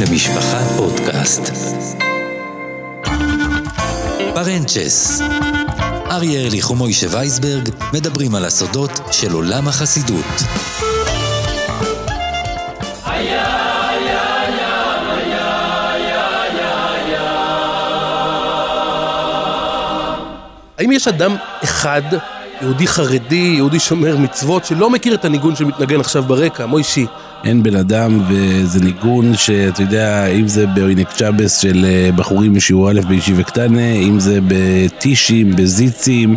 למשפחה 0.00 0.58
פודקאסט. 0.76 1.42
פרנצ'ס 4.34 5.20
אריה 6.10 6.40
ארליך 6.40 6.70
ומוישה 6.70 7.06
וייסברג 7.10 7.68
מדברים 7.92 8.34
על 8.34 8.44
הסודות 8.44 8.90
של 9.12 9.32
עולם 9.32 9.68
החסידות. 9.68 10.24
האם 20.78 20.92
יש 20.92 21.08
אדם 21.08 21.36
אחד, 21.64 22.02
יהודי 22.62 22.86
חרדי, 22.86 23.54
יהודי 23.56 23.78
שומר 23.80 24.16
מצוות, 24.16 24.64
שלא 24.64 24.90
מכיר 24.90 25.14
את 25.14 25.24
הניגון 25.24 25.56
שמתנגן 25.56 26.00
עכשיו 26.00 26.22
ברקע, 26.22 26.66
מוישי? 26.66 27.06
אין 27.44 27.62
בן 27.62 27.76
אדם 27.76 28.20
וזה 28.28 28.84
ניגון 28.84 29.36
שאתה 29.36 29.82
יודע, 29.82 30.26
אם 30.26 30.48
זה 30.48 30.66
באוינק 30.66 31.10
צ'אבס 31.10 31.58
של 31.58 31.84
אה, 31.84 32.10
בחורים 32.16 32.54
משיעור 32.54 32.90
א' 32.90 33.00
בישיבה 33.08 33.42
קטנה, 33.42 33.92
אם 33.92 34.20
זה 34.20 34.38
בטישים, 34.48 35.56
בזיצים, 35.56 36.36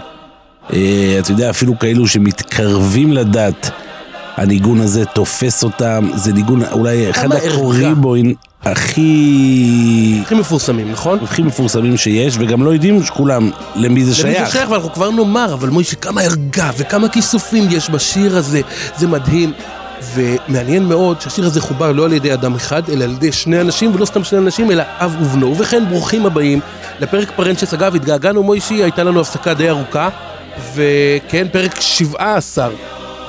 אה, 0.74 1.16
אתה 1.20 1.32
יודע, 1.32 1.50
אפילו 1.50 1.80
כאלו 1.80 2.08
שמתקרבים 2.08 3.14
לדת, 3.14 3.72
הניגון 4.38 4.82
הזה 4.82 5.06
תופס 5.06 5.64
אותם, 5.64 6.10
זה 6.16 6.34
ניגון 6.34 6.62
אולי 6.72 7.10
אחד 7.10 7.32
ערגה. 7.32 7.54
הקוריבוין 7.54 8.34
הכי... 8.66 10.20
הכי 10.26 10.36
מפורסמים, 10.36 10.92
נכון? 10.92 11.20
הכי 11.24 11.42
מפורסמים 11.42 11.98
שיש, 11.98 12.36
וגם 12.40 12.64
לא 12.64 12.70
יודעים 12.70 13.04
כולם 13.04 13.44
למי 13.44 13.52
זה 13.76 13.88
למי 13.88 14.06
זה 14.06 14.16
שייך. 14.16 14.52
שייך, 14.52 14.72
ואנחנו 14.72 14.94
כבר 14.94 15.12
נאמר, 15.12 15.54
אבל 15.54 15.70
מוישי, 15.70 15.96
כמה 15.96 16.22
ערגה 16.22 16.70
וכמה 16.78 17.10
כיסופים 17.10 17.64
יש 17.72 17.90
בשיר 17.90 18.38
הזה, 18.38 18.62
זה 18.98 19.08
מדהים. 19.08 19.54
ומעניין 20.14 20.86
מאוד 20.86 21.22
שהשיר 21.22 21.46
הזה 21.46 21.62
חובר 21.62 21.92
לא 21.92 22.06
על 22.06 22.14
ידי 22.14 22.34
אדם 22.34 22.56
אחד, 22.56 22.90
אלא 22.90 23.04
על 23.04 23.12
ידי 23.12 23.32
שני 23.32 23.62
אנשים, 23.62 23.96
ולא 23.96 24.06
סתם 24.06 24.24
שני 24.24 24.40
אנשים, 24.40 24.72
אלא 24.72 24.84
אב 25.00 25.16
ובנו. 25.22 25.52
ובכן, 25.52 25.84
ברוכים 25.90 26.26
הבאים 26.26 26.60
לפרק 27.00 27.32
פרנצ'ס. 27.36 27.74
אגב, 27.74 27.96
התגעגענו 27.96 28.44
מוישי, 28.44 28.84
הייתה 28.84 29.04
לנו 29.04 29.22
הפסקה 29.22 29.54
די 29.54 29.70
ארוכה, 29.70 30.10
וכן, 30.74 31.48
פרק 31.52 31.82
17, 31.82 32.70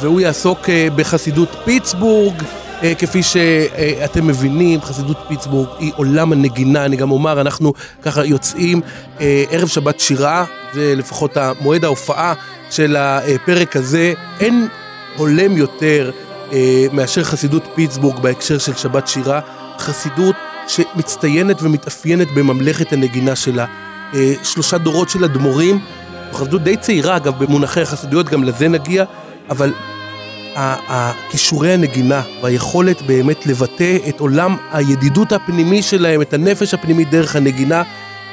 והוא 0.00 0.20
יעסוק 0.20 0.70
אה, 0.70 0.88
בחסידות 0.96 1.48
פיטסבורג. 1.64 2.42
אה, 2.82 2.94
כפי 2.94 3.22
שאתם 3.22 4.26
מבינים, 4.26 4.80
חסידות 4.80 5.16
פיטסבורג 5.28 5.68
היא 5.78 5.92
עולם 5.96 6.32
הנגינה, 6.32 6.84
אני 6.84 6.96
גם 6.96 7.10
אומר, 7.10 7.40
אנחנו 7.40 7.72
ככה 8.02 8.24
יוצאים 8.24 8.80
אה, 9.20 9.44
ערב 9.50 9.68
שבת 9.68 10.00
שירה, 10.00 10.44
זה 10.74 10.94
לפחות 10.96 11.36
המועד 11.36 11.84
ההופעה 11.84 12.34
של 12.70 12.96
הפרק 12.96 13.76
הזה, 13.76 14.12
אין 14.40 14.68
הולם 15.16 15.56
יותר 15.56 16.10
אה, 16.52 16.86
מאשר 16.92 17.24
חסידות 17.24 17.62
פיטסבורג 17.74 18.18
בהקשר 18.18 18.58
של 18.58 18.74
שבת 18.74 19.08
שירה, 19.08 19.40
חסידות 19.78 20.36
שמצטיינת 20.68 21.62
ומתאפיינת 21.62 22.28
בממלכת 22.34 22.92
הנגינה 22.92 23.36
שלה. 23.36 23.66
שלושה 24.42 24.78
דורות 24.78 25.10
של 25.10 25.24
אדמו"רים, 25.24 25.78
חסידות 26.32 26.62
די 26.62 26.76
צעירה 26.76 27.16
אגב 27.16 27.44
במונחי 27.44 27.80
החסידויות, 27.80 28.28
גם 28.28 28.44
לזה 28.44 28.68
נגיע, 28.68 29.04
אבל 29.50 29.72
הכישורי 30.56 31.72
הנגינה 31.72 32.22
והיכולת 32.42 33.02
באמת 33.02 33.46
לבטא 33.46 33.96
את 34.08 34.20
עולם 34.20 34.56
הידידות 34.72 35.32
הפנימי 35.32 35.82
שלהם, 35.82 36.22
את 36.22 36.34
הנפש 36.34 36.74
הפנימית 36.74 37.10
דרך 37.10 37.36
הנגינה, 37.36 37.82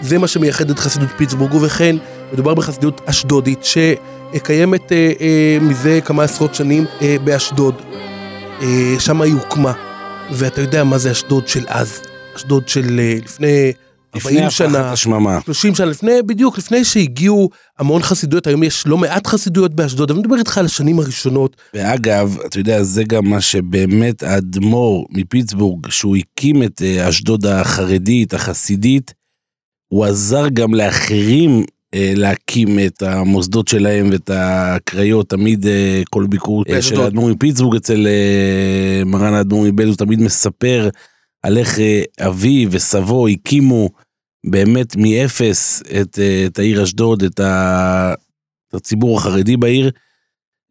זה 0.02 0.18
מה 0.18 0.28
שמייחד 0.28 0.70
את 0.70 0.80
חסידות 0.80 1.10
פיטסבורג, 1.18 1.54
ובכן, 1.54 1.96
מדובר 2.34 2.54
בחסידות 2.54 3.02
אשדודית 3.06 3.64
שקיימת 3.64 4.92
אה, 4.92 5.12
אה, 5.22 5.58
מזה 5.62 6.00
כמה 6.06 6.24
עשרות 6.24 6.56
שנים 6.56 6.86
אה, 7.02 7.16
באשדוד. 7.24 7.76
אה, 8.62 8.96
שם 9.00 9.22
היא 9.22 9.34
הוקמה, 9.34 9.74
ואתה 10.32 10.62
יודע 10.62 10.84
מה 10.84 10.98
זה 10.98 11.12
אשדוד 11.12 11.48
של 11.48 11.66
אז, 11.68 12.02
אשדוד 12.36 12.68
של 12.68 13.00
אה, 13.00 13.16
לפני 13.24 13.72
40 14.16 14.38
לפני 14.38 14.52
שנה. 14.52 14.92
השממה. 14.92 15.40
30 15.46 15.76
שנה 15.76 15.86
לפני, 15.86 16.22
בדיוק 16.26 16.58
לפני 16.58 16.86
שהגיעו 16.86 17.50
המון 17.80 18.02
חסידויות, 18.02 18.48
היום 18.48 18.64
יש 18.64 18.84
לא 18.88 18.98
מעט 18.98 19.28
חסידויות 19.28 19.74
באשדוד, 19.74 20.12
אני 20.12 20.20
מדבר 20.20 20.36
איתך 20.36 20.58
על 20.58 20.66
השנים 20.66 21.00
הראשונות. 21.00 21.56
ואגב, 21.74 22.38
אתה 22.46 22.60
יודע, 22.60 22.84
זה 22.84 23.04
גם 23.04 23.26
מה 23.26 23.42
שבאמת 23.42 24.24
האדמו"ר 24.24 25.06
מפיטסבורג, 25.10 25.90
שהוא 25.90 26.18
הקים 26.18 26.64
את 26.64 26.82
אה, 26.82 27.10
אשדוד 27.10 27.46
החרדית, 27.46 28.34
החסידית, 28.34 29.14
הוא 29.88 30.06
עזר 30.06 30.48
גם 30.54 30.74
לאחרים 30.74 31.64
אה, 31.94 32.14
להקים 32.16 32.80
את 32.80 33.02
המוסדות 33.02 33.68
שלהם 33.68 34.10
ואת 34.12 34.30
הקריות, 34.34 35.30
תמיד 35.30 35.68
אה, 35.68 36.02
כל 36.10 36.28
ביקור. 36.30 36.64
של 36.82 37.02
האדמו"ר 37.02 37.30
מפיטסבורג 37.30 37.76
אצל 37.76 38.08
מרן 39.06 39.34
האדמו"ר 39.34 39.64
מבלז, 39.64 39.88
הוא 39.88 39.96
תמיד 39.96 40.22
מספר 40.22 40.90
על 41.44 41.58
איך 41.58 41.80
אה, 41.80 42.04
אבי 42.20 42.68
וסבו 42.72 43.28
הקימו 43.28 43.90
באמת 44.46 44.96
מאפס 44.96 45.82
את, 46.02 46.20
אה, 46.20 46.46
את 46.46 46.60
העיר 46.60 46.84
אשדוד, 46.84 47.24
את, 47.24 47.40
ה, 47.40 48.14
את 48.70 48.74
הציבור 48.74 49.18
החרדי 49.18 49.58
בעיר. 49.58 49.92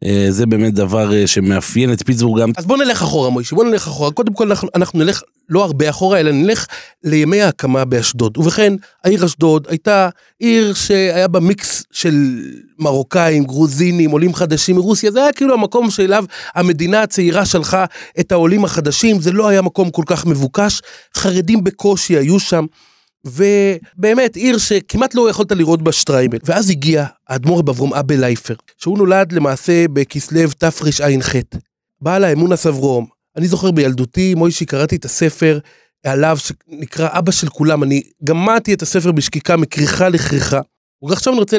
אה, 0.05 0.27
זה 0.29 0.45
באמת 0.45 0.73
דבר 0.73 1.13
אה, 1.13 1.27
שמאפיין 1.27 1.93
את 1.93 2.05
פיטסבורג 2.05 2.41
גם. 2.41 2.51
אז 2.57 2.65
בוא 2.65 2.77
נלך 2.77 3.01
אחורה 3.01 3.29
מוישה, 3.29 3.55
בוא 3.55 3.63
נלך 3.63 3.87
אחורה. 3.87 4.11
קודם 4.11 4.33
כל 4.33 4.47
אנחנו, 4.47 4.69
אנחנו 4.75 4.99
נלך 4.99 5.21
לא 5.49 5.63
הרבה 5.63 5.89
אחורה, 5.89 6.19
אלא 6.19 6.31
נלך 6.31 6.65
לימי 7.03 7.41
ההקמה 7.41 7.85
באשדוד. 7.85 8.37
ובכן, 8.37 8.73
העיר 9.03 9.25
אשדוד 9.25 9.67
הייתה 9.69 10.09
עיר 10.39 10.73
שהיה 10.73 11.27
בה 11.27 11.39
מיקס 11.39 11.83
של 11.91 12.39
מרוקאים, 12.79 13.43
גרוזינים, 13.43 14.11
עולים 14.11 14.33
חדשים 14.33 14.75
מרוסיה, 14.75 15.11
זה 15.11 15.23
היה 15.23 15.33
כאילו 15.33 15.53
המקום 15.53 15.89
שאליו 15.89 16.25
המדינה 16.55 17.01
הצעירה 17.01 17.45
שלחה 17.45 17.85
את 18.19 18.31
העולים 18.31 18.65
החדשים, 18.65 19.21
זה 19.21 19.31
לא 19.31 19.47
היה 19.47 19.61
מקום 19.61 19.89
כל 19.89 20.03
כך 20.05 20.25
מבוקש, 20.25 20.81
חרדים 21.15 21.63
בקושי 21.63 22.17
היו 22.17 22.39
שם. 22.39 22.65
ובאמת 23.25 24.35
עיר 24.35 24.57
שכמעט 24.57 25.15
לא 25.15 25.29
יכולת 25.29 25.51
לראות 25.51 25.81
בה 25.81 25.91
שטריימל. 25.91 26.37
ואז 26.43 26.69
הגיע 26.69 27.05
האדמו"ר 27.29 27.59
רב 27.59 27.69
אברום 27.69 27.93
אבא 27.93 28.15
לייפר, 28.15 28.55
שהוא 28.77 28.97
נולד 28.97 29.31
למעשה 29.31 29.85
בכסלו 29.93 30.39
תרע"ח. 30.57 31.35
בעל 32.01 32.23
האמון 32.23 32.51
הסברום. 32.51 33.05
אני 33.37 33.47
זוכר 33.47 33.71
בילדותי, 33.71 34.35
מוישי, 34.35 34.65
קראתי 34.65 34.95
את 34.95 35.05
הספר 35.05 35.59
עליו 36.05 36.37
שנקרא 36.37 37.09
אבא 37.11 37.31
של 37.31 37.49
כולם. 37.49 37.83
אני 37.83 38.01
גמעתי 38.23 38.73
את 38.73 38.81
הספר 38.81 39.11
בשקיקה 39.11 39.57
מכריכה 39.57 40.09
לכריכה. 40.09 40.59
ועכשיו 41.09 41.33
אני 41.33 41.39
רוצה 41.39 41.57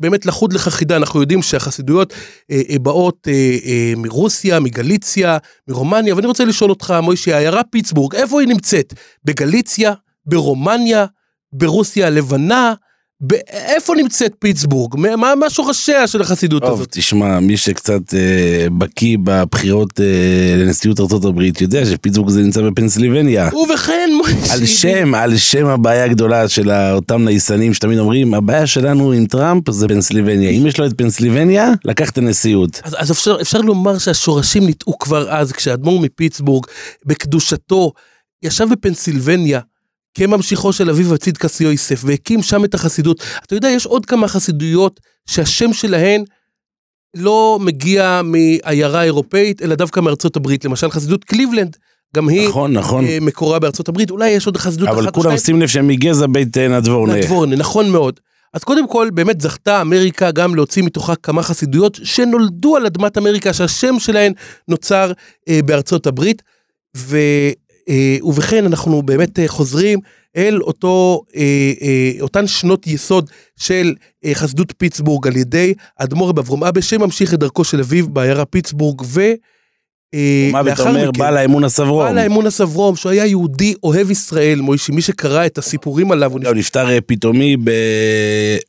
באמת 0.00 0.26
לחוד 0.26 0.52
לך 0.52 0.68
חידה, 0.68 0.96
אנחנו 0.96 1.20
יודעים 1.20 1.42
שהחסידויות 1.42 2.12
אה, 2.50 2.62
אה, 2.70 2.78
באות 2.78 3.28
אה, 3.28 3.56
אה, 3.64 3.92
מרוסיה, 3.96 4.60
מגליציה, 4.60 5.38
מרומניה, 5.68 6.14
ואני 6.14 6.26
רוצה 6.26 6.44
לשאול 6.44 6.70
אותך, 6.70 6.94
מוישי, 7.02 7.32
העיירה 7.32 7.64
פיטסבורג, 7.64 8.14
איפה 8.14 8.40
היא 8.40 8.48
נמצאת? 8.48 8.94
בגליציה? 9.24 9.92
ברומניה, 10.26 11.06
ברוסיה 11.52 12.06
הלבנה, 12.06 12.74
איפה 13.48 13.94
נמצאת 13.94 14.32
פיטסבורג? 14.38 14.96
מה, 14.96 15.34
מה 15.34 15.50
שורשיה 15.50 16.06
של 16.06 16.20
החסידות 16.20 16.62
טוב, 16.62 16.72
הזאת? 16.72 16.88
תשמע, 16.90 17.40
מי 17.40 17.56
שקצת 17.56 18.14
אה, 18.14 18.66
בקיא 18.78 19.18
בבחירות 19.22 20.00
אה, 20.00 20.56
לנשיאות 20.58 21.00
הברית 21.24 21.60
יודע 21.60 21.86
שפיטסבורג 21.86 22.30
זה 22.30 22.40
נמצא 22.40 22.62
בפנסילבניה. 22.62 23.50
ובכן, 23.54 24.10
על 24.50 24.66
שם, 24.66 25.14
על 25.14 25.36
שם 25.36 25.66
הבעיה 25.66 26.04
הגדולה 26.04 26.48
של 26.48 26.70
אותם 26.70 27.24
נייסנים 27.24 27.74
שתמיד 27.74 27.98
אומרים, 27.98 28.34
הבעיה 28.34 28.66
שלנו 28.66 29.12
עם 29.12 29.26
טראמפ 29.26 29.70
זה 29.70 29.88
פנסילבניה. 29.88 30.50
אם 30.50 30.66
יש 30.66 30.78
לו 30.78 30.86
את 30.86 30.92
פנסילבניה, 30.96 31.72
לקח 31.84 32.10
את 32.10 32.18
הנשיאות. 32.18 32.80
אז, 32.84 32.96
אז 32.98 33.10
אפשר, 33.10 33.36
אפשר 33.40 33.60
לומר 33.60 33.98
שהשורשים 33.98 34.66
ניטעו 34.66 34.98
כבר 34.98 35.30
אז, 35.30 35.52
כשהאדמו"ר 35.52 36.00
מפיטסבורג, 36.00 36.66
בקדושתו, 37.06 37.92
ישב 38.42 38.68
בפנסילבניה, 38.70 39.60
כממשיכו 40.14 40.72
של 40.72 40.90
אביו 40.90 41.14
הצידקס 41.14 41.60
יוסף, 41.60 42.02
והקים 42.04 42.42
שם 42.42 42.64
את 42.64 42.74
החסידות. 42.74 43.22
אתה 43.46 43.54
יודע, 43.54 43.68
יש 43.68 43.86
עוד 43.86 44.06
כמה 44.06 44.28
חסידויות 44.28 45.00
שהשם 45.26 45.72
שלהן 45.72 46.24
לא 47.16 47.58
מגיע 47.60 48.20
מעיירה 48.24 49.02
אירופאית, 49.02 49.62
אלא 49.62 49.74
דווקא 49.74 50.00
מארצות 50.00 50.36
הברית. 50.36 50.64
למשל, 50.64 50.90
חסידות 50.90 51.24
קליבלנד, 51.24 51.76
גם 52.16 52.28
היא 52.28 52.48
נכון, 52.48 52.72
נכון. 52.72 53.04
אה, 53.04 53.18
מקורה 53.20 53.58
בארצות 53.58 53.88
הברית. 53.88 54.10
אולי 54.10 54.30
יש 54.30 54.46
עוד 54.46 54.56
חסידות 54.56 54.88
אחת 54.88 54.96
אבל 54.96 55.06
או 55.06 55.12
כולם 55.12 55.24
שתיים. 55.24 55.38
שים 55.38 55.62
לב 55.62 55.68
שהם 55.68 55.86
מגזע 55.88 56.26
בית 56.26 56.58
אה, 56.58 56.68
נדבורנה. 56.68 57.14
נדבורנה, 57.14 57.56
נכון 57.56 57.90
מאוד. 57.90 58.20
אז 58.54 58.64
קודם 58.64 58.88
כל, 58.88 59.08
באמת 59.14 59.40
זכתה 59.40 59.80
אמריקה 59.80 60.30
גם 60.30 60.54
להוציא 60.54 60.82
מתוכה 60.82 61.16
כמה 61.16 61.42
חסידויות 61.42 61.98
שנולדו 62.04 62.76
על 62.76 62.86
אדמת 62.86 63.18
אמריקה, 63.18 63.52
שהשם 63.52 63.98
שלהן 63.98 64.32
נוצר 64.68 65.12
אה, 65.48 65.60
בארצות 65.64 66.06
הברית. 66.06 66.42
ו, 66.96 67.18
ובכן, 68.22 68.64
אנחנו 68.64 69.02
באמת 69.02 69.38
אה, 69.38 69.48
חוזרים 69.48 69.98
אל 70.36 70.62
אותו, 70.62 71.22
אה, 71.36 71.72
אה, 71.82 72.12
אותן 72.20 72.46
שנות 72.46 72.86
יסוד 72.86 73.30
של 73.56 73.94
אה, 74.24 74.34
חסידות 74.34 74.72
פיטסבורג 74.78 75.26
על 75.26 75.36
ידי 75.36 75.74
האדמו"ר 75.98 76.28
רב 76.28 76.38
אברום 76.38 76.64
אבא, 76.64 76.80
שממשיך 76.80 77.34
את 77.34 77.38
דרכו 77.38 77.64
של 77.64 77.80
אביו 77.80 78.08
בעיירה 78.08 78.44
פיטסבורג, 78.44 79.02
ו... 79.04 79.20
אה, 80.14 80.48
מה 80.52 80.60
אתה 80.60 80.70
לאחר 80.70 80.88
אומר? 80.88 81.10
בעל 81.10 81.36
האמונס 81.36 81.64
אברום. 81.64 82.04
בעל 82.04 82.18
האמונס 82.18 82.46
אברום, 82.46 82.96
שהוא 82.96 83.12
היה 83.12 83.26
יהודי 83.26 83.74
אוהב 83.82 84.10
ישראל, 84.10 84.60
מוישי, 84.60 84.92
מי 84.92 85.02
שקרא 85.02 85.46
את 85.46 85.58
הסיפורים 85.58 86.12
עליו, 86.12 86.32
הוא 86.32 86.40
נפטר 86.54 86.90
אה, 86.90 87.00
פתאומי 87.00 87.56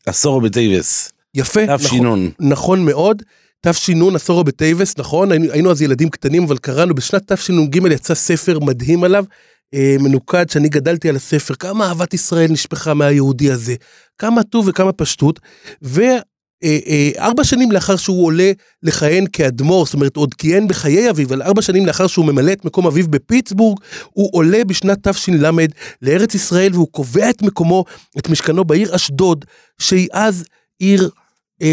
בעשרה 0.06 0.42
בטבת. 0.42 1.12
יפה, 1.36 1.66
נכון, 1.66 1.78
תש"ן. 1.78 2.30
נכון 2.40 2.86
מאוד. 2.86 3.22
תש"ן, 3.70 4.16
עשרה 4.16 4.44
בטבת, 4.44 4.94
נכון? 4.98 5.32
היינו, 5.32 5.52
היינו 5.52 5.72
אז 5.72 5.82
ילדים 5.82 6.10
קטנים, 6.10 6.44
אבל 6.44 6.58
קראנו 6.58 6.96
בשנת 6.96 7.32
תשנ"ג 7.32 7.80
יצא 7.92 8.16
ספר 8.16 8.60
מדהים 8.60 9.04
עליו, 9.04 9.26
אה, 9.74 9.96
מנוקד 10.00 10.50
שאני 10.50 10.70
גדלתי 10.70 11.10
על 11.10 11.16
הספר, 11.16 11.54
כמה 11.54 11.88
אהבת 11.88 12.14
ישראל 12.14 12.52
נשפכה 12.52 12.94
מהיהודי 12.94 13.52
הזה, 13.52 13.76
כמה 14.18 14.44
טוב 14.44 14.68
וכמה 14.68 14.92
פשטות, 14.92 15.40
וארבע 15.82 17.40
אה, 17.40 17.44
שנים 17.44 17.72
לאחר 17.72 17.96
שהוא 17.96 18.26
עולה 18.26 18.52
לכהן 18.84 19.26
כאדמו"ר, 19.34 19.86
זאת 19.86 19.94
אומרת 19.94 20.16
עוד 20.16 20.34
כיהן 20.34 20.68
בחיי 20.68 21.10
אביו, 21.10 21.28
אבל 21.28 21.42
ארבע 21.42 21.62
שנים 21.62 21.86
לאחר 21.86 22.08
שהוא 22.08 22.26
ממלא 22.26 22.52
את 22.52 22.66
מקום 22.66 22.88
אביו 22.88 23.08
בפיטסבורג, 23.08 23.80
הוא 24.14 24.30
עולה 24.34 24.64
בשנת 24.68 25.08
תש"ל 25.08 25.46
לארץ 26.02 26.36
ישראל 26.36 26.74
והוא 26.74 26.88
קובע 26.92 27.30
את 27.30 27.42
מקומו, 27.42 27.86
את 28.18 28.30
משכנו 28.30 28.66
בעיר 28.66 28.96
אשדוד, 28.96 29.46
שהיא 29.80 30.08
אז 30.14 30.46
עיר, 30.80 31.10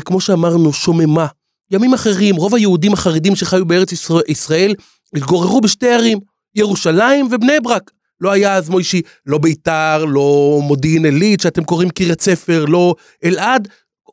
כמו 0.05 0.21
שאמרנו, 0.21 0.73
שוממה. 0.73 1.27
ימים 1.73 1.95
אחרים, 1.95 2.37
רוב 2.37 2.55
היהודים 2.55 2.93
החרדים 2.93 3.37
שחיו 3.37 3.65
בארץ 3.67 3.93
ישראל 4.29 4.75
התגוררו 5.17 5.61
בשתי 5.61 5.89
ערים, 5.89 6.19
ירושלים 6.55 7.29
ובני 7.31 7.61
ברק. 7.61 7.91
לא 8.21 8.31
היה 8.31 8.55
אז 8.55 8.69
מוישי, 8.69 9.03
לא 9.27 9.39
ביתר, 9.39 10.05
לא 10.05 10.59
מודיעין 10.63 11.05
עילית, 11.05 11.41
שאתם 11.41 11.65
קוראים 11.65 11.91
קריית 11.91 12.21
ספר, 12.21 12.65
לא 12.65 12.95
אלעד, 13.25 13.69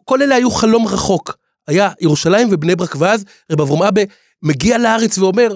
כל 0.05 0.21
אלה 0.21 0.35
היו 0.35 0.51
חלום 0.51 0.87
רחוק. 0.87 1.37
היה 1.67 1.89
ירושלים 2.01 2.47
ובני 2.51 2.75
ברק, 2.75 2.95
ואז 2.99 3.25
רב 3.51 3.61
אברום 3.61 3.83
אבא 3.83 4.01
מגיע 4.43 4.77
לארץ 4.77 5.17
ואומר, 5.17 5.55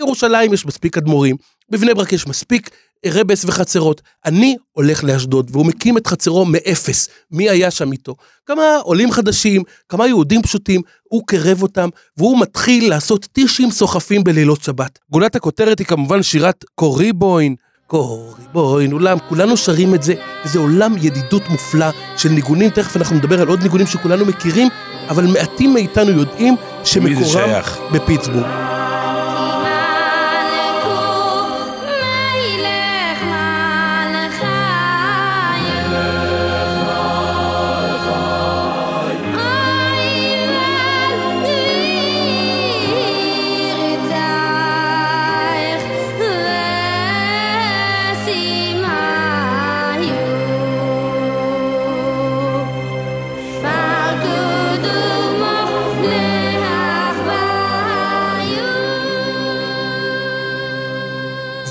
ירושלים 0.00 0.52
יש 0.52 0.66
מספיק 0.66 0.98
אדמו"רים, 0.98 1.36
בבני 1.70 1.94
ברק 1.94 2.12
יש 2.12 2.26
מספיק 2.26 2.70
רבס 3.06 3.44
וחצרות. 3.44 4.02
אני 4.24 4.56
הולך 4.72 5.04
לאשדוד, 5.04 5.50
והוא 5.52 5.66
מקים 5.66 5.98
את 5.98 6.06
חצרו 6.06 6.44
מאפס. 6.44 7.08
מי 7.30 7.50
היה 7.50 7.70
שם 7.70 7.92
איתו? 7.92 8.14
כמה 8.46 8.62
עולים 8.82 9.12
חדשים, 9.12 9.62
כמה 9.88 10.06
יהודים 10.06 10.42
פשוטים, 10.42 10.80
הוא 11.02 11.22
קרב 11.26 11.62
אותם, 11.62 11.88
והוא 12.16 12.40
מתחיל 12.40 12.88
לעשות 12.88 13.26
טישים 13.32 13.70
סוחפים 13.70 14.24
בלילות 14.24 14.62
שבת. 14.62 14.98
גולת 15.10 15.36
הכותרת 15.36 15.78
היא 15.78 15.86
כמובן 15.86 16.22
שירת 16.22 16.64
קוריבוין. 16.74 17.54
קוריבוין, 17.86 18.92
אולם, 18.92 19.18
כולנו 19.28 19.56
שרים 19.56 19.94
את 19.94 20.02
זה, 20.02 20.14
וזה 20.44 20.58
עולם 20.58 20.94
ידידות 21.00 21.48
מופלא 21.48 21.86
של 22.16 22.28
ניגונים, 22.28 22.70
תכף 22.70 22.96
אנחנו 22.96 23.16
נדבר 23.16 23.40
על 23.40 23.48
עוד 23.48 23.62
ניגונים 23.62 23.86
שכולנו 23.86 24.24
מכירים, 24.26 24.68
אבל 25.08 25.26
מעטים 25.26 25.74
מאיתנו 25.74 26.10
יודעים 26.10 26.56
שמקורם 26.84 27.50
בפיטסבורג. 27.92 28.81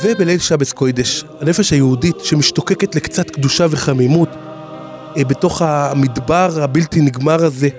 ובליל 0.04 0.40
שבס 0.40 0.74
קוידש, 0.74 1.24
הנפש 1.42 1.74
היהודית 1.74 2.16
שמשתוקקת 2.24 2.96
לקצת 2.96 3.30
קדושה 3.30 3.66
וחמימות 3.70 4.30
אה, 5.18 5.24
בתוך 5.24 5.62
המדבר 5.62 6.50
הבלתי 6.62 7.02
נגמר 7.02 7.46
הזה, 7.46 7.70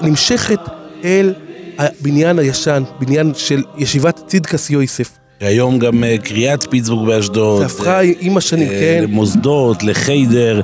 נמשכת 0.00 0.60
אל 1.04 1.32
הבניין 1.78 2.38
הישן, 2.38 2.82
בניין 3.00 3.32
של 3.34 3.62
ישיבת 3.76 4.20
צידקס 4.26 4.70
יויסף. 4.70 5.10
היום 5.40 5.78
גם 5.78 6.04
אה, 6.04 6.16
קריאת 6.24 6.70
פיטסבורג 6.70 7.06
באשדוד. 7.06 7.58
זה 7.58 7.66
הפכה 7.66 8.00
עם 8.20 8.36
השנים, 8.36 8.68
אה, 8.68 8.80
כן. 8.80 9.00
למוסדות, 9.02 9.82
לחיידר. 9.82 10.60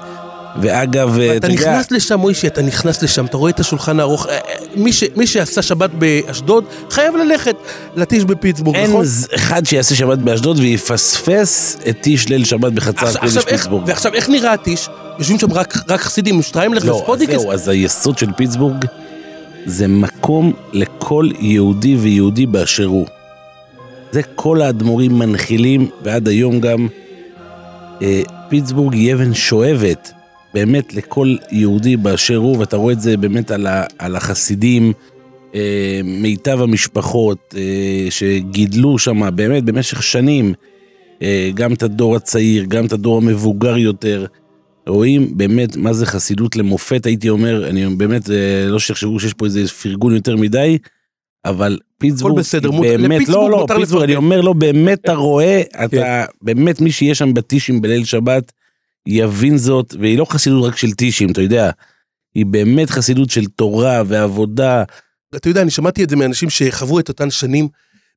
ואגב, 0.63 1.19
אתה 1.37 1.49
נכנס 1.49 1.91
לשם, 1.91 2.21
מוישי, 2.21 2.47
אתה 2.47 2.63
נכנס 2.63 3.03
לשם, 3.03 3.25
אתה 3.25 3.37
רואה 3.37 3.51
את 3.51 3.61
השולחן 3.61 4.01
הארוך. 4.01 4.27
אה, 4.27 4.33
אה, 4.33 4.39
מי, 4.77 4.93
ש, 4.93 5.05
מי 5.17 5.27
שעשה 5.27 5.63
שבת 5.63 5.91
באשדוד, 5.91 6.65
חייב 6.91 7.17
ללכת 7.17 7.57
לטיש 7.97 8.25
בפיטסבורג, 8.25 8.77
אין 8.77 8.91
נכון? 8.91 9.05
אין 9.05 9.39
אחד 9.39 9.67
שיעשה 9.67 9.95
שבת 9.95 10.19
באשדוד 10.19 10.59
ויפספס 10.59 11.79
את 11.89 12.01
טיש 12.01 12.29
ליל 12.29 12.45
שבת 12.45 12.73
בחצר 12.73 13.19
קודש 13.21 13.39
פיטסבורג. 13.39 13.83
ועכשיו, 13.87 14.15
איך 14.15 14.29
נראה 14.29 14.53
הטיש? 14.53 14.89
יושבים 15.19 15.39
שם 15.39 15.53
רק, 15.53 15.75
רק 15.89 16.01
חסידים 16.01 16.43
שטריימלך 16.43 16.85
לא, 16.85 16.93
וספודיקס? 16.93 17.33
לא, 17.33 17.39
זהו, 17.39 17.53
אז 17.53 17.69
היסוד 17.69 18.19
של 18.19 18.33
פיטסבורג 18.33 18.85
זה 19.67 19.89
מקום 19.89 20.53
לכל 20.73 21.29
יהודי 21.41 21.97
ויהודי 21.97 22.47
באשר 22.47 22.85
הוא. 22.85 23.07
זה 24.13 24.23
כל 24.35 24.63
האדמו"רים 24.63 25.19
מנחילים, 25.19 25.89
ועד 26.03 26.29
היום 26.29 26.61
גם 26.61 26.89
אה, 28.03 28.23
פיטסבורג 28.49 28.95
היא 28.95 29.15
אבן 29.15 29.35
שואבת 29.35 30.13
באמת 30.55 30.95
לכל 30.95 31.37
יהודי 31.51 31.97
באשר 31.97 32.37
הוא, 32.37 32.59
ואתה 32.59 32.77
רואה 32.77 32.93
את 32.93 33.01
זה 33.01 33.17
באמת 33.17 33.51
על, 33.51 33.67
ה, 33.67 33.85
על 33.99 34.17
החסידים, 34.17 34.93
אה, 35.55 36.01
מיטב 36.05 36.61
המשפחות 36.61 37.55
אה, 37.57 38.07
שגידלו 38.11 38.99
שם 38.99 39.37
באמת 39.37 39.65
במשך 39.65 40.03
שנים, 40.03 40.55
אה, 41.23 41.51
גם 41.55 41.73
את 41.73 41.83
הדור 41.83 42.17
הצעיר, 42.17 42.65
גם 42.69 42.87
את 42.87 42.93
הדור 42.93 43.17
המבוגר 43.17 43.77
יותר. 43.77 44.27
רואים 44.87 45.37
באמת 45.37 45.77
מה 45.77 45.93
זה 45.93 46.07
חסידות 46.07 46.57
למופת, 46.57 47.07
הייתי 47.07 47.29
אומר, 47.29 47.69
אני 47.69 47.87
באמת, 47.87 48.31
אה, 48.31 48.67
לא 48.69 48.79
שיחשבו 48.79 49.21
שיש 49.21 49.35
פה 49.35 49.45
איזה 49.45 49.69
פרגון 49.69 50.15
יותר 50.15 50.37
מדי, 50.37 50.79
אבל 51.45 51.79
פיטסבורג, 51.99 52.39
בסדר, 52.39 52.71
באמת, 52.71 53.29
לא, 53.29 53.51
לא, 53.51 53.67
פיטסבורג, 53.77 54.05
אני 54.05 54.17
אומר 54.17 54.41
לו, 54.41 54.55
באמת 54.55 55.01
אתה 55.01 55.15
רואה, 55.15 55.63
אתה, 55.85 55.89
כן. 55.89 56.25
באמת 56.43 56.81
מי 56.81 56.93
שיש 56.93 57.19
שם 57.19 57.35
בטישים 57.35 57.81
בליל 57.81 58.05
שבת, 58.05 58.53
יבין 59.07 59.59
זאת, 59.59 59.95
והיא 60.01 60.19
לא 60.19 60.25
חסידות 60.25 60.65
רק 60.65 60.77
של 60.77 60.93
טישים, 60.93 61.33
אתה 61.33 61.41
יודע, 61.41 61.71
היא 62.35 62.47
באמת 62.47 62.91
חסידות 62.91 63.31
של 63.31 63.47
תורה 63.47 64.03
ועבודה. 64.07 64.85
אתה 65.37 65.49
יודע, 65.49 65.63
אני 65.63 65.71
שמעתי 65.71 66.05
את 66.05 66.11
זה 66.11 66.17
מאנשים 66.17 66.51
שחוו 66.51 67.01
את 67.01 67.09
אותן 67.09 67.31
שנים, 67.31 67.69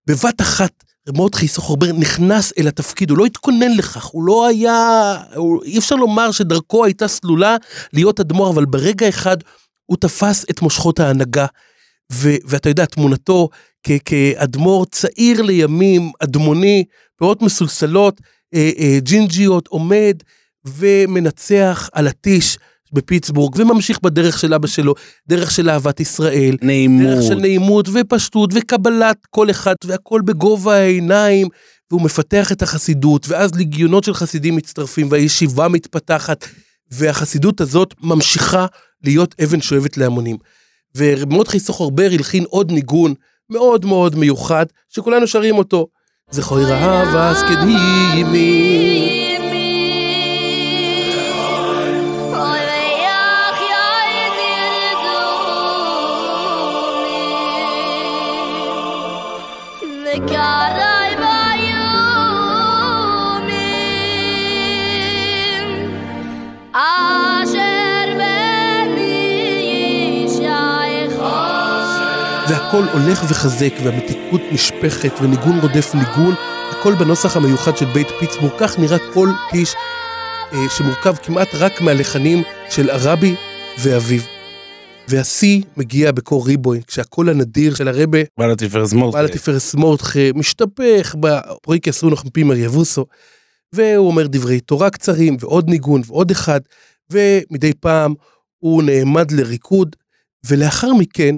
בבת 0.08 0.42
אחת 0.42 0.84
מרדכי 1.16 1.48
סוחרבר 1.48 1.92
נכנס 1.92 2.54
אל 2.58 2.68
התפקיד, 2.68 3.10
הוא 3.10 3.18
לא 3.18 3.26
התכונן 3.26 3.72
לכך, 3.78 4.06
הוא 4.06 4.24
לא 4.24 4.48
היה, 4.48 5.16
הוא, 5.36 5.64
אי 5.64 5.78
אפשר 5.78 5.96
לומר 5.96 6.32
שדרכו 6.32 6.86
הייתה 6.86 7.08
סלולה 7.08 7.58
להיות 7.94 8.20
אדמו"ר, 8.20 8.50
אבל 8.50 8.66
ברגע 8.66 9.10
אחד 9.10 9.38
הוא 9.86 9.98
תפס 9.98 10.46
את 10.50 10.62
מושכות 10.62 11.00
ההנהגה, 11.00 11.46
ו, 12.12 12.30
ואתה 12.46 12.70
יודע, 12.70 12.86
תמונתו 12.86 13.50
כאדמו"ר 14.06 14.86
צעיר 14.86 15.42
לימים, 15.42 16.12
אדמוני, 16.24 16.84
פאות 17.18 17.42
מסולסלות, 17.42 18.22
אה, 18.54 18.72
אה, 18.78 18.98
ג'ינג'יות, 19.00 19.68
עומד, 19.68 20.18
ומנצח 20.68 21.90
על 21.94 22.08
הטיש 22.08 22.58
בפיטסבורג, 22.94 23.56
וממשיך 23.58 24.00
בדרך 24.04 24.40
של 24.40 24.54
אבא 24.54 24.68
שלו, 24.68 24.94
דרך 25.28 25.52
של 25.52 25.70
אהבת 25.70 26.00
ישראל. 26.00 26.58
נעימות. 26.62 27.08
דרך 27.08 27.24
של 27.24 27.36
נעימות 27.36 27.90
ופשטות 27.94 28.50
וקבלת 28.54 29.18
כל 29.30 29.50
אחד, 29.50 29.76
והכל 29.86 30.22
בגובה 30.26 30.76
העיניים, 30.76 31.48
והוא 31.92 32.02
מפתח 32.02 32.52
את 32.52 32.62
החסידות, 32.62 33.30
ואז 33.30 33.56
ליגיונות 33.56 34.04
של 34.04 34.14
חסידים 34.14 34.56
מצטרפים, 34.56 35.08
והישיבה 35.12 35.68
מתפתחת, 35.68 36.46
והחסידות 36.92 37.62
הזאת 37.62 37.94
ממשיכה 38.02 38.66
להיות 39.04 39.36
אבן 39.44 39.62
שואבת 39.62 39.98
להמונים. 39.98 40.38
ורב 40.96 41.34
מרדכי 41.34 41.60
סוחרבר 41.60 42.10
הלחין 42.12 42.44
עוד 42.50 42.72
ניגון 42.72 43.14
מאוד 43.50 43.86
מאוד 43.86 44.16
מיוחד, 44.16 44.66
שכולנו 44.90 45.28
שרים 45.28 45.58
אותו. 45.58 45.88
זכוי 46.32 46.66
רעב 46.66 47.16
אז 47.16 47.44
כדהימי. 47.44 49.17
והכל 72.58 72.84
הולך 72.94 73.24
וחזק, 73.30 73.74
והמתיקות 73.84 74.42
נשפכת, 74.52 75.12
וניגון 75.22 75.60
רודף 75.60 75.96
ניגון, 75.96 76.36
הכל 76.72 76.96
בנוסח 76.96 77.38
המיוחד 77.38 77.78
של 77.78 77.86
בית 77.86 78.08
פיטסבורג. 78.20 78.52
כך 78.60 78.80
נראה 78.80 78.98
כל 79.14 79.30
קיש 79.52 79.76
אה, 80.54 80.70
שמורכב 80.78 81.16
כמעט 81.16 81.48
רק 81.54 81.82
מהלחנים 81.82 82.44
של 82.70 82.90
הרבי 82.90 83.36
ואביו. 83.80 84.22
והשיא 85.08 85.62
מגיע 85.78 86.12
בקור 86.12 86.48
ריבוין, 86.48 86.82
כשהקול 86.82 87.30
הנדיר 87.30 87.76
של 87.76 87.88
הרבה, 87.88 88.20
בעל 88.38 88.52
התפארס 88.52 88.94
מורדכה, 88.94 89.18
בעל 89.18 89.26
התפארס 89.26 89.76
מורדכה, 89.76 90.20
משתפך 90.36 91.16
בפרויקי 91.20 91.90
אסונח 91.90 92.26
מפימר 92.26 92.56
יבוסו, 92.56 93.06
והוא 93.74 94.08
אומר 94.08 94.28
דברי 94.28 94.60
תורה 94.60 94.90
קצרים, 94.90 95.38
ועוד 95.40 95.70
ניגון, 95.70 96.02
ועוד 96.06 96.32
אחד, 96.32 96.60
ומדי 97.12 97.74
פעם 97.74 98.14
הוא 98.58 98.84
נעמד 98.84 99.32
לריקוד, 99.32 99.96
ולאחר 100.46 100.94
מכן 100.94 101.36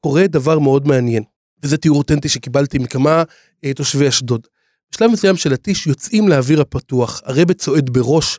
קורה 0.00 0.26
דבר 0.26 0.58
מאוד 0.58 0.88
מעניין, 0.88 1.22
וזה 1.62 1.76
תיאור 1.76 1.98
אותנטי 1.98 2.28
שקיבלתי 2.28 2.78
מכמה 2.78 3.22
אה, 3.64 3.74
תושבי 3.74 4.08
אשדוד. 4.08 4.46
בשלב 4.92 5.10
מסוים 5.10 5.36
של 5.36 5.52
הטיש 5.52 5.86
יוצאים 5.86 6.28
לאוויר 6.28 6.60
הפתוח, 6.60 7.20
הרבה 7.24 7.54
צועד 7.54 7.90
בראש 7.90 8.38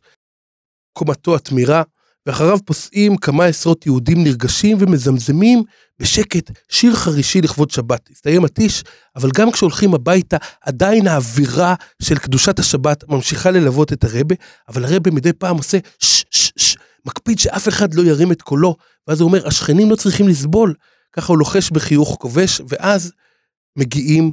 קומתו 0.94 1.36
התמירה, 1.36 1.84
ואחריו 2.26 2.58
פוסעים 2.66 3.18
כמה 3.18 3.46
עשרות 3.46 3.86
יהודים 3.86 4.24
נרגשים 4.24 4.78
ומזמזמים 4.80 5.64
בשקט 6.00 6.52
שיר 6.70 6.96
חרישי 6.96 7.42
לכבוד 7.42 7.72
שבת. 7.72 8.10
הסתיים 8.12 8.46
הטיש, 8.46 8.84
אבל 9.16 9.30
גם 9.36 9.52
כשהולכים 9.52 9.94
הביתה, 9.94 10.38
עדיין 10.62 11.08
האווירה 11.08 11.76
של 12.02 12.18
קדושת 12.18 12.60
השבת 12.60 13.04
ממשיכה 13.10 13.52
ללוות 13.52 13.94
את 13.94 14.04
הרבה, 14.04 14.36
אבל 14.70 14.86
הרבה 14.86 15.12
מדי 15.12 15.34
פעם 15.34 15.58
עושה 15.58 15.78
שש, 16.00 16.78
מקפיד 17.06 17.40
שאף 17.40 17.68
אחד 17.68 17.94
לא 17.94 18.02
ירים 18.02 18.32
את 18.32 18.42
קולו, 18.42 18.76
ואז 19.08 19.22
הוא 19.22 19.28
אומר, 19.28 19.48
השכנים 19.48 19.90
לא 19.90 19.96
צריכים 19.96 20.28
לסבול. 20.28 20.74
ככה 21.14 21.28
הוא 21.28 21.38
לוחש 21.38 21.72
בחיוך 21.72 22.18
כובש, 22.20 22.62
ואז 22.70 23.12
מגיעים 23.76 24.32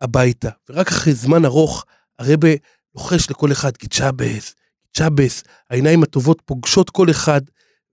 הביתה. 0.00 0.50
ורק 0.68 0.88
אחרי 0.88 1.14
זמן 1.14 1.44
ארוך, 1.44 1.84
הרבה 2.18 2.48
לוחש 2.94 3.30
לכל 3.30 3.52
אחד, 3.52 3.76
קיצ'אבס, 3.76 4.54
צ'אבס, 4.96 5.42
העיניים 5.70 6.02
הטובות 6.02 6.42
פוגשות 6.44 6.90
כל 6.90 7.10
אחד, 7.10 7.40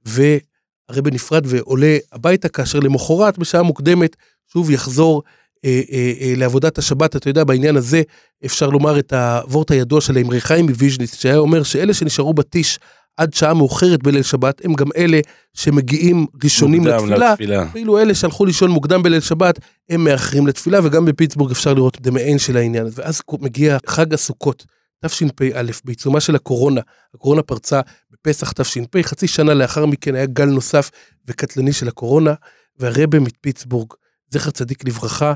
והרבה 0.05 1.11
נפרד 1.11 1.43
ועולה 1.45 1.97
הביתה, 2.11 2.49
כאשר 2.49 2.79
למחרת, 2.79 3.37
בשעה 3.37 3.63
מוקדמת, 3.63 4.15
שוב 4.53 4.71
יחזור 4.71 5.23
אה, 5.65 5.81
אה, 5.91 6.13
אה, 6.21 6.33
לעבודת 6.37 6.77
השבת. 6.77 7.15
אתה 7.15 7.29
יודע, 7.29 7.43
בעניין 7.43 7.75
הזה 7.75 8.01
אפשר 8.45 8.69
לומר 8.69 8.99
את 8.99 9.13
הוורט 9.13 9.71
הידוע 9.71 10.01
של 10.01 10.17
האמרי 10.17 10.41
חיים 10.41 10.65
מוויז'ניץ, 10.65 11.15
שהיה 11.15 11.37
אומר 11.37 11.63
שאלה 11.63 11.93
שנשארו 11.93 12.33
בטיש 12.33 12.79
עד 13.17 13.33
שעה 13.33 13.53
מאוחרת 13.53 14.03
בליל 14.03 14.23
שבת, 14.23 14.65
הם 14.65 14.73
גם 14.73 14.87
אלה 14.97 15.19
שמגיעים 15.53 16.25
ראשונים 16.43 16.87
לתפילה, 16.87 17.31
לתפילה. 17.31 17.65
ואילו 17.73 17.99
אלה 17.99 18.15
שהלכו 18.15 18.45
לישון 18.45 18.71
מוקדם 18.71 19.03
בליל 19.03 19.19
שבת, 19.19 19.59
הם 19.89 20.03
מאחרים 20.03 20.47
לתפילה, 20.47 20.79
וגם 20.83 21.05
בפיטסבורג 21.05 21.51
אפשר 21.51 21.73
לראות 21.73 22.01
דמיין 22.01 22.39
של 22.39 22.57
העניין. 22.57 22.87
ואז 22.95 23.21
מגיע 23.39 23.77
חג 23.87 24.13
הסוכות. 24.13 24.65
תשפ"א, 25.05 25.61
בעיצומה 25.85 26.19
של 26.19 26.35
הקורונה, 26.35 26.81
הקורונה 27.13 27.41
פרצה 27.41 27.81
בפסח 28.11 28.51
תש"פ, 28.51 29.01
חצי 29.01 29.27
שנה 29.27 29.53
לאחר 29.53 29.85
מכן 29.85 30.15
היה 30.15 30.25
גל 30.25 30.45
נוסף 30.45 30.91
וקטלני 31.27 31.73
של 31.73 31.87
הקורונה, 31.87 32.33
והרבה 32.79 33.19
מפיטסבורג, 33.19 33.93
זכר 34.29 34.51
צדיק 34.51 34.85
לברכה, 34.85 35.33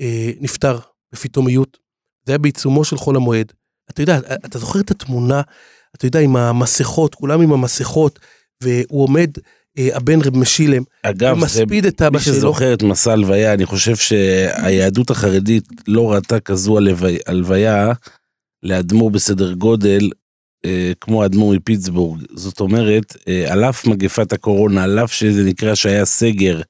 אה, 0.00 0.30
נפטר 0.40 0.78
בפתאומיות. 1.12 1.78
זה 2.26 2.32
היה 2.32 2.38
בעיצומו 2.38 2.84
של 2.84 2.96
חול 2.96 3.16
המועד. 3.16 3.52
אתה 3.90 4.02
יודע, 4.02 4.18
אתה 4.18 4.58
זוכר 4.58 4.80
את 4.80 4.90
התמונה, 4.90 5.42
אתה 5.96 6.06
יודע, 6.06 6.20
עם 6.20 6.36
המסכות, 6.36 7.14
כולם 7.14 7.40
עם 7.40 7.52
המסכות, 7.52 8.18
והוא 8.62 9.04
עומד, 9.04 9.30
אה, 9.78 9.88
הבן 9.96 10.20
רב 10.20 10.36
משילם, 10.36 10.82
אגב, 11.02 11.36
ומספיד 11.36 11.86
את 11.86 12.02
אבא 12.02 12.18
שלו. 12.18 12.32
מי 12.32 12.38
שזוכר 12.38 12.74
את 12.74 12.82
מסע 12.82 13.12
הלוויה, 13.12 13.54
אני 13.54 13.66
חושב 13.66 13.96
שהיהדות 13.96 15.10
החרדית 15.10 15.64
לא 15.88 16.12
ראתה 16.12 16.40
כזו 16.40 16.78
הלוויה. 17.26 17.92
לאדמו"ר 18.62 19.10
בסדר 19.10 19.52
גודל 19.52 20.10
אה, 20.64 20.92
כמו 21.00 21.22
האדמו"ר 21.22 21.54
מפיטסבורג. 21.54 22.22
זאת 22.34 22.60
אומרת, 22.60 23.16
אה, 23.28 23.52
על 23.52 23.64
אף 23.64 23.86
מגפת 23.86 24.32
הקורונה, 24.32 24.84
על 24.84 24.98
אף 24.98 25.12
שזה 25.12 25.44
נקרא 25.44 25.74
שהיה 25.74 26.04
סגר, 26.04 26.60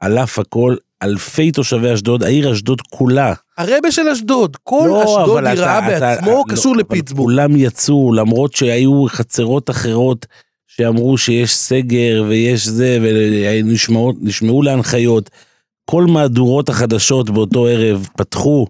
על 0.00 0.18
אף 0.18 0.38
הכל, 0.38 0.76
אלפי 1.02 1.52
תושבי 1.52 1.94
אשדוד, 1.94 2.22
העיר 2.22 2.52
אשדוד 2.52 2.80
כולה. 2.80 3.34
הרבה 3.58 3.92
של 3.92 4.08
אשדוד, 4.08 4.56
כל 4.62 4.84
לא, 4.88 5.04
אשדוד 5.04 5.44
נראה 5.44 5.80
בעצמו 5.80 6.44
אתה, 6.46 6.54
קשור 6.54 6.76
לא, 6.76 6.80
לפיטסבורג. 6.80 7.30
כולם 7.30 7.56
יצאו, 7.56 8.12
למרות 8.12 8.52
שהיו 8.52 9.04
חצרות 9.08 9.70
אחרות 9.70 10.26
שאמרו 10.66 11.18
שיש 11.18 11.56
סגר 11.56 12.24
ויש 12.28 12.66
זה, 12.66 12.98
ונשמעו 13.02 14.62
להנחיות. 14.62 15.30
כל 15.90 16.04
מהדורות 16.04 16.68
החדשות 16.68 17.30
באותו 17.30 17.66
ערב 17.66 18.08
פתחו 18.16 18.66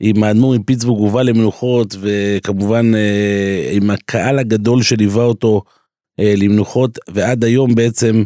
עם 0.00 0.24
האדמו"ר 0.24 0.54
מפיטסבורג 0.58 1.00
הובא 1.00 1.22
למנוחות, 1.22 1.96
וכמובן 2.00 2.94
אה, 2.94 3.70
עם 3.72 3.90
הקהל 3.90 4.38
הגדול 4.38 4.82
שליווה 4.82 5.24
אותו 5.24 5.62
אה, 6.20 6.34
למנוחות, 6.36 6.98
ועד 7.08 7.44
היום 7.44 7.74
בעצם 7.74 8.24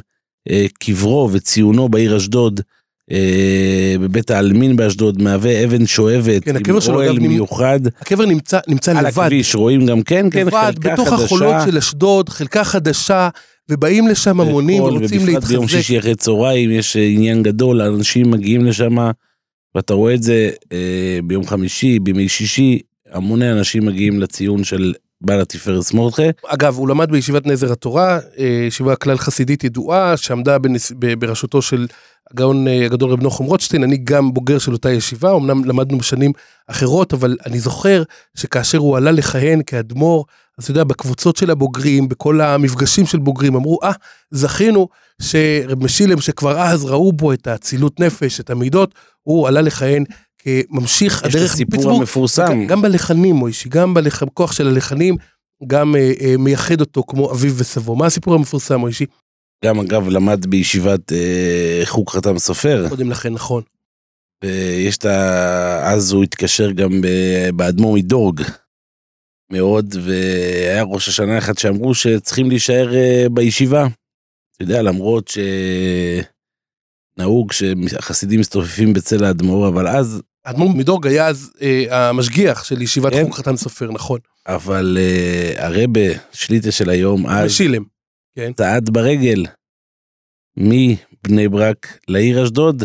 אה, 0.50 0.66
קברו 0.78 1.28
וציונו 1.32 1.88
בעיר 1.88 2.16
אשדוד, 2.16 2.60
בבית 4.00 4.30
העלמין 4.30 4.76
באשדוד, 4.76 5.22
מהווה 5.22 5.64
אבן 5.64 5.86
שואבת, 5.86 6.44
כן, 6.44 6.56
עם 6.56 6.76
אוהל 6.88 7.18
מיוחד. 7.18 7.80
הקבר 8.00 8.26
נמצא, 8.26 8.58
נמצא 8.68 8.90
על 8.90 9.06
לבד. 9.06 9.18
על 9.18 9.26
הכביש, 9.26 9.54
רואים 9.54 9.86
גם 9.86 10.02
כן, 10.02 10.26
כן, 10.30 10.46
לבד, 10.46 10.72
חלקה 10.74 10.92
בתוך 10.92 11.08
חדשה. 11.08 11.16
בתוך 11.16 11.32
החולות 11.32 11.54
של 11.66 11.78
אשדוד, 11.78 12.28
חלקה 12.28 12.64
חדשה, 12.64 13.28
ובאים 13.70 14.08
לשם 14.08 14.40
המונים 14.40 14.82
ורוצים 14.82 15.02
להתחזק. 15.02 15.28
ובפרט 15.28 15.44
ביום 15.48 15.68
שישי 15.68 15.98
אחרי 15.98 16.14
צהריים 16.14 16.70
יש 16.70 16.96
עניין 16.96 17.42
גדול, 17.42 17.80
אנשים 17.80 18.30
מגיעים 18.30 18.64
לשם. 18.64 18.96
ואתה 19.74 19.94
רואה 19.94 20.14
את 20.14 20.22
זה 20.22 20.50
אה, 20.72 21.18
ביום 21.24 21.46
חמישי, 21.46 21.98
בימי 21.98 22.28
שישי, 22.28 22.78
המוני 23.12 23.52
אנשים 23.52 23.86
מגיעים 23.86 24.20
לציון 24.20 24.64
של 24.64 24.94
בעל 25.20 25.40
התפארת 25.40 25.82
סמורטחה. 25.82 26.22
אגב, 26.46 26.76
הוא 26.76 26.88
למד 26.88 27.10
בישיבת 27.10 27.46
נזר 27.46 27.72
התורה, 27.72 28.18
אה, 28.38 28.64
ישיבה 28.68 28.96
כלל 28.96 29.18
חסידית 29.18 29.64
ידועה, 29.64 30.16
שעמדה 30.16 30.58
בנס... 30.58 30.92
בראשותו 31.18 31.62
של 31.62 31.86
הגאון 32.30 32.68
אה, 32.68 32.86
הגדול 32.86 33.10
רב 33.10 33.22
נוחם 33.22 33.44
רוטשטיין, 33.44 33.82
אני 33.82 33.96
גם 33.96 34.34
בוגר 34.34 34.58
של 34.58 34.72
אותה 34.72 34.90
ישיבה, 34.90 35.36
אמנם 35.36 35.64
למדנו 35.64 35.98
בשנים 35.98 36.32
אחרות, 36.66 37.12
אבל 37.12 37.36
אני 37.46 37.60
זוכר 37.60 38.02
שכאשר 38.34 38.78
הוא 38.78 38.96
עלה 38.96 39.10
לכהן 39.10 39.62
כאדמו"ר, 39.66 40.24
אז 40.58 40.64
אתה 40.64 40.70
יודע, 40.70 40.84
בקבוצות 40.84 41.36
של 41.36 41.50
הבוגרים, 41.50 42.08
בכל 42.08 42.40
המפגשים 42.40 43.06
של 43.06 43.18
בוגרים, 43.18 43.54
אמרו, 43.54 43.78
אה, 43.82 43.90
ah, 43.90 43.94
זכינו 44.30 44.88
שרב 45.22 45.84
משילם, 45.84 46.20
שכבר 46.20 46.58
אז 46.58 46.84
ראו 46.84 47.12
בו 47.12 47.32
את 47.32 47.46
האצילות 47.46 48.00
נפש, 48.00 48.40
את 48.40 48.50
המידות, 48.50 48.94
הוא 49.22 49.48
עלה 49.48 49.60
לכהן 49.60 50.04
כממשיך 50.42 51.24
הדרך 51.24 51.34
יש 51.34 51.42
את 51.42 51.54
הסיפור 51.54 51.90
המפורסם. 51.90 52.66
גם 52.66 52.82
בלחנים, 52.82 53.34
מוישי, 53.34 53.68
גם 53.68 53.94
בכוח 53.94 54.52
של 54.52 54.68
הלחנים, 54.68 55.16
גם 55.66 55.96
אה, 55.96 56.12
אה, 56.20 56.34
מייחד 56.38 56.80
אותו 56.80 57.02
כמו 57.02 57.32
אביו 57.32 57.54
וסבו. 57.56 57.96
מה 57.96 58.06
הסיפור 58.06 58.34
המפורסם, 58.34 58.80
מוישי? 58.80 59.06
גם 59.64 59.80
אגב 59.80 60.08
למד 60.08 60.46
בישיבת 60.46 61.12
אה, 61.12 61.80
חוג 61.84 62.10
חתם 62.10 62.38
סופר. 62.38 62.86
קודם 62.88 63.10
לכן, 63.10 63.32
נכון. 63.32 63.62
ויש 64.44 64.96
את 64.96 65.04
ה... 65.04 65.92
אז 65.92 66.12
הוא 66.12 66.24
התקשר 66.24 66.70
גם 66.70 67.00
באדמו"ר 67.54 67.94
מדורג. 67.94 68.42
מאוד, 69.52 69.94
והיה 70.04 70.82
ראש 70.82 71.08
השנה 71.08 71.38
אחד 71.38 71.58
שאמרו 71.58 71.94
שצריכים 71.94 72.48
להישאר 72.48 72.94
אה, 72.94 73.26
בישיבה. 73.30 73.86
אתה 74.56 74.64
יודע, 74.64 74.82
למרות 74.82 75.28
ש... 75.28 75.38
נהוג 77.18 77.52
שהחסידים 77.52 78.40
מסתופפים 78.40 78.92
בצל 78.92 79.24
האדמו"ר, 79.24 79.68
אבל 79.68 79.88
אז... 79.88 80.22
האדמו"ר 80.44 80.72
מדורג 80.76 81.06
היה 81.06 81.26
אז 81.26 81.50
אה, 81.62 82.08
המשגיח 82.08 82.64
של 82.64 82.82
ישיבת 82.82 83.12
כן? 83.12 83.24
חוג 83.24 83.34
חתן 83.34 83.56
סופר, 83.56 83.90
נכון. 83.92 84.18
אבל 84.46 84.98
אה, 85.00 85.66
הרבה, 85.66 86.00
שליטה 86.32 86.70
של 86.70 86.90
היום, 86.90 87.26
אז... 87.26 87.46
משילם, 87.46 87.82
כן. 88.36 88.52
צעד 88.52 88.90
ברגל 88.90 89.46
מבני 90.56 91.48
ברק 91.48 91.98
לעיר 92.08 92.44
אשדוד. 92.44 92.84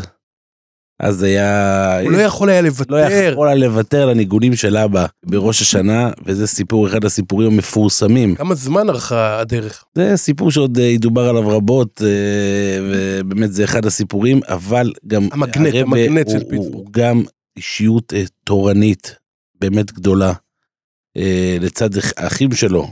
אז 1.00 1.24
היה... 1.24 2.02
הוא 2.02 2.12
לא 2.12 2.18
יכול 2.18 2.50
היה 2.50 2.62
לוותר. 2.62 2.94
לא 2.94 3.00
יכול 3.00 3.48
היה 3.48 3.56
לוותר 3.56 4.06
לניגונים 4.06 4.56
של 4.56 4.78
אבא 4.78 5.06
בראש 5.26 5.62
השנה, 5.62 6.10
וזה 6.26 6.48
סיפור, 6.48 6.88
אחד 6.88 7.06
הסיפורים 7.06 7.52
המפורסמים. 7.54 8.36
כמה 8.36 8.56
זמן 8.56 8.90
ארכה 8.90 9.40
הדרך? 9.40 9.84
זה 9.96 10.18
סיפור 10.18 10.52
שעוד 10.52 10.78
אה, 10.78 10.84
ידובר 10.84 11.30
עליו 11.30 11.48
רבות, 11.48 12.02
אה, 12.06 12.80
ובאמת 12.92 13.54
זה 13.54 13.64
אחד 13.64 13.86
הסיפורים, 13.86 14.40
אבל 14.48 14.94
גם... 15.08 15.28
המגנט, 15.32 15.74
המגנט 15.76 16.30
של 16.30 16.40
פיטסבורג. 16.40 16.74
הוא 16.74 16.86
גם 16.92 17.24
אישיות 17.58 18.14
אה, 18.14 18.24
תורנית 18.44 19.16
באמת 19.56 19.92
גדולה. 19.92 20.34
לצד 21.62 21.90
האחים 22.18 22.52
שלו, 22.52 22.88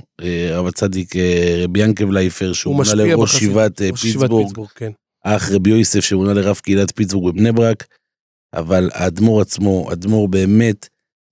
רב 0.52 0.68
הצדיק 0.68 1.16
רבי 1.64 1.80
ינקב 1.80 2.12
לייפר, 2.12 2.54
שהוא 2.54 2.76
מונה 2.76 2.94
לראש 2.94 3.36
ישיבת 3.36 3.82
פיטסבורג. 4.02 4.68
כן. 4.76 4.92
האח 5.26 5.52
רבי 5.52 5.70
יוסף 5.70 6.00
שמונה 6.00 6.34
לרב 6.34 6.56
קהילת 6.56 6.92
פיטסבורג 6.96 7.36
בבני 7.36 7.52
ברק, 7.52 7.88
אבל 8.54 8.90
האדמו"ר 8.94 9.42
עצמו, 9.42 9.92
אדמו"ר 9.92 10.28
באמת 10.28 10.90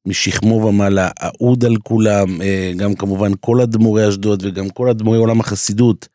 משכמו 0.07 0.55
ומעלה, 0.55 1.09
אהוד 1.23 1.65
על 1.65 1.75
כולם, 1.83 2.41
אה, 2.41 2.71
גם 2.77 2.95
כמובן 2.95 3.31
כל 3.39 3.61
אדמו"רי 3.61 4.09
אשדוד 4.09 4.43
וגם 4.45 4.69
כל 4.69 4.89
אדמו"רי 4.89 5.17
עולם 5.17 5.39
החסידות. 5.39 6.07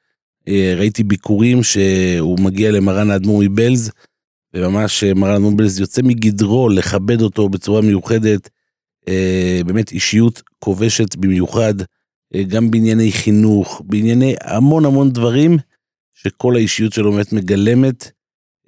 אה, 0.49 0.75
ראיתי 0.77 1.03
ביקורים 1.03 1.63
שהוא 1.63 2.41
מגיע 2.41 2.71
למרן 2.71 3.11
האדמו"ר 3.11 3.43
מבלז, 3.43 3.91
וממש 4.55 5.05
אה, 5.05 5.15
מרן 5.15 5.31
האדמו"ר 5.31 5.53
מבלז 5.53 5.81
יוצא 5.81 6.03
מגדרו 6.03 6.69
לכבד 6.69 7.23
אותו 7.23 7.49
בצורה 7.49 7.81
מיוחדת. 7.81 8.51
באמת 9.67 9.93
אישיות 9.93 10.43
כובשת 10.59 11.17
במיוחד, 11.17 11.75
גם 12.49 12.71
בענייני 12.71 13.13
חינוך, 13.13 13.83
בענייני 13.85 14.35
המון 14.41 14.85
המון 14.85 15.11
דברים. 15.11 15.59
שכל 16.17 16.57
האישיות 16.57 16.93
שלו 16.93 17.13
באמת 17.13 17.33
מגלמת 17.33 18.11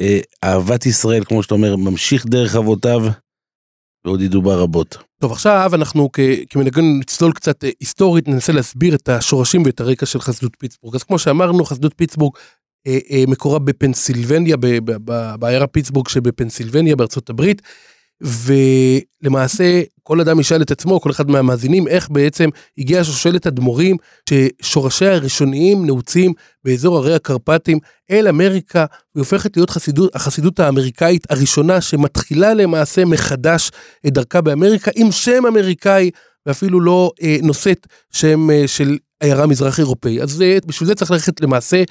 אה, 0.01 0.21
אהבת 0.45 0.87
ישראל, 0.87 1.25
כמו 1.25 1.43
שאתה 1.43 1.55
אומר, 1.55 1.77
ממשיך 1.77 2.27
דרך 2.27 2.57
אבותיו, 2.57 3.03
ועוד 4.05 4.21
ידובר 4.21 4.61
רבות. 4.61 4.99
טוב, 5.21 5.33
עכשיו 5.33 5.71
אנחנו 5.75 6.09
כמנהגנו 6.51 6.99
נצלול 7.01 7.33
קצת 7.33 7.65
אה, 7.65 7.71
היסטורית, 7.81 8.29
ננסה 8.29 8.53
להסביר 8.53 8.95
את 8.95 9.09
השורשים 9.09 9.63
ואת 9.63 9.81
הרקע 9.81 10.07
של 10.07 10.21
חסידות 10.21 10.53
פיטסבורג. 10.59 10.95
אז 10.95 11.03
כמו 11.03 11.19
שאמרנו, 11.19 11.65
חסידות 11.65 11.93
פיטסבורג 11.97 12.37
אה, 12.37 12.43
אה, 12.43 12.49
מקורה 13.29 13.59
בפנסילבניה, 13.59 14.57
בעיירה 15.39 15.67
פיטסבורג 15.67 16.09
שבפנסילבניה 16.09 16.97
בארצות 16.97 17.31
הברית, 17.31 17.63
ולמעשה 18.21 19.83
כל 20.03 20.21
אדם 20.21 20.41
ישאל 20.41 20.63
את 20.63 20.71
עצמו, 20.71 21.01
כל 21.01 21.11
אחד 21.11 21.31
מהמאזינים, 21.31 21.89
איך 21.89 22.11
בעצם 22.11 22.49
הגיעה 22.79 23.05
שושלת 23.05 23.47
אדמו"רים 23.47 23.97
ששורשיה 24.31 25.15
הראשוניים 25.15 25.87
נעוצים 25.87 26.33
באזור 26.65 26.99
הרי 26.99 27.15
הקרפטים 27.15 27.79
אל 28.11 28.29
אמריקה, 28.29 28.85
והיא 29.15 29.23
הופכת 29.23 29.57
להיות 29.57 29.71
חסידות, 29.71 30.17
החסידות 30.17 30.61
האמריקאית 30.61 31.31
הראשונה 31.31 31.81
שמתחילה 31.81 32.55
למעשה 32.55 33.05
מחדש 33.05 33.71
את 34.07 34.13
דרכה 34.13 34.41
באמריקה 34.41 34.91
עם 34.97 35.13
שם 35.13 35.47
אמריקאי 35.49 36.11
ואפילו 36.47 36.81
לא 36.81 37.13
אה, 37.23 37.37
נושאת 37.43 37.87
שם 38.13 38.51
אה, 38.51 38.63
של 38.67 38.97
עיירה 39.21 39.47
מזרח 39.47 39.79
אירופאי. 39.79 40.23
אז 40.23 40.43
אה, 40.43 40.59
בשביל 40.67 40.87
זה 40.87 40.95
צריך 40.95 41.11
ללכת 41.11 41.41
למעשה 41.41 41.83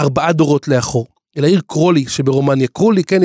ארבעה 0.00 0.32
דורות 0.32 0.68
לאחור. 0.68 1.06
אל 1.38 1.44
העיר 1.44 1.60
קרולי 1.66 2.04
שברומניה. 2.08 2.68
קרולי, 2.68 3.04
כן, 3.04 3.20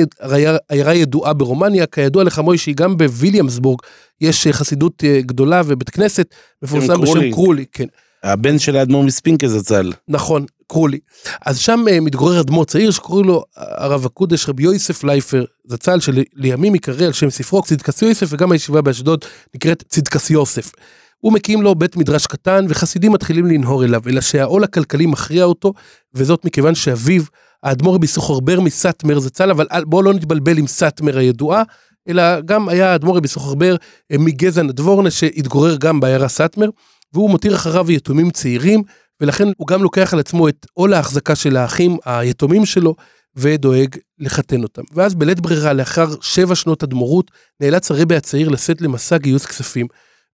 עיירה 0.68 0.94
ידועה 0.94 1.32
ברומניה, 1.32 1.86
כידוע 1.86 2.24
לך 2.24 2.38
מוישי, 2.38 2.72
גם 2.72 2.96
בוויליאמסבורג 2.96 3.78
יש 4.20 4.46
אה, 4.46 4.52
חסידות 4.52 5.04
אה, 5.04 5.20
גדולה 5.20 5.62
ובית 5.66 5.90
כנסת 5.90 6.34
מפורסם 6.62 7.00
בשם 7.00 7.30
קרולי, 7.32 7.64
כן. 7.72 7.86
הבן 8.22 8.58
של 8.58 8.76
האדמו"ר 8.76 9.02
מספינקה 9.02 9.48
זצ"ל. 9.48 9.92
נכון, 10.08 10.46
קרולי. 10.66 10.98
אז 11.46 11.58
שם 11.58 11.84
אה, 11.90 12.00
מתגורר 12.00 12.40
אדמו"ר 12.40 12.64
צעיר 12.64 12.90
שקוראים 12.90 13.26
לו 13.26 13.44
הרב 13.56 14.06
הקודש 14.06 14.48
רבי 14.48 14.62
יוסף 14.62 15.04
לייפר 15.04 15.44
זצ"ל, 15.66 16.00
שלימים 16.00 16.74
יקרא 16.74 17.06
על 17.06 17.12
שם 17.12 17.30
ספרו 17.30 17.62
צדקס 17.62 18.02
יוסף, 18.02 18.26
וגם 18.30 18.52
הישיבה 18.52 18.82
באשדוד 18.82 19.24
נקראת 19.54 19.84
צדקס 19.88 20.30
יוסף. 20.30 20.72
הוא 21.20 21.32
מקים 21.32 21.62
לו 21.62 21.74
בית 21.74 21.96
מדרש 21.96 22.26
קטן 22.26 22.66
וחסידים 22.68 23.12
מתחילים 23.12 23.46
לנהור 23.46 23.84
אליו, 23.84 24.02
אלא 24.06 24.20
שהעול 24.20 24.64
הכלכלי 24.64 25.06
מכריע 25.06 25.44
אותו, 25.44 25.72
וזאת 26.14 26.44
מכיוון 26.44 26.74
שאביו, 26.74 27.22
האדמו"ר 27.62 27.94
רבי 27.94 28.06
סוחרבר 28.06 28.60
מסאטמר 28.60 29.18
זצ"ל, 29.18 29.50
אבל 29.50 29.66
בואו 29.86 30.02
לא 30.02 30.14
נתבלבל 30.14 30.58
עם 30.58 30.66
סאטמר 30.66 31.18
הידועה, 31.18 31.62
אלא 32.08 32.40
גם 32.40 32.68
היה 32.68 32.92
האדמו"ר 32.92 33.16
רבי 33.16 33.28
סוחרבר 33.28 33.76
אה, 34.12 34.18
מגזע 34.18 34.62
נדבורנה 34.62 35.10
שהתגורר 35.10 35.76
גם 35.76 36.00
בעיירה 36.00 36.28
סאטמר, 36.28 36.68
והוא 37.12 37.30
מותיר 37.30 37.54
אחריו 37.54 37.90
יתומים 37.90 38.30
צעירים, 38.30 38.82
ולכן 39.20 39.48
הוא 39.56 39.66
גם 39.66 39.82
לוקח 39.82 40.14
על 40.14 40.20
עצמו 40.20 40.48
את 40.48 40.66
עול 40.72 40.94
ההחזקה 40.94 41.34
של 41.34 41.56
האחים 41.56 41.96
היתומים 42.04 42.66
שלו, 42.66 42.94
ודואג 43.36 43.96
לחתן 44.18 44.62
אותם. 44.62 44.82
ואז 44.94 45.14
בלית 45.14 45.40
ברירה, 45.40 45.72
לאחר 45.72 46.06
שבע 46.20 46.54
שנות 46.54 46.82
אדמו"רות, 46.82 47.30
נאלץ 47.60 47.90
הרבי 47.90 48.16
הצעיר 48.16 48.48
לשאת 48.48 48.80
למסע 48.80 49.18
גיוס 49.18 49.46
כספים. 49.46 49.86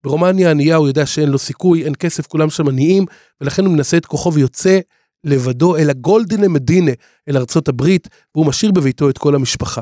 ברומניה 0.05 0.51
ענייה 0.51 0.77
הוא 0.77 0.89
יודע 0.89 1.07
שאין 1.07 1.29
לו 1.29 1.39
סיכוי, 1.39 1.85
אין 1.85 1.93
כסף, 1.99 2.27
כולם 2.27 2.51
שם 2.51 2.69
עניים, 2.69 3.05
ולכן 3.41 3.65
הוא 3.65 3.75
מנסה 3.75 3.97
את 3.97 4.07
כוחו 4.07 4.33
ויוצא 4.33 4.79
לבדו 5.25 5.77
אל 5.77 5.91
הגולדנה 5.91 6.49
מדינה, 6.49 6.91
אל 7.29 7.37
ארצות 7.37 7.69
הברית, 7.69 8.09
והוא 8.35 8.47
משאיר 8.47 8.73
בביתו 8.73 9.11
את 9.11 9.19
כל 9.19 9.35
המשפחה. 9.35 9.81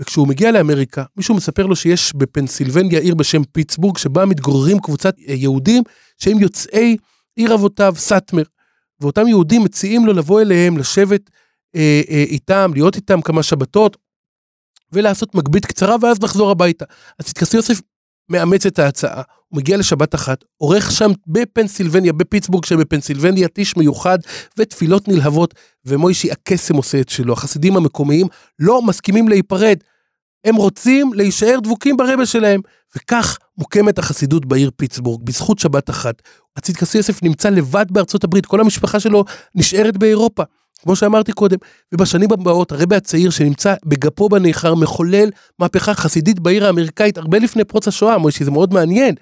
וכשהוא 0.00 0.28
מגיע 0.28 0.52
לאמריקה, 0.52 1.04
מישהו 1.16 1.34
מספר 1.34 1.66
לו 1.66 1.76
שיש 1.76 2.14
בפנסילבניה 2.14 3.00
עיר 3.00 3.14
בשם 3.14 3.44
פיטסבורג, 3.44 3.98
שבה 3.98 4.26
מתגוררים 4.26 4.78
קבוצת 4.78 5.14
יהודים 5.18 5.82
שהם 6.18 6.38
יוצאי 6.38 6.96
עיר 7.36 7.54
אבותיו, 7.54 7.94
סאטמר. 7.96 8.42
ואותם 9.00 9.28
יהודים 9.28 9.64
מציעים 9.64 10.06
לו 10.06 10.12
לבוא 10.12 10.40
אליהם, 10.40 10.78
לשבת 10.78 11.30
אה, 11.76 12.02
אה, 12.10 12.24
איתם, 12.28 12.70
להיות 12.74 12.96
איתם 12.96 13.22
כמה 13.22 13.42
שבתות, 13.42 13.96
ולעשות 14.92 15.34
מגבית 15.34 15.66
קצרה, 15.66 15.96
ואז 16.00 16.22
לחזור 16.22 16.50
הביתה. 16.50 16.84
אז 17.18 17.26
צדקסי 17.26 17.56
יוסף 17.56 17.80
מאמץ 18.28 18.66
את 18.66 18.78
ההצעה, 18.78 19.22
הוא 19.48 19.58
מגיע 19.58 19.76
לשבת 19.76 20.14
אחת, 20.14 20.44
עורך 20.56 20.92
שם 20.92 21.10
בפנסילבניה, 21.26 22.12
בפיטסבורג 22.12 22.64
שבפנסילבניה, 22.64 23.48
טיש 23.48 23.76
מיוחד 23.76 24.18
ותפילות 24.58 25.08
נלהבות, 25.08 25.54
ומוישי 25.86 26.32
הקסם 26.32 26.76
עושה 26.76 27.00
את 27.00 27.08
שלו. 27.08 27.32
החסידים 27.32 27.76
המקומיים 27.76 28.26
לא 28.58 28.82
מסכימים 28.82 29.28
להיפרד, 29.28 29.76
הם 30.44 30.56
רוצים 30.56 31.14
להישאר 31.14 31.60
דבוקים 31.62 31.96
ברבל 31.96 32.24
שלהם, 32.24 32.60
וכך 32.96 33.38
מוקמת 33.58 33.98
החסידות 33.98 34.46
בעיר 34.46 34.70
פיטסבורג, 34.76 35.22
בזכות 35.24 35.58
שבת 35.58 35.90
אחת. 35.90 36.22
הצדקסי 36.56 36.98
יוסף 36.98 37.22
נמצא 37.22 37.50
לבד 37.50 37.86
בארצות 37.90 38.24
הברית, 38.24 38.46
כל 38.46 38.60
המשפחה 38.60 39.00
שלו 39.00 39.24
נשארת 39.54 39.96
באירופה. 39.96 40.42
כמו 40.84 40.96
שאמרתי 40.96 41.32
קודם, 41.32 41.56
ובשנים 41.94 42.32
הבאות 42.32 42.72
הרבי 42.72 42.96
הצעיר 42.96 43.30
שנמצא 43.30 43.74
בגפו 43.84 44.28
בניכר 44.28 44.74
מחולל 44.74 45.30
מהפכה 45.58 45.94
חסידית 45.94 46.40
בעיר 46.40 46.66
האמריקאית 46.66 47.18
הרבה 47.18 47.38
לפני 47.38 47.64
פרוץ 47.64 47.88
השואה, 47.88 48.18
מוישי 48.18 48.44
זה 48.44 48.50
מאוד 48.50 48.74
מעניין. 48.74 49.14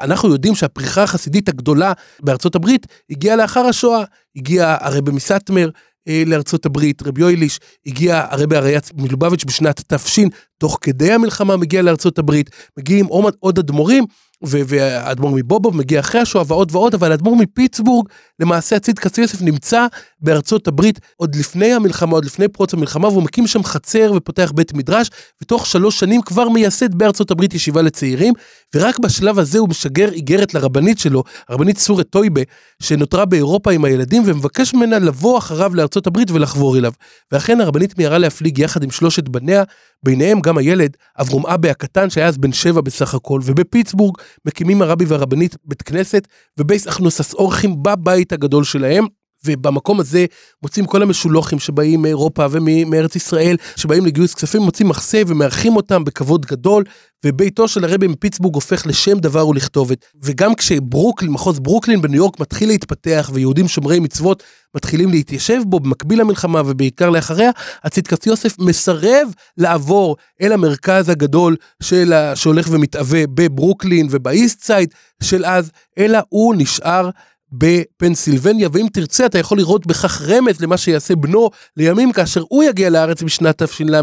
אנחנו 0.00 0.32
יודעים 0.32 0.54
שהפריחה 0.54 1.02
החסידית 1.02 1.48
הגדולה 1.48 1.92
בארצות 2.20 2.54
הברית 2.54 2.86
הגיעה 3.10 3.36
לאחר 3.36 3.60
השואה, 3.60 4.04
הגיע 4.36 4.76
הרבי 4.80 5.10
מסטמר 5.10 5.70
אה, 6.08 6.22
לארצות 6.26 6.66
הברית, 6.66 7.02
רבי 7.02 7.20
יויליש, 7.20 7.60
הגיע 7.86 8.26
הרבי 8.30 8.56
אריאץ 8.56 8.90
מלובביץ' 8.96 9.44
בשנת 9.44 9.92
תש, 9.94 10.18
תוך 10.58 10.78
כדי 10.80 11.12
המלחמה 11.12 11.56
מגיע 11.56 11.82
לארצות 11.82 12.18
הברית, 12.18 12.50
מגיעים 12.78 13.06
עוד 13.40 13.58
אדמו"רים, 13.58 14.04
והאדמו"ר 14.42 15.30
מבובוב 15.30 15.76
מגיע 15.76 16.00
אחרי 16.00 16.20
השואה 16.20 16.44
ועוד 16.46 16.68
ועוד, 16.72 16.94
אבל 16.94 17.10
האדמו"ר 17.12 17.36
מפיטסבורג, 17.36 18.08
למעשה 18.40 18.76
הציד 18.76 18.98
כסף 18.98 19.42
נמצא 19.42 19.86
בארצות 20.20 20.68
הברית 20.68 21.00
עוד 21.16 21.34
לפני 21.34 21.72
המלחמה, 21.72 22.12
עוד 22.12 22.24
לפני 22.24 22.48
פרוץ 22.48 22.74
המלחמה, 22.74 23.08
והוא 23.08 23.22
מקים 23.22 23.46
שם 23.46 23.62
חצר 23.62 24.12
ופותח 24.16 24.52
בית 24.54 24.72
מדרש, 24.72 25.10
ותוך 25.42 25.66
שלוש 25.66 26.00
שנים 26.00 26.22
כבר 26.22 26.48
מייסד 26.48 26.94
בארצות 26.94 27.30
הברית 27.30 27.54
ישיבה 27.54 27.82
לצעירים, 27.82 28.34
ורק 28.74 28.98
בשלב 28.98 29.38
הזה 29.38 29.58
הוא 29.58 29.68
משגר 29.68 30.12
איגרת 30.12 30.54
לרבנית 30.54 30.98
שלו, 30.98 31.22
הרבנית 31.48 31.78
סורת 31.78 32.06
טויבה, 32.10 32.40
שנותרה 32.82 33.24
באירופה 33.24 33.72
עם 33.72 33.84
הילדים, 33.84 34.22
ומבקש 34.26 34.74
ממנה 34.74 34.98
לבוא 34.98 35.38
אחריו 35.38 35.74
לארצות 35.74 36.06
הברית 36.06 36.30
ולחבור 36.30 36.78
אליו. 36.78 36.92
ואכן 37.32 37.60
הרבנית 37.60 37.98
מיהרה 37.98 38.18
להפליג 38.18 38.58
יחד 38.58 38.82
עם 38.82 38.90
שלושת 38.90 39.28
בניה, 39.28 39.64
ביניהם 40.02 40.40
גם 40.40 40.58
הילד 40.58 40.96
אברום 41.20 41.46
אבה 41.46 41.70
הקטן 41.70 42.10
שהיה 42.10 42.26
אז 42.26 42.38
בן 42.38 42.52
שבע 42.52 42.80
בסך 42.80 43.14
הכל, 43.14 43.40
ובפיטסבורג 43.44 44.16
מקימים 44.46 44.82
הרבי 44.82 45.04
והרבנית 45.04 45.56
בית 45.64 45.82
כנסת 45.82 46.28
ובייס 46.58 46.86
אכנוסס 46.86 47.34
אורחים 47.34 47.82
בבית 47.82 48.29
הגדול 48.32 48.64
שלהם. 48.64 49.06
ובמקום 49.44 50.00
הזה 50.00 50.26
מוצאים 50.62 50.86
כל 50.86 51.02
המשולוחים 51.02 51.58
שבאים 51.58 52.02
מאירופה 52.02 52.46
ומארץ 52.50 53.16
ישראל, 53.16 53.56
שבאים 53.76 54.06
לגיוס 54.06 54.34
כספים, 54.34 54.62
מוצאים 54.62 54.88
מחסה 54.88 55.22
ומארחים 55.26 55.76
אותם 55.76 56.04
בכבוד 56.04 56.46
גדול, 56.46 56.84
וביתו 57.26 57.68
של 57.68 57.84
הרבי 57.84 58.06
מפיטסבורג 58.06 58.54
הופך 58.54 58.86
לשם 58.86 59.18
דבר 59.18 59.48
ולכתובת. 59.48 60.04
וגם 60.22 60.54
כשברוקלין, 60.54 61.32
מחוז 61.32 61.58
ברוקלין 61.58 62.02
בניו 62.02 62.16
יורק 62.16 62.40
מתחיל 62.40 62.68
להתפתח, 62.68 63.30
ויהודים 63.34 63.68
שומרי 63.68 64.00
מצוות 64.00 64.42
מתחילים 64.74 65.10
להתיישב 65.10 65.60
בו 65.66 65.80
במקביל 65.80 66.20
למלחמה 66.20 66.62
ובעיקר 66.66 67.10
לאחריה, 67.10 67.50
הצדקת 67.84 68.26
יוסף 68.26 68.58
מסרב 68.58 69.28
לעבור 69.56 70.16
אל 70.42 70.52
המרכז 70.52 71.08
הגדול 71.08 71.56
של 71.82 72.12
ה... 72.12 72.36
שהולך 72.36 72.68
ומתהווה 72.70 73.22
בברוקלין 73.34 74.08
ובאיסט 74.10 74.62
סייד 74.62 74.94
של 75.22 75.44
אז, 75.44 75.70
אלא 75.98 76.18
הוא 76.28 76.54
נשאר 76.58 77.10
בפנסילבניה, 77.52 78.68
ואם 78.72 78.86
תרצה 78.92 79.26
אתה 79.26 79.38
יכול 79.38 79.58
לראות 79.58 79.86
בכך 79.86 80.22
רמז 80.22 80.60
למה 80.60 80.76
שיעשה 80.76 81.16
בנו 81.16 81.50
לימים 81.76 82.12
כאשר 82.12 82.42
הוא 82.48 82.64
יגיע 82.64 82.90
לארץ 82.90 83.22
בשנת 83.22 83.62
תש"ל, 83.62 83.94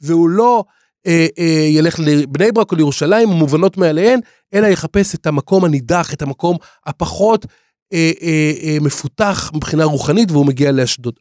והוא 0.00 0.28
לא 0.28 0.64
אה, 1.06 1.26
אה, 1.38 1.66
ילך 1.68 1.98
לבני 1.98 2.52
ברק 2.52 2.72
או 2.72 2.76
לירושלים, 2.76 3.28
מובנות 3.28 3.76
מעליהן, 3.76 4.20
אלא 4.54 4.66
יחפש 4.66 5.14
את 5.14 5.26
המקום 5.26 5.64
הנידח, 5.64 6.14
את 6.14 6.22
המקום 6.22 6.56
הפחות 6.86 7.46
אה, 7.92 8.12
אה, 8.22 8.52
אה, 8.62 8.76
מפותח 8.80 9.50
מבחינה 9.54 9.84
רוחנית, 9.84 10.30
והוא 10.30 10.46
מגיע 10.46 10.72
לאשדוד. 10.72 11.14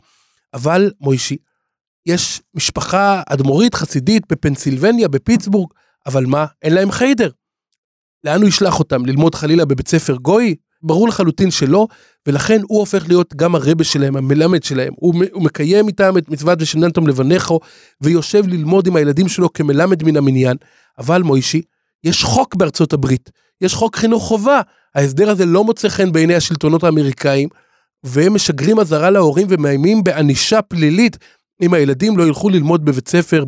אבל, 0.53 0.91
מוישי, 1.01 1.37
יש 2.05 2.41
משפחה 2.53 3.21
אדמו"רית 3.29 3.75
חסידית 3.75 4.23
בפנסילבניה, 4.31 5.07
בפיטסבורג, 5.07 5.69
אבל 6.05 6.25
מה? 6.25 6.45
אין 6.61 6.73
להם 6.73 6.91
חיידר. 6.91 7.29
לאן 8.23 8.41
הוא 8.41 8.49
ישלח 8.49 8.79
אותם? 8.79 9.05
ללמוד 9.05 9.35
חלילה 9.35 9.65
בבית 9.65 9.87
ספר 9.87 10.15
גוי? 10.15 10.55
ברור 10.83 11.07
לחלוטין 11.07 11.51
שלא, 11.51 11.87
ולכן 12.27 12.61
הוא 12.67 12.79
הופך 12.79 13.07
להיות 13.07 13.35
גם 13.35 13.55
הרבה 13.55 13.83
שלהם, 13.83 14.15
המלמד 14.15 14.63
שלהם. 14.63 14.93
הוא, 14.95 15.13
הוא 15.31 15.43
מקיים 15.43 15.87
איתם 15.87 16.17
את 16.17 16.29
מצוות 16.29 16.61
ושננתם 16.61 17.07
לבניכו, 17.07 17.59
ויושב 18.01 18.47
ללמוד 18.47 18.87
עם 18.87 18.95
הילדים 18.95 19.27
שלו 19.27 19.53
כמלמד 19.53 20.03
מן 20.03 20.17
המניין. 20.17 20.57
אבל 20.99 21.21
מוישי, 21.21 21.61
יש 22.03 22.23
חוק 22.23 22.55
בארצות 22.55 22.93
הברית, 22.93 23.29
יש 23.61 23.73
חוק 23.73 23.95
חינוך 23.95 24.23
חובה. 24.23 24.61
ההסדר 24.95 25.29
הזה 25.29 25.45
לא 25.45 25.63
מוצא 25.63 25.89
חן 25.89 26.11
בעיני 26.11 26.35
השלטונות 26.35 26.83
האמריקאים, 26.83 27.49
והם 28.03 28.33
משגרים 28.33 28.79
אזהרה 28.79 29.09
להורים 29.09 29.47
ומאיימים 29.49 30.03
בענישה 30.03 30.61
פלילית 30.61 31.17
אם 31.61 31.73
הילדים 31.73 32.17
לא 32.17 32.23
ילכו 32.23 32.49
ללמוד 32.49 32.85
בבית 32.85 33.07
ספר, 33.07 33.43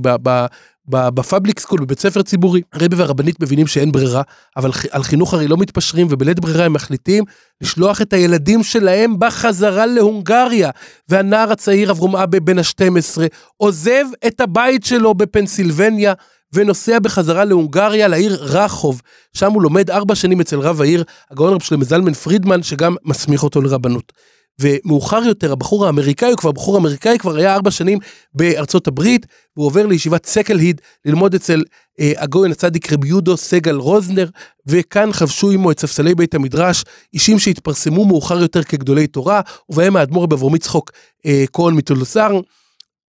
בפאבליק 0.89 1.59
סקול, 1.59 1.79
בבית 1.79 1.99
ספר 1.99 2.21
ציבורי, 2.21 2.61
הרבי 2.73 2.95
והרבנית 2.95 3.39
מבינים 3.39 3.67
שאין 3.67 3.91
ברירה, 3.91 4.21
אבל 4.57 4.71
על 4.91 5.03
חינוך 5.03 5.33
הרי 5.33 5.47
לא 5.47 5.57
מתפשרים, 5.57 6.07
ובלית 6.09 6.39
ברירה 6.39 6.65
הם 6.65 6.73
מחליטים 6.73 7.23
לשלוח 7.61 8.01
את 8.01 8.13
הילדים 8.13 8.63
שלהם 8.63 9.19
בחזרה 9.19 9.85
להונגריה. 9.85 10.69
והנער 11.09 11.51
הצעיר 11.51 11.91
אברום 11.91 12.15
אבה 12.15 12.39
בן 12.39 12.59
ה-12 12.59 13.21
עוזב 13.57 14.05
את 14.27 14.41
הבית 14.41 14.85
שלו 14.85 15.13
בפנסילבניה, 15.13 16.13
ונוסע 16.53 16.99
בחזרה 16.99 17.45
להונגריה, 17.45 18.07
לעיר 18.07 18.37
רחוב. 18.41 19.01
שם 19.33 19.51
הוא 19.51 19.61
לומד 19.61 19.91
ארבע 19.91 20.15
שנים 20.15 20.41
אצל 20.41 20.59
רב 20.59 20.81
העיר, 20.81 21.03
הגאון 21.31 21.53
רב 21.53 21.61
שלמה 21.61 21.83
זלמן 21.83 22.13
פרידמן, 22.13 22.63
שגם 22.63 22.95
מסמיך 23.05 23.43
אותו 23.43 23.61
לרבנות. 23.61 24.13
ומאוחר 24.61 25.23
יותר 25.25 25.51
הבחור 25.51 25.85
האמריקאי, 25.85 26.29
הוא 26.29 26.37
כבר 26.37 26.51
בחור 26.51 26.77
אמריקאי, 26.77 27.17
כבר 27.17 27.35
היה 27.35 27.55
ארבע 27.55 27.71
שנים 27.71 27.99
בארצות 28.33 28.87
הברית, 28.87 29.25
והוא 29.55 29.67
עובר 29.67 29.85
לישיבת 29.85 30.25
סקל 30.25 30.59
היד 30.59 30.81
ללמוד 31.05 31.35
אצל 31.35 31.63
אה, 31.99 32.11
הגויין 32.17 32.51
הצדיק 32.51 32.93
רבי 32.93 33.07
יהודו 33.07 33.37
סגל 33.37 33.75
רוזנר, 33.75 34.29
וכאן 34.67 35.13
חבשו 35.13 35.51
עמו 35.51 35.71
את 35.71 35.79
ספסלי 35.79 36.15
בית 36.15 36.35
המדרש, 36.35 36.83
אישים 37.13 37.39
שהתפרסמו 37.39 38.05
מאוחר 38.05 38.41
יותר 38.41 38.63
כגדולי 38.63 39.07
תורה, 39.07 39.41
ובהם 39.69 39.95
האדמו"ר 39.95 40.25
בברום 40.25 40.55
יצחוק 40.55 40.91
אה, 41.25 41.45
כהן 41.53 41.73
מתולסר, 41.73 42.39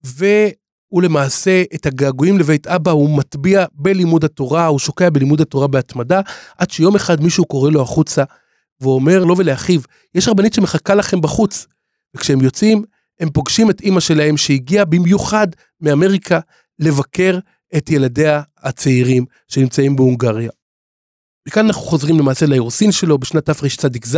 והוא 0.04 1.02
למעשה 1.02 1.62
את 1.74 1.86
הגעגועים 1.86 2.38
לבית 2.38 2.66
אבא 2.66 2.90
הוא 2.90 3.18
מטביע 3.18 3.64
בלימוד 3.74 4.24
התורה, 4.24 4.66
הוא 4.66 4.78
שוקע 4.78 5.10
בלימוד 5.10 5.40
התורה 5.40 5.66
בהתמדה, 5.66 6.20
עד 6.58 6.70
שיום 6.70 6.96
אחד 6.96 7.20
מישהו 7.22 7.44
קורא 7.44 7.70
לו 7.70 7.82
החוצה, 7.82 8.24
ואומר 8.80 9.24
לו 9.24 9.38
ולאחיו, 9.38 9.80
יש 10.14 10.28
רבנית 10.28 10.54
שמחכה 10.54 10.94
לכם 10.94 11.20
בחוץ. 11.20 11.66
וכשהם 12.16 12.40
יוצאים, 12.40 12.84
הם 13.20 13.30
פוגשים 13.30 13.70
את 13.70 13.80
אימא 13.80 14.00
שלהם 14.00 14.36
שהגיעה 14.36 14.84
במיוחד 14.84 15.48
מאמריקה 15.80 16.40
לבקר 16.78 17.38
את 17.76 17.90
ילדיה 17.90 18.42
הצעירים 18.58 19.24
שנמצאים 19.48 19.96
בהונגריה. 19.96 20.50
וכאן 21.48 21.66
אנחנו 21.66 21.82
חוזרים 21.82 22.18
למעשה 22.18 22.46
לאירוסין 22.46 22.92
שלו 22.92 23.18
בשנת 23.18 23.50
תרצ"ז, 23.50 24.16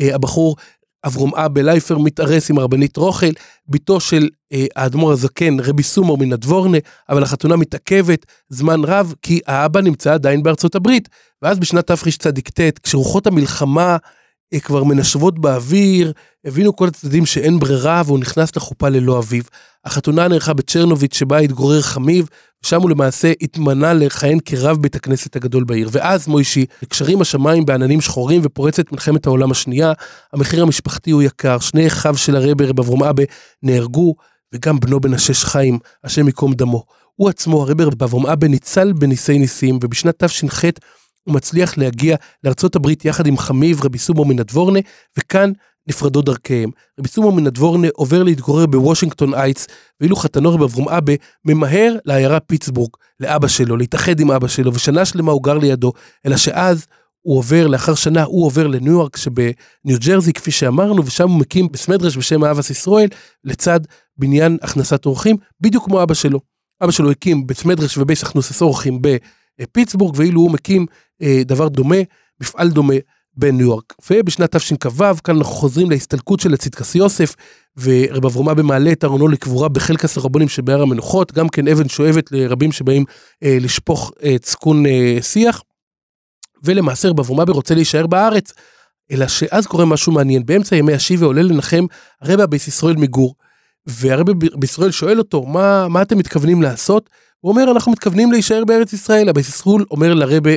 אה, 0.00 0.14
הבחור 0.14 0.56
אברום 1.06 1.34
אבא 1.34 1.60
לייפר 1.60 1.98
מתארס 1.98 2.50
עם 2.50 2.58
הרבנית 2.58 2.96
רוכל, 2.96 3.30
בתו 3.68 4.00
של 4.00 4.28
אה, 4.52 4.66
האדמו"ר 4.76 5.12
הזקן 5.12 5.60
רבי 5.60 5.82
סומור 5.82 6.18
מן 6.18 6.32
הדבורנה, 6.32 6.78
אבל 7.08 7.22
החתונה 7.22 7.56
מתעכבת 7.56 8.26
זמן 8.48 8.84
רב 8.84 9.14
כי 9.22 9.40
האבא 9.46 9.80
נמצא 9.80 10.14
עדיין 10.14 10.42
בארצות 10.42 10.74
הברית. 10.74 11.08
ואז 11.42 11.58
בשנת 11.58 11.86
תרצ"ט, 11.86 12.60
כשרוחות 12.82 13.26
המלחמה 13.26 13.96
כבר 14.60 14.84
מנשבות 14.84 15.38
באוויר, 15.38 16.12
הבינו 16.44 16.76
כל 16.76 16.88
הצדדים 16.88 17.26
שאין 17.26 17.58
ברירה 17.58 18.02
והוא 18.06 18.18
נכנס 18.18 18.56
לחופה 18.56 18.88
ללא 18.88 19.18
אביו. 19.18 19.42
החתונה 19.84 20.28
נערכה 20.28 20.52
בצ'רנוביץ' 20.52 21.14
שבה 21.14 21.38
התגורר 21.38 21.82
חמיב, 21.82 22.28
ושם 22.64 22.80
הוא 22.80 22.90
למעשה 22.90 23.32
התמנה 23.40 23.92
לכהן 23.94 24.38
כרב 24.44 24.76
בית 24.76 24.96
הכנסת 24.96 25.36
הגדול 25.36 25.64
בעיר. 25.64 25.88
ואז 25.92 26.28
מוישי, 26.28 26.66
נקשרים 26.82 27.20
השמיים 27.20 27.66
בעננים 27.66 28.00
שחורים 28.00 28.40
ופורצת 28.44 28.92
מלחמת 28.92 29.26
העולם 29.26 29.50
השנייה, 29.50 29.92
המחיר 30.32 30.62
המשפחתי 30.62 31.10
הוא 31.10 31.22
יקר, 31.22 31.58
שני 31.58 31.86
אחיו 31.86 32.16
של 32.16 32.36
הרבי 32.36 32.66
רב 32.66 32.80
אברום 32.80 33.04
אבא 33.04 33.22
נהרגו, 33.62 34.14
וגם 34.54 34.80
בנו 34.80 35.00
בן 35.00 35.14
השש 35.14 35.44
חיים, 35.44 35.78
השם 36.04 36.26
ייקום 36.26 36.54
דמו. 36.54 36.84
הוא 37.14 37.28
עצמו, 37.28 37.62
הרבי 37.62 37.84
רב 37.84 38.02
אברום 38.02 38.26
אבא, 38.26 38.46
ניצל 38.46 38.92
בניסי 38.92 39.38
ניסים, 39.38 39.78
ובשנת 39.82 40.24
תש"ח 40.24 40.64
הוא 41.24 41.34
מצליח 41.34 41.78
להגיע 41.78 42.16
לארצות 42.44 42.76
הברית 42.76 43.04
יחד 43.04 43.26
עם 43.26 43.38
חמיו 43.38 43.84
רבי 43.84 43.98
איתמר 43.98 44.24
מנדבורנה, 44.24 44.80
וכאן 45.18 45.52
נפרדות 45.88 46.24
דרכיהם. 46.24 46.70
רבי 47.00 47.08
איתמר 47.08 47.32
מנדבורנה 47.32 47.88
עובר 47.94 48.22
להתגורר 48.22 48.66
בוושינגטון 48.66 49.34
הייטס, 49.34 49.66
ואילו 50.00 50.16
חתנו 50.16 50.54
רבי 50.54 50.64
אברום 50.64 50.88
אבא 50.88 51.12
ממהר 51.44 51.96
לעיירה 52.04 52.40
פיטסבורג, 52.40 52.90
לאבא 53.20 53.48
שלו, 53.48 53.76
להתאחד 53.76 54.20
עם 54.20 54.30
אבא 54.30 54.48
שלו, 54.48 54.74
ושנה 54.74 55.04
שלמה 55.04 55.32
הוא 55.32 55.42
גר 55.42 55.58
לידו, 55.58 55.92
אלא 56.26 56.36
שאז 56.36 56.86
הוא 57.20 57.38
עובר, 57.38 57.66
לאחר 57.66 57.94
שנה 57.94 58.22
הוא 58.22 58.46
עובר 58.46 58.66
לניו 58.66 58.92
יורק 58.92 59.16
שבניו 59.16 59.98
ג'רזי, 60.06 60.32
כפי 60.32 60.50
שאמרנו, 60.50 61.06
ושם 61.06 61.28
הוא 61.28 61.40
מקים 61.40 61.68
בסמדרש 61.72 62.16
בשם 62.16 62.44
אהבס 62.44 62.70
ישראל, 62.70 63.08
לצד 63.44 63.80
בניין 64.18 64.58
הכנסת 64.62 65.06
אורחים, 65.06 65.36
בדיוק 65.60 65.84
כמו 65.84 66.02
אבא 66.02 66.14
שלו. 66.14 66.40
אבא 66.82 66.90
שלו 66.90 67.10
הקים 67.10 67.46
בסמדרש 67.46 67.98
ובייס 67.98 68.22
הכנוסס 68.22 68.62
אורחים 68.62 69.02
בפיטסבורג, 69.60 70.14
ואילו 70.16 70.40
הוא 70.40 70.50
מקים 70.50 70.86
דבר 71.22 71.68
דומה, 71.68 71.96
מפעל 72.40 72.70
דומה 72.70 72.94
בניו 73.36 73.60
יורק. 73.66 73.94
ובשנת 74.10 74.56
תשכ"ו, 74.56 75.04
כאן 75.24 75.36
אנחנו 75.36 75.52
חוזרים 75.52 75.90
להסתלקות 75.90 76.40
של 76.40 76.54
הצדקס 76.54 76.94
יוסף, 76.94 77.34
ורב 77.76 78.26
אברומה 78.26 78.54
במעלה 78.54 78.92
את 78.92 79.04
ארונו 79.04 79.28
לקבורה 79.28 79.68
בחלקס 79.68 80.16
הרבונים 80.16 80.48
שבהר 80.48 80.82
המנוחות, 80.82 81.32
גם 81.32 81.48
כן 81.48 81.68
אבן 81.68 81.88
שואבת 81.88 82.32
לרבים 82.32 82.72
שבאים 82.72 83.04
אה, 83.42 83.58
לשפוך 83.60 84.12
אה, 84.22 84.38
צקון 84.38 84.86
אה, 84.86 85.18
שיח. 85.20 85.62
ולמעשה 86.64 87.08
רב 87.08 87.20
אברום 87.20 87.40
אבא 87.40 87.52
רוצה 87.52 87.74
להישאר 87.74 88.06
בארץ, 88.06 88.52
אלא 89.10 89.28
שאז 89.28 89.66
קורה 89.66 89.84
משהו 89.84 90.12
מעניין, 90.12 90.46
באמצע 90.46 90.76
ימי 90.76 90.92
השבעה 90.92 91.26
עולה 91.26 91.42
לנחם 91.42 91.84
הרבי 92.20 92.42
הבייס 92.42 92.68
ישראל 92.68 92.96
מגור, 92.96 93.34
והרבי 93.86 94.32
בישראל 94.54 94.90
שואל 94.90 95.18
אותו, 95.18 95.46
מה, 95.46 95.88
מה 95.88 96.02
אתם 96.02 96.18
מתכוונים 96.18 96.62
לעשות? 96.62 97.10
הוא 97.40 97.52
אומר, 97.52 97.70
אנחנו 97.72 97.92
מתכוונים 97.92 98.32
להישאר 98.32 98.64
בארץ 98.64 98.92
ישראל. 98.92 99.28
הבייס 99.28 99.48
ישראל 99.48 99.84
אומר 99.90 100.14
לרבי 100.14 100.50
אה, 100.50 100.56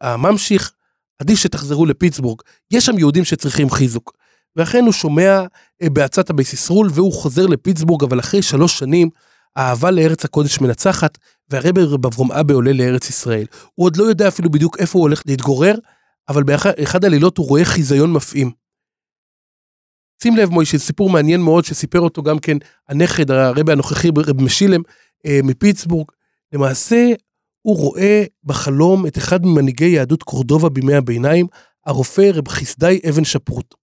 הממשיך, 0.00 0.72
עדיף 1.18 1.38
שתחזרו 1.38 1.86
לפיטסבורג, 1.86 2.40
יש 2.70 2.86
שם 2.86 2.98
יהודים 2.98 3.24
שצריכים 3.24 3.70
חיזוק. 3.70 4.16
ואכן 4.56 4.84
הוא 4.84 4.92
שומע 4.92 5.42
אה, 5.82 5.90
בעצת 5.90 6.30
הבייס 6.30 6.52
ישראל 6.52 6.88
והוא 6.94 7.12
חוזר 7.12 7.46
לפיטסבורג, 7.46 8.04
אבל 8.04 8.20
אחרי 8.20 8.42
שלוש 8.42 8.78
שנים, 8.78 9.10
האהבה 9.56 9.90
לארץ 9.90 10.24
הקודש 10.24 10.60
מנצחת, 10.60 11.18
והרבי 11.50 11.82
רב 11.84 12.06
אברום 12.06 12.32
אבא 12.32 12.54
עולה 12.54 12.72
לארץ 12.72 13.08
ישראל. 13.08 13.46
הוא 13.74 13.86
עוד 13.86 13.96
לא 13.96 14.04
יודע 14.04 14.28
אפילו 14.28 14.50
בדיוק 14.50 14.78
איפה 14.78 14.98
הוא 14.98 15.02
הולך 15.02 15.22
להתגורר, 15.26 15.74
אבל 16.28 16.42
באחד 16.42 17.04
הלילות 17.04 17.38
הוא 17.38 17.48
רואה 17.48 17.64
חיזיון 17.64 18.12
מפעים. 18.12 18.50
שים 20.22 20.36
לב 20.36 20.50
מוישה, 20.50 20.78
סיפור 20.78 21.10
מעניין 21.10 21.40
מאוד 21.40 21.64
שסיפר 21.64 22.00
אותו 22.00 22.22
גם 22.22 22.38
כן 22.38 22.56
הנכד, 22.88 23.30
הרבי 23.30 23.72
הנוכחי 23.72 24.08
רב 24.16 24.42
משילם 24.42 24.82
אה, 25.26 25.40
מפיטסבורג. 25.44 26.06
למעשה, 26.52 27.12
הוא 27.66 27.76
רואה 27.76 28.24
בחלום 28.44 29.06
את 29.06 29.18
אחד 29.18 29.46
ממנהיגי 29.46 29.84
יהדות 29.84 30.22
קורדובה 30.22 30.68
בימי 30.68 30.94
הביניים, 30.94 31.46
הרופא 31.86 32.30
רב 32.34 32.48
חסדאי 32.48 33.00
אבן 33.08 33.24
שפרוט. 33.24 33.74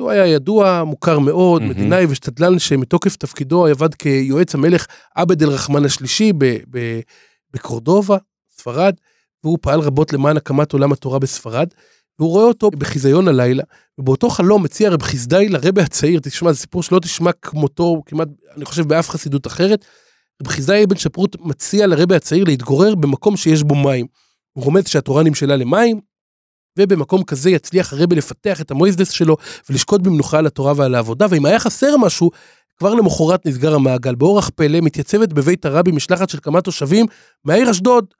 הוא 0.00 0.10
היה 0.10 0.26
ידוע, 0.26 0.84
מוכר 0.84 1.18
מאוד, 1.18 1.62
mm-hmm. 1.62 1.64
מדינאי 1.64 2.06
ושתדלן 2.08 2.58
שמתוקף 2.58 3.16
תפקידו 3.16 3.66
עבד 3.66 3.94
כיועץ 3.94 4.54
המלך 4.54 4.86
עבד 5.14 5.42
אל 5.42 5.48
רחמן 5.48 5.84
השלישי 5.84 6.32
בקורדובה, 7.54 8.16
ספרד, 8.50 8.94
והוא 9.44 9.58
פעל 9.60 9.80
רבות 9.80 10.12
למען 10.12 10.36
הקמת 10.36 10.72
עולם 10.72 10.92
התורה 10.92 11.18
בספרד, 11.18 11.68
והוא 12.18 12.30
רואה 12.30 12.44
אותו 12.44 12.70
בחיזיון 12.70 13.28
הלילה, 13.28 13.62
ובאותו 13.98 14.30
חלום 14.30 14.62
מציע 14.62 14.90
רב 14.90 15.02
חסדאי 15.02 15.48
לרבה 15.48 15.82
הצעיר, 15.82 16.20
תשמע, 16.20 16.52
זה 16.52 16.58
סיפור 16.58 16.82
שלא 16.82 16.98
תשמע 16.98 17.30
כמותו 17.32 18.02
כמעט, 18.06 18.28
אני 18.56 18.64
חושב, 18.64 18.88
באף 18.88 19.10
חסידות 19.10 19.46
אחרת, 19.46 19.84
רב 20.42 20.48
חסדאי 20.48 20.84
אבן 20.84 20.96
שפרוט 20.96 21.36
מציע 21.40 21.86
לרבה 21.86 22.16
הצעיר 22.16 22.44
להתגורר 22.44 22.94
במקום 22.94 23.36
שיש 23.36 23.62
בו 23.62 23.74
מים. 23.74 24.06
הוא 24.52 24.64
רומז 24.64 24.88
שהתורה 24.88 25.22
נמשלה 25.22 25.56
למים, 25.56 26.00
ובמקום 26.78 27.24
כזה 27.24 27.50
יצליח 27.50 27.92
הרבי 27.92 28.16
לפתח 28.16 28.60
את 28.60 28.70
המויזדס 28.70 29.10
שלו 29.10 29.36
ולשקוט 29.70 30.00
במנוחה 30.00 30.38
על 30.38 30.46
התורה 30.46 30.72
ועל 30.76 30.94
העבודה, 30.94 31.26
ואם 31.30 31.46
היה 31.46 31.58
חסר 31.58 31.96
משהו, 31.96 32.30
כבר 32.78 32.94
למחרת 32.94 33.46
נסגר 33.46 33.74
המעגל. 33.74 34.14
באורח 34.14 34.50
פלא 34.54 34.80
מתייצבת 34.80 35.32
בבית 35.32 35.64
הרבי 35.64 35.90
משלחת 35.90 36.28
של 36.28 36.38
כמה 36.42 36.60
תושבים 36.60 37.06
מהעיר 37.44 37.70
אשדוד. 37.70 38.14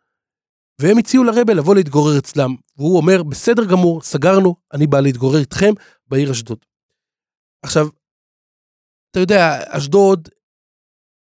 והם 0.81 0.99
הציעו 0.99 1.25
לרבי 1.25 1.55
לבוא 1.55 1.75
להתגורר 1.75 2.19
אצלם. 2.19 2.55
והוא 2.77 2.97
אומר, 2.97 3.23
בסדר 3.23 3.65
גמור, 3.65 4.03
סגרנו, 4.03 4.55
אני 4.73 4.87
בא 4.87 5.01
להתגורר 5.01 5.39
איתכם 5.39 5.73
בעיר 6.09 6.31
אשדוד. 6.31 6.59
עכשיו, 7.63 7.89
אתה 9.11 9.21
יודע, 9.21 9.59
אשדוד, 9.69 10.29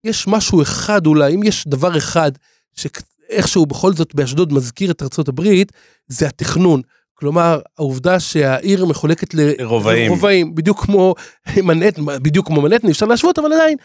יש 0.04 0.28
משהו 0.28 0.62
אחד 0.62 1.06
אולי, 1.06 1.34
אם 1.34 1.42
יש 1.42 1.68
דבר 1.68 1.98
אחד 1.98 2.32
שאיכשהו 2.74 3.66
בכל 3.66 3.92
זאת 3.92 4.14
באשדוד 4.14 4.52
מזכיר 4.52 4.90
את 4.90 5.02
ארצות 5.02 5.28
הברית, 5.28 5.72
זה 6.08 6.26
התכנון. 6.26 6.82
כלומר, 7.14 7.60
העובדה 7.78 8.20
שהעיר 8.20 8.86
מחולקת 8.86 9.34
לרובעים, 9.34 10.06
לרובעים 10.06 10.54
בדיוק 10.54 10.84
כמו 10.84 11.14
מנהטן, 11.68 12.04
בדיוק 12.04 12.46
כמו 12.46 12.62
מנהטן, 12.62 12.88
אפשר 12.88 13.06
להשוות, 13.06 13.38
אבל 13.38 13.52
עדיין, 13.52 13.76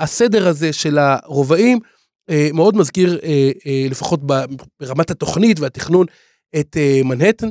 הסדר 0.00 0.48
הזה 0.48 0.72
של 0.72 0.98
הרובעים 0.98 1.78
אה, 2.30 2.48
מאוד 2.54 2.76
מזכיר, 2.76 3.18
אה, 3.22 3.50
אה, 3.66 3.86
לפחות 3.90 4.20
ברמת 4.80 5.10
התוכנית 5.10 5.60
והתכנון, 5.60 6.06
את 6.60 6.76
מנהטן. 7.04 7.48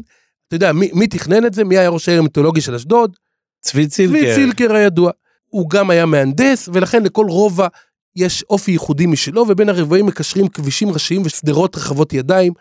אתה 0.47 0.55
יודע, 0.55 0.73
מי, 0.73 0.89
מי 0.93 1.07
תכנן 1.07 1.45
את 1.45 1.53
זה? 1.53 1.63
מי 1.63 1.77
היה 1.77 1.89
ראש 1.89 2.09
העיר 2.09 2.19
המיתולוגי 2.19 2.61
של 2.61 2.75
אשדוד? 2.75 3.15
צבי 3.61 3.87
צילקר. 3.87 4.19
צבי 4.19 4.35
צילקר 4.35 4.73
הידוע. 4.75 5.11
הוא 5.45 5.69
גם 5.69 5.89
היה 5.89 6.05
מהנדס, 6.05 6.69
ולכן 6.73 7.03
לכל 7.03 7.25
רובע 7.29 7.67
יש 8.17 8.43
אופי 8.49 8.71
ייחודי 8.71 9.05
משלו, 9.05 9.45
ובין 9.47 9.69
הרבעים 9.69 10.05
מקשרים 10.05 10.47
כבישים 10.47 10.89
ראשיים 10.89 11.21
ושדרות 11.25 11.75
רחבות 11.75 12.13
ידיים, 12.13 12.53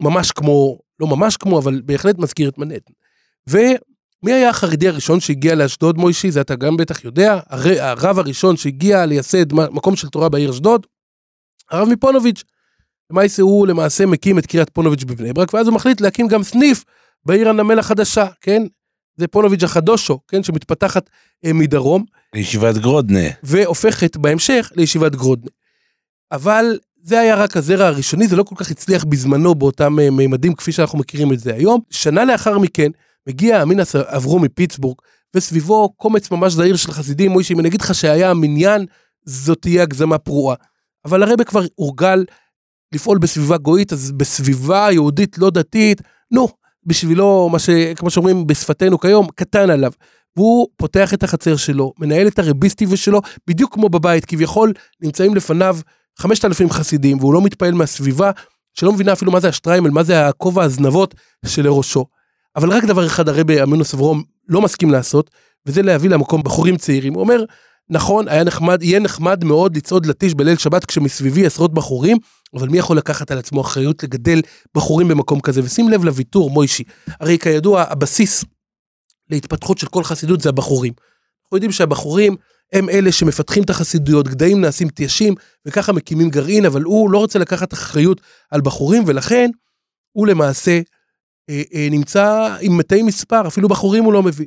ממש 0.00 0.32
כמו 0.32 0.78
לא 1.00 1.06
ממש 1.06 1.36
כמו, 1.36 1.58
אבל 1.58 1.80
בהחלט 1.84 2.18
מזכיר 2.18 2.48
את 2.48 2.58
מנהטן. 2.58 2.92
ומי 3.46 4.32
היה 4.32 4.50
החרדי 4.50 4.88
הראשון 4.88 5.20
שהגיע 5.20 5.54
לאשדוד, 5.54 5.98
מוישי? 5.98 6.30
זה 6.30 6.40
אתה 6.40 6.54
גם 6.54 6.76
בטח 6.76 7.04
יודע. 7.04 7.40
הר... 7.48 7.82
הרב 7.82 8.18
הראשון 8.18 8.56
שהגיע 8.56 9.06
לייסד 9.06 9.52
מקום 9.52 9.96
של 9.96 10.08
תורה 10.08 10.28
בעיר 10.28 10.50
אשדוד, 10.50 10.86
הרב 11.70 11.88
מפונוביץ'. 11.88 12.44
למעשה 13.10 13.42
הוא 13.42 13.66
למעשה 13.66 14.06
מקים 14.06 14.38
את 14.38 14.46
קריית 14.46 14.70
פונוביץ' 14.70 15.04
בבני 15.04 15.32
ברק, 15.32 15.54
ואז 15.54 15.66
הוא 15.66 15.74
מחליט 15.74 16.00
להקים 16.00 16.28
גם 16.28 16.42
סניף 16.42 16.84
בעיר 17.24 17.48
הנמל 17.48 17.78
החדשה, 17.78 18.26
כן? 18.40 18.62
זה 19.16 19.28
פונוביץ' 19.28 19.62
החדושו, 19.62 20.18
כן? 20.28 20.42
שמתפתחת 20.42 21.10
אה, 21.44 21.52
מדרום. 21.52 22.04
לישיבת 22.34 22.76
גרודנה. 22.78 23.28
והופכת 23.42 24.16
בהמשך 24.16 24.72
לישיבת 24.76 25.14
גרודנה. 25.14 25.50
אבל 26.32 26.78
זה 27.02 27.20
היה 27.20 27.34
רק 27.34 27.56
הזרע 27.56 27.86
הראשוני, 27.86 28.28
זה 28.28 28.36
לא 28.36 28.42
כל 28.42 28.54
כך 28.58 28.70
הצליח 28.70 29.04
בזמנו 29.04 29.54
באותם 29.54 29.98
אה, 30.00 30.10
מימדים 30.10 30.54
כפי 30.54 30.72
שאנחנו 30.72 30.98
מכירים 30.98 31.32
את 31.32 31.40
זה 31.40 31.54
היום. 31.54 31.80
שנה 31.90 32.24
לאחר 32.24 32.58
מכן, 32.58 32.90
מגיע 33.28 33.62
אמינס 33.62 33.96
עברו 33.96 34.38
מפיטסבורג, 34.38 34.96
וסביבו 35.36 35.92
קומץ 35.96 36.30
ממש 36.30 36.52
זעיר 36.52 36.76
של 36.76 36.92
חסידים, 36.92 37.30
מוישה, 37.30 37.54
אם 37.54 37.60
אני 37.60 37.68
אגיד 37.68 37.80
לך 37.80 37.94
שהיה 37.94 38.30
המניין, 38.30 38.86
זאת 39.24 39.58
תהיה 39.60 39.82
הגזמה 39.82 40.18
פרועה. 40.18 40.56
אבל 41.04 41.22
הרבה 41.22 41.44
כבר 41.44 41.62
הורגל 41.74 42.24
לפעול 42.94 43.18
בסביבה 43.18 43.58
גויית, 43.58 43.92
אז 43.92 44.12
בסביבה 44.12 44.88
יהודית 44.92 45.38
לא 45.38 45.50
דתית, 45.50 46.02
נו, 46.30 46.48
בשבילו, 46.86 47.48
מה 47.52 47.58
ש... 47.58 47.70
כמו 47.96 48.10
שאומרים 48.10 48.46
בשפתנו 48.46 48.98
כיום, 48.98 49.26
קטן 49.34 49.70
עליו. 49.70 49.92
והוא 50.36 50.68
פותח 50.76 51.14
את 51.14 51.22
החצר 51.22 51.56
שלו, 51.56 51.92
מנהל 51.98 52.26
את 52.26 52.38
הרביסטי 52.38 52.96
שלו, 52.96 53.20
בדיוק 53.46 53.74
כמו 53.74 53.88
בבית, 53.88 54.24
כביכול 54.24 54.72
נמצאים 55.02 55.34
לפניו 55.34 55.76
5,000 56.18 56.70
חסידים, 56.70 57.18
והוא 57.18 57.34
לא 57.34 57.42
מתפעל 57.42 57.74
מהסביבה, 57.74 58.30
שלא 58.74 58.92
מבינה 58.92 59.12
אפילו 59.12 59.32
מה 59.32 59.40
זה 59.40 59.48
השטריימל, 59.48 59.90
מה 59.90 60.02
זה 60.02 60.28
הכובע 60.28 60.62
הזנבות 60.62 61.14
שלראשו. 61.46 62.06
אבל 62.56 62.70
רק 62.70 62.84
דבר 62.84 63.06
אחד 63.06 63.28
הרבי 63.28 63.62
אמינוס 63.62 63.94
אברום 63.94 64.22
לא 64.48 64.60
מסכים 64.60 64.90
לעשות, 64.90 65.30
וזה 65.66 65.82
להביא 65.82 66.10
למקום 66.10 66.42
בחורים 66.42 66.76
צעירים. 66.76 67.14
הוא 67.14 67.20
אומר, 67.20 67.44
נכון, 67.90 68.28
היה 68.28 68.44
נחמד, 68.44 68.82
יהיה 68.82 69.00
נחמד 69.00 69.44
מאוד 69.44 69.76
לצעוד 69.76 70.06
לטיש 70.06 70.34
בליל 70.34 70.56
שבת 70.56 70.84
כשמסביבי 70.84 71.46
עשרות 71.46 71.74
בחורים, 71.74 72.16
אבל 72.54 72.68
מי 72.68 72.78
יכול 72.78 72.96
לקחת 72.96 73.30
על 73.30 73.38
עצמו 73.38 73.60
אחריות 73.60 74.02
לגדל 74.02 74.40
בחורים 74.74 75.08
במקום 75.08 75.40
כזה? 75.40 75.60
ושים 75.64 75.88
לב 75.88 76.04
לוויתור, 76.04 76.50
מוישי. 76.50 76.84
הרי 77.20 77.38
כידוע, 77.38 77.82
הבסיס 77.82 78.44
להתפתחות 79.30 79.78
של 79.78 79.86
כל 79.86 80.04
חסידות 80.04 80.40
זה 80.40 80.48
הבחורים. 80.48 80.92
אנחנו 81.44 81.56
יודעים 81.56 81.72
שהבחורים 81.72 82.36
הם 82.72 82.88
אלה 82.88 83.12
שמפתחים 83.12 83.62
את 83.62 83.70
החסידויות, 83.70 84.28
גדיים 84.28 84.60
נעשים 84.60 84.88
תיישים, 84.88 85.34
וככה 85.66 85.92
מקימים 85.92 86.30
גרעין, 86.30 86.64
אבל 86.64 86.82
הוא 86.82 87.10
לא 87.10 87.18
רוצה 87.18 87.38
לקחת 87.38 87.72
אחריות 87.72 88.20
על 88.50 88.60
בחורים, 88.60 89.02
ולכן 89.06 89.50
הוא 90.12 90.26
למעשה 90.26 90.80
אה, 91.50 91.62
אה, 91.74 91.88
נמצא 91.90 92.56
עם 92.60 92.78
מתי 92.78 93.02
מספר, 93.02 93.46
אפילו 93.46 93.68
בחורים 93.68 94.04
הוא 94.04 94.12
לא 94.12 94.22
מביא. 94.22 94.46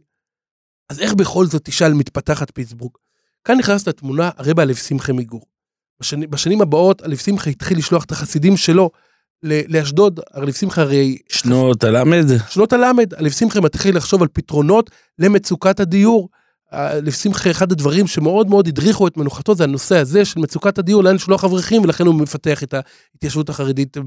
אז 0.89 0.99
איך 0.99 1.13
בכל 1.13 1.45
זאת 1.45 1.61
תשאל 1.65 1.93
מתפתחת 1.93 2.51
פיטסבורג? 2.53 2.91
כאן 3.45 3.57
נכנס 3.57 3.87
לתמונה 3.87 4.29
הרבה 4.37 4.61
הלב 4.61 4.75
שמחה 4.75 5.13
מגור. 5.13 5.45
בשני, 5.99 6.27
בשנים 6.27 6.61
הבאות 6.61 7.01
הלב 7.01 7.17
שמחה 7.17 7.49
התחיל 7.49 7.77
לשלוח 7.77 8.03
את 8.03 8.11
החסידים 8.11 8.57
שלו 8.57 8.89
לאשדוד, 9.43 10.19
הלב 10.33 10.53
שמחה 10.53 10.81
הרי... 10.81 11.17
שנות 11.29 11.83
הלמד? 11.83 12.25
שנות 12.49 12.73
הלמד, 12.73 13.13
הלב 13.13 13.31
שמחה 13.31 13.61
מתחיל 13.61 13.97
לחשוב 13.97 14.21
על 14.21 14.27
פתרונות 14.33 14.89
למצוקת 15.19 15.79
הדיור. 15.79 16.29
הלב 16.71 17.11
שמחה, 17.11 17.51
אחד 17.51 17.71
הדברים 17.71 18.07
שמאוד 18.07 18.47
מאוד 18.47 18.67
הדריכו 18.67 19.07
את 19.07 19.17
מנוחתו 19.17 19.55
זה 19.55 19.63
הנושא 19.63 19.97
הזה 19.97 20.25
של 20.25 20.39
מצוקת 20.39 20.77
הדיור, 20.77 21.03
לאן 21.03 21.15
לשלוח 21.15 21.43
אברכים, 21.43 21.81
ולכן 21.81 22.05
הוא 22.05 22.15
מפתח 22.15 22.63
את 22.63 22.73
ההתיישבות 22.73 23.49
החרדית 23.49 23.97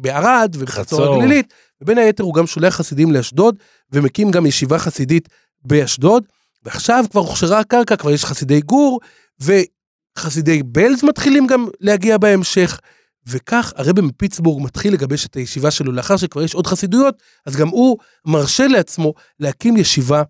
בערד 0.00 0.56
ובחצור 0.58 1.14
הגלילית, 1.14 1.54
ובין 1.82 1.98
היתר 1.98 2.24
הוא 2.24 2.34
גם 2.34 2.46
שולח 2.46 2.74
חסידים 2.76 3.12
לאשדוד, 3.12 3.56
ומקים 3.92 4.30
גם 4.30 4.46
ישיבה 4.46 4.78
חסידית 4.78 5.28
באשדוד, 5.64 6.24
ועכשיו 6.64 7.04
כבר 7.10 7.20
הוכשרה 7.20 7.60
הקרקע, 7.60 7.96
כבר 7.96 8.10
יש 8.10 8.24
חסידי 8.24 8.60
גור, 8.60 9.00
וחסידי 9.40 10.62
בלז 10.62 11.04
מתחילים 11.04 11.46
גם 11.46 11.66
להגיע 11.80 12.18
בהמשך. 12.18 12.80
וכך 13.26 13.72
הרבי 13.76 14.00
מפיטסבורג 14.00 14.62
מתחיל 14.64 14.92
לגבש 14.92 15.26
את 15.26 15.36
הישיבה 15.36 15.70
שלו 15.70 15.92
לאחר 15.92 16.16
שכבר 16.16 16.42
יש 16.42 16.54
עוד 16.54 16.66
חסידויות, 16.66 17.22
אז 17.46 17.56
גם 17.56 17.68
הוא 17.68 17.98
מרשה 18.26 18.66
לעצמו 18.66 19.14
להקים 19.40 19.76
ישיבה 19.76 20.22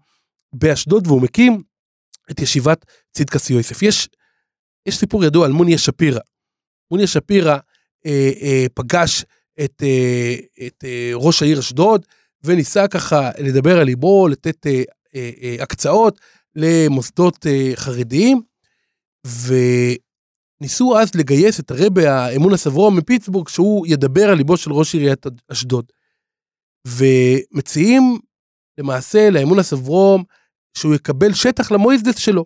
באשדוד, 0.52 1.06
והוא 1.06 1.22
מקים 1.22 1.62
את 2.30 2.40
ישיבת 2.40 2.84
צדקס 3.12 3.50
יוסף. 3.50 3.82
יש, 3.82 4.08
יש 4.86 4.96
סיפור 4.96 5.24
ידוע 5.24 5.46
על 5.46 5.52
מוניה 5.52 5.78
שפירא. 5.78 6.20
מוניה 6.90 7.06
שפירא 7.06 7.58
אה, 8.06 8.30
אה, 8.42 8.66
פגש 8.74 9.24
את, 9.64 9.82
אה, 9.82 10.34
את 10.66 10.84
אה, 10.84 11.10
ראש 11.14 11.42
העיר 11.42 11.58
אשדוד, 11.58 12.06
וניסה 12.44 12.88
ככה 12.88 13.30
לדבר 13.38 13.78
על 13.78 13.84
ליבו, 13.84 14.28
לתת 14.28 14.66
אה, 14.66 14.82
הקצאות 15.60 16.20
למוסדות 16.56 17.46
אה, 17.46 17.70
חרדיים, 17.74 18.42
וניסו 20.60 20.98
אז 20.98 21.14
לגייס 21.14 21.60
את 21.60 21.70
הרבי 21.70 22.06
האמון 22.06 22.52
הסברום 22.52 22.96
מפיטסבורג, 22.96 23.48
שהוא 23.48 23.86
ידבר 23.86 24.30
על 24.30 24.36
ליבו 24.36 24.56
של 24.56 24.72
ראש 24.72 24.94
עיריית 24.94 25.26
אשדוד. 25.52 25.84
ומציעים 26.86 28.18
למעשה 28.78 29.30
לאמון 29.30 29.58
הסברום 29.58 30.24
שהוא 30.78 30.94
יקבל 30.94 31.32
שטח 31.34 31.72
למויזדס 31.72 32.18
שלו. 32.18 32.44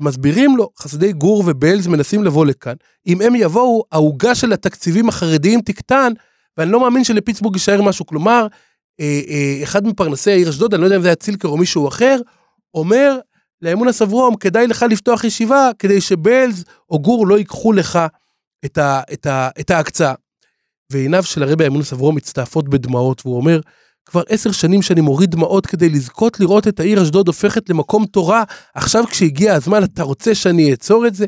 מסבירים 0.00 0.56
לו, 0.56 0.70
חסידי 0.78 1.12
גור 1.12 1.44
ובלז 1.46 1.86
מנסים 1.86 2.24
לבוא 2.24 2.46
לכאן, 2.46 2.74
אם 3.06 3.20
הם 3.20 3.34
יבואו, 3.34 3.84
העוגה 3.92 4.34
של 4.34 4.52
התקציבים 4.52 5.08
החרדיים 5.08 5.60
תקטן, 5.60 6.12
ואני 6.56 6.70
לא 6.70 6.80
מאמין 6.80 7.04
שלפיטסבורג 7.04 7.54
יישאר 7.54 7.82
משהו. 7.82 8.06
כלומר, 8.06 8.40
אה, 8.40 8.46
אה, 8.46 8.48
אחד 9.62 9.86
מפרנסי 9.86 10.30
העיר 10.30 10.48
אשדוד, 10.50 10.74
אני 10.74 10.80
לא 10.80 10.86
יודע 10.86 10.96
אם 10.96 11.02
זה 11.02 11.08
היה 11.08 11.16
צילקר 11.16 11.48
או 11.48 11.56
מישהו 11.56 11.88
אחר, 11.88 12.20
אומר 12.74 13.18
לאמון 13.62 13.88
הסברום, 13.88 14.36
כדאי 14.36 14.66
לך 14.66 14.84
לפתוח 14.90 15.24
ישיבה 15.24 15.70
כדי 15.78 16.00
שבלז 16.00 16.64
או 16.90 16.98
גור 16.98 17.26
לא 17.26 17.38
ייקחו 17.38 17.72
לך 17.72 17.98
את, 18.64 18.78
ה, 18.78 19.00
את, 19.12 19.26
ה, 19.26 19.48
את 19.60 19.70
ההקצאה. 19.70 20.14
ועיניו 20.90 21.22
של 21.22 21.42
הרבי 21.42 21.66
אמון 21.66 21.80
הסברום 21.80 22.16
מצטעפות 22.16 22.68
בדמעות, 22.68 23.22
והוא 23.24 23.36
אומר, 23.36 23.60
כבר 24.06 24.22
עשר 24.28 24.52
שנים 24.52 24.82
שאני 24.82 25.00
מוריד 25.00 25.30
דמעות 25.30 25.66
כדי 25.66 25.88
לזכות 25.88 26.40
לראות 26.40 26.68
את 26.68 26.80
העיר 26.80 27.02
אשדוד 27.02 27.26
הופכת 27.26 27.70
למקום 27.70 28.06
תורה, 28.06 28.44
עכשיו 28.74 29.04
כשהגיע 29.06 29.54
הזמן 29.54 29.84
אתה 29.84 30.02
רוצה 30.02 30.34
שאני 30.34 30.70
אעצור 30.70 31.06
את 31.06 31.14
זה? 31.14 31.26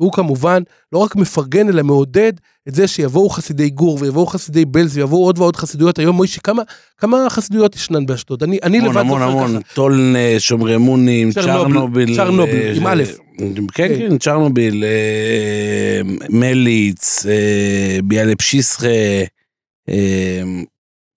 והוא 0.00 0.12
כמובן 0.12 0.62
לא 0.92 0.98
רק 0.98 1.16
מפרגן 1.16 1.68
אלא 1.68 1.82
מעודד 1.82 2.32
את 2.68 2.74
זה 2.74 2.88
שיבואו 2.88 3.28
חסידי 3.28 3.70
גור 3.70 3.98
ויבואו 4.00 4.26
חסידי 4.26 4.64
בלז 4.64 4.96
ויבואו 4.96 5.24
עוד 5.24 5.38
ועוד 5.38 5.56
חסידויות. 5.56 5.98
היום 5.98 6.16
מוישי, 6.16 6.40
כמה, 6.40 6.62
כמה 6.98 7.26
חסידויות 7.30 7.76
ישנן 7.76 8.06
באשדוד? 8.06 8.42
אני, 8.42 8.58
אני 8.62 8.78
המון, 8.78 8.90
לבד 8.90 9.00
המון, 9.00 9.22
המון. 9.22 9.62
טולן, 9.74 10.14
שומרי 10.38 10.76
מונים, 10.76 11.32
צ'רנוביל. 11.32 12.16
צ'רנוביל, 12.16 12.62
אה, 12.62 12.72
עם 12.76 12.86
א'. 12.86 13.02
כן, 13.72 13.88
כן, 13.98 14.18
צ'רנוביל, 14.18 14.84
אה, 14.84 16.00
מליץ, 16.28 17.26
אה, 17.26 17.98
ביאלב 18.04 18.36
שיסחה, 18.42 18.86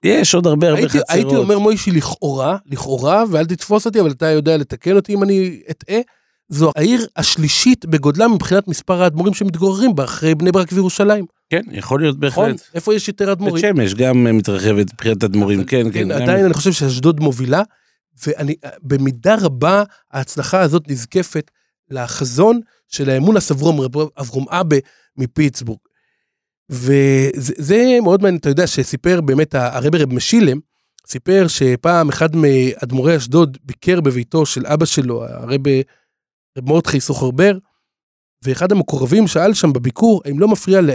יש 0.04 0.36
עוד 0.36 0.48
הרבה 0.48 0.68
הרבה 0.68 0.80
הייתי, 0.80 0.90
חצרות. 1.00 1.10
הייתי 1.10 1.36
אומר 1.36 1.60
מוישי 1.60 1.92
לכאורה, 1.92 2.58
לכאורה, 2.66 3.24
ואל 3.32 3.46
תתפוס 3.46 3.86
אותי, 3.86 4.00
אבל 4.00 4.12
אתה 4.12 4.26
יודע 4.26 4.58
לתקן 4.58 4.96
אותי 4.96 5.14
אם 5.14 5.24
אני 5.24 5.60
אטעה, 5.72 6.00
זו 6.50 6.72
העיר 6.76 7.08
השלישית 7.16 7.86
בגודלה 7.86 8.28
מבחינת 8.28 8.68
מספר 8.68 9.04
האדמו"רים 9.04 9.34
שמתגוררים 9.34 9.96
בה, 9.96 10.04
אחרי 10.04 10.36
בני 10.36 10.52
ברק 10.52 10.70
וירושלים. 10.74 11.26
כן, 11.50 11.62
יכול 11.72 12.02
להיות 12.02 12.18
נכון? 12.22 12.46
בהחלט. 12.52 12.62
איפה 12.74 12.96
יש 12.96 13.08
יותר 13.08 13.26
בית 13.26 13.38
אדמו"רים? 13.38 13.62
שמש 13.62 13.94
גם 13.94 14.24
מתרחבת 14.38 14.94
מבחינת 14.94 15.24
אדמו"רים, 15.24 15.64
כן, 15.64 15.84
כן. 15.84 15.92
כן, 15.92 16.12
עדיין 16.12 16.46
אני 16.46 16.54
חושב 16.54 16.72
שאשדוד 16.72 17.20
מובילה, 17.20 17.62
ואני, 18.28 18.56
במידה 18.84 19.36
רבה 19.42 19.84
ההצלחה 20.12 20.62
הזאת 20.62 20.90
נזקפת 20.90 21.52
לחזון 21.90 22.60
של 22.88 23.10
האמון 23.10 23.38
הסברום 23.38 23.86
אברום 24.20 24.46
אבא 24.50 24.78
מפיטסבורג. 25.18 25.80
וזה 26.70 27.54
זה 27.58 27.98
מאוד 28.04 28.22
מעניין, 28.22 28.40
אתה 28.40 28.50
יודע, 28.50 28.68
שסיפר 28.68 29.22
באמת 29.22 29.56
הרבי 29.56 29.98
רב 29.98 30.14
משילם, 30.14 30.60
סיפר 31.08 31.48
שפעם 31.48 32.10
אחד 32.10 32.36
מאדמו"רי 32.36 33.18
אשדוד 33.18 33.58
ביקר 33.64 34.02
בביתו 34.02 34.46
של 34.46 34.66
אבא 34.66 34.86
שלו, 34.86 35.26
הרבי 35.26 35.84
רב 36.60 36.70
מרדכי 36.70 37.00
סוחרבר, 37.00 37.58
ואחד 38.44 38.72
המקורבים 38.72 39.28
שאל 39.28 39.54
שם 39.54 39.74
בביקור, 39.74 40.22
האם 40.26 40.40
לא 40.40 40.48
מפריע, 40.48 40.82
ל- 40.82 40.90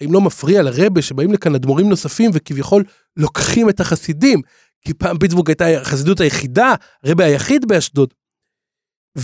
האם 0.00 0.12
לא 0.12 0.20
מפריע 0.20 0.62
לרבה 0.62 1.02
שבאים 1.02 1.32
לכאן 1.32 1.54
אדמו"רים 1.54 1.88
נוספים 1.88 2.30
וכביכול 2.34 2.84
לוקחים 3.16 3.68
את 3.68 3.80
החסידים, 3.80 4.40
כי 4.86 4.94
פעם 4.94 5.18
פיטסבורג 5.18 5.48
הייתה 5.48 5.68
החסידות 5.68 6.20
היחידה, 6.20 6.74
הרבה 7.04 7.24
היחיד 7.24 7.68
באשדוד. 7.68 8.14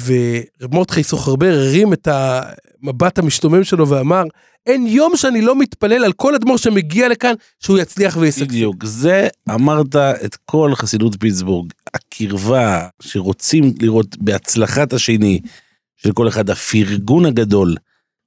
ורב 0.05 0.75
מרדכי 0.75 1.03
סוחרבר 1.03 1.53
הרים 1.53 1.93
את 1.93 2.09
המבט 2.11 3.19
המשתומם 3.19 3.65
שלו 3.65 3.89
ואמר, 3.89 4.23
אין 4.67 4.87
יום 4.87 5.17
שאני 5.17 5.41
לא 5.41 5.59
מתפלל 5.59 6.05
על 6.05 6.13
כל 6.13 6.35
אדמו"ר 6.35 6.57
שמגיע 6.57 7.09
לכאן 7.09 7.35
שהוא 7.61 7.79
יצליח 7.79 8.17
וישגשג. 8.17 8.49
בדיוק, 8.49 8.85
זה 8.85 9.29
אמרת 9.51 9.97
את 9.97 10.37
כל 10.45 10.73
חסידות 10.75 11.17
פיטסבורג, 11.21 11.73
הקרבה 11.95 12.87
שרוצים 13.03 13.75
לראות 13.81 14.17
בהצלחת 14.17 14.93
השני 14.93 15.41
של 16.03 16.13
כל 16.13 16.29
אחד, 16.29 16.51
הפרגון 16.51 17.27
הגדול, 17.27 17.75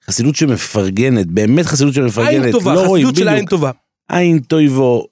חסידות 0.06 0.36
שמפרגנת, 0.36 1.28
באמת 1.28 1.66
חסידות 1.66 1.96
עין 1.96 2.10
שמפרגנת, 2.10 2.52
טובה, 2.52 2.74
לא 2.74 2.86
רואים, 2.88 3.06
חסידות 3.06 3.16
של 3.16 3.28
עין 3.28 3.46
טובה. 3.46 3.72
עין 4.10 4.40
טויבו, 4.40 5.08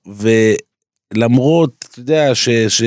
ולמרות, 1.13 1.85
אתה 1.89 1.99
יודע, 1.99 2.35
ש... 2.35 2.49
ש... 2.49 2.83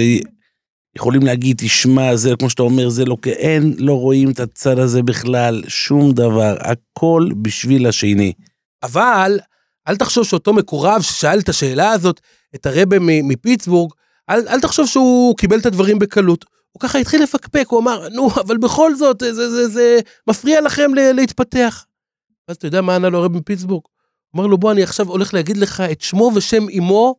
יכולים 0.96 1.22
להגיד, 1.22 1.56
תשמע, 1.58 2.16
זה 2.16 2.32
כמו 2.38 2.50
שאתה 2.50 2.62
אומר, 2.62 2.88
זה 2.88 3.04
לא, 3.04 3.16
אין, 3.26 3.74
לא 3.78 3.92
רואים 4.00 4.30
את 4.30 4.40
הצד 4.40 4.78
הזה 4.78 5.02
בכלל, 5.02 5.62
שום 5.68 6.12
דבר, 6.12 6.56
הכל 6.60 7.28
בשביל 7.42 7.87
השני. 7.87 8.32
אבל 8.82 9.38
אל 9.88 9.96
תחשוב 9.96 10.24
שאותו 10.24 10.52
מקורב 10.52 11.02
ששאל 11.02 11.38
את 11.38 11.48
השאלה 11.48 11.90
הזאת, 11.90 12.20
את 12.54 12.66
הרבה 12.66 12.96
מפיטסבורג, 13.00 13.92
אל, 14.30 14.48
אל 14.48 14.60
תחשוב 14.60 14.87
שהוא 14.87 15.37
קיבל 15.37 15.58
את 15.58 15.66
הדברים 15.66 15.98
בקלות. 15.98 16.44
הוא 16.74 16.80
ככה 16.80 16.98
התחיל 16.98 17.22
לפקפק, 17.22 17.66
הוא 17.68 17.80
אמר, 17.80 18.08
נו, 18.08 18.30
אבל 18.30 18.56
בכל 18.56 18.94
זאת, 18.94 19.20
זה, 19.20 19.34
זה, 19.34 19.50
זה, 19.50 19.68
זה 19.68 20.00
מפריע 20.28 20.60
לכם 20.60 20.94
ל- 20.94 21.12
להתפתח. 21.12 21.84
ואז 22.48 22.56
אתה 22.56 22.66
יודע 22.66 22.80
מה 22.80 22.94
ענה 22.96 23.08
לו 23.08 23.18
הרב 23.18 23.32
מפיטסבורג? 23.32 23.82
הוא 24.30 24.40
אמר 24.40 24.46
לו, 24.46 24.58
בוא, 24.58 24.72
אני 24.72 24.82
עכשיו 24.82 25.08
הולך 25.08 25.34
להגיד 25.34 25.56
לך 25.56 25.80
את 25.80 26.00
שמו 26.00 26.30
ושם 26.34 26.66
אמו 26.78 27.16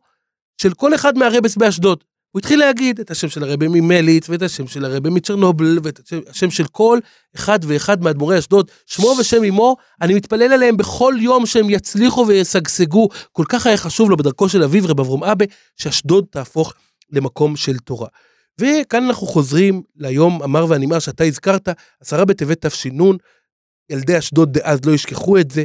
של 0.62 0.74
כל 0.74 0.94
אחד 0.94 1.18
מהרבס 1.18 1.56
באשדוד. 1.56 2.04
הוא 2.30 2.40
התחיל 2.40 2.58
להגיד 2.58 3.00
את 3.00 3.10
השם 3.10 3.28
של 3.28 3.42
הרבי 3.42 3.66
ממליץ, 3.68 4.28
ואת 4.28 4.42
השם 4.42 4.66
של 4.66 4.84
הרבי 4.84 5.10
מצ'רנובל, 5.10 5.78
ואת 5.82 6.00
השם, 6.04 6.20
השם 6.28 6.50
של 6.50 6.66
כל 6.66 6.98
אחד 7.36 7.58
ואחד 7.62 8.02
מאדמו"רי 8.02 8.38
אשדוד, 8.38 8.70
שמו 8.86 9.14
ושם 9.20 9.44
אמו, 9.44 9.76
אני 10.02 10.14
מתפלל 10.14 10.52
עליהם 10.52 10.76
בכל 10.76 11.14
יום 11.20 11.46
שהם 11.46 11.70
יצליחו 11.70 12.26
וישגשגו. 12.28 13.08
כל 13.32 13.44
כך 13.48 13.66
היה 13.66 13.76
חשוב 13.76 14.10
לו 14.10 14.16
בדרכו 14.16 14.48
של 14.48 14.62
אביו, 14.62 14.84
רב 14.88 15.00
אברום 15.00 15.24
אבא, 15.24 15.44
שאשדוד 15.76 16.24
תהפוך 16.30 16.74
למקום 17.10 17.56
של 17.56 17.78
תורה. 17.78 18.08
וכאן 18.60 19.04
אנחנו 19.04 19.26
חוזרים 19.26 19.82
ליום 19.96 20.42
המר 20.42 20.66
והנמהר 20.68 20.98
שאתה 20.98 21.24
הזכרת, 21.24 21.68
עשרה 22.00 22.24
בטבת 22.24 22.66
תש"ן, 22.66 22.98
ילדי 23.90 24.18
אשדוד 24.18 24.52
דאז 24.52 24.84
לא 24.84 24.92
ישכחו 24.92 25.38
את 25.38 25.50
זה. 25.50 25.64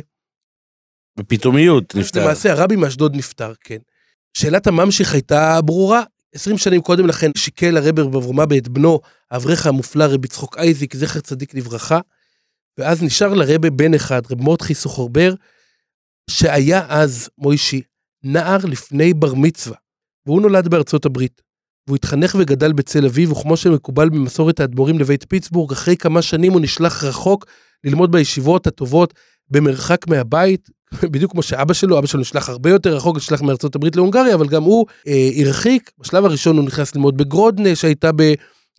בפתאומיות 1.17 1.95
נפטר. 1.95 2.23
למעשה 2.23 2.51
הרבי 2.51 2.75
מאשדוד 2.75 3.15
נפטר, 3.15 3.53
כן. 3.61 3.77
שאלת 4.33 4.67
הממשיך 4.67 5.13
הייתה 5.13 5.61
ברורה. 5.61 6.03
20 6.35 6.57
שנים 6.57 6.81
קודם 6.81 7.07
לכן 7.07 7.31
שיקל 7.37 7.77
הרבר 7.77 8.07
בברומבה 8.07 8.57
את 8.57 8.67
בנו, 8.67 8.99
האברך 9.31 9.65
המופלא 9.65 10.03
רבי 10.03 10.27
צחוק 10.27 10.57
אייזיק, 10.57 10.95
זכר 10.95 11.19
צדיק 11.19 11.53
לברכה, 11.53 11.99
ואז 12.77 13.03
נשאר 13.03 13.33
לרבה 13.33 13.69
בן 13.69 13.93
אחד, 13.93 14.21
רב 14.31 14.41
מורדכי 14.41 14.73
סוחרבר, 14.73 15.33
שהיה 16.29 16.85
אז, 16.89 17.29
מוישי, 17.37 17.81
נער 18.23 18.57
לפני 18.65 19.13
בר 19.13 19.33
מצווה, 19.33 19.77
והוא 20.25 20.41
נולד 20.41 20.67
בארצות 20.67 21.05
הברית. 21.05 21.41
והוא 21.91 21.95
התחנך 21.95 22.35
וגדל 22.39 22.73
בצל 22.73 23.05
אביב, 23.05 23.31
וכמו 23.31 23.57
שמקובל 23.57 24.09
במסורת 24.09 24.59
האדמו"רים 24.59 24.99
לבית 24.99 25.25
פיטסבורג, 25.29 25.71
אחרי 25.71 25.97
כמה 25.97 26.21
שנים 26.21 26.53
הוא 26.53 26.61
נשלח 26.61 27.03
רחוק 27.03 27.45
ללמוד 27.83 28.11
בישיבות 28.11 28.67
הטובות 28.67 29.13
במרחק 29.49 30.07
מהבית, 30.07 30.69
בדיוק 31.11 31.31
כמו 31.31 31.43
שאבא 31.43 31.73
שלו, 31.73 31.99
אבא 31.99 32.07
שלו 32.07 32.21
נשלח 32.21 32.49
הרבה 32.49 32.69
יותר 32.69 32.95
רחוק, 32.95 33.17
נשלח 33.17 33.41
מארצות 33.41 33.75
הברית 33.75 33.95
להונגריה, 33.95 34.35
אבל 34.35 34.47
גם 34.47 34.63
הוא 34.63 34.85
אה, 35.07 35.29
הרחיק. 35.45 35.91
בשלב 35.99 36.25
הראשון 36.25 36.57
הוא 36.57 36.65
נכנס 36.65 36.95
ללמוד 36.95 37.17
בגרודנה 37.17 37.75
שהייתה 37.75 38.11
ב, 38.15 38.33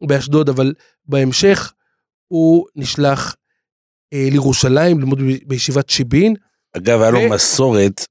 באשדוד, 0.07 0.49
אבל 0.49 0.73
בהמשך 1.07 1.73
הוא 2.29 2.67
נשלח 2.77 3.37
אה, 4.13 4.29
לירושלים 4.31 4.99
ללמוד 4.99 5.21
ב, 5.21 5.25
בישיבת 5.47 5.91
שיבין. 5.91 6.35
אגב, 6.77 7.01
היה 7.01 7.11
לו 7.11 7.21
מסורת 7.31 8.05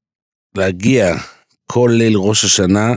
להגיע 0.57 1.15
כל 1.65 1.91
ליל 1.93 2.17
ראש 2.17 2.43
השנה 2.45 2.93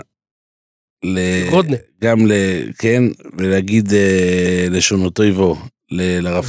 גרודנה. 1.50 1.76
גם 2.04 2.26
ל... 2.26 2.32
כן, 2.78 3.02
ולהגיד 3.36 3.92
אה, 3.92 4.66
לשונותו 4.70 5.24
יבוא. 5.24 5.56
לרב 5.90 6.44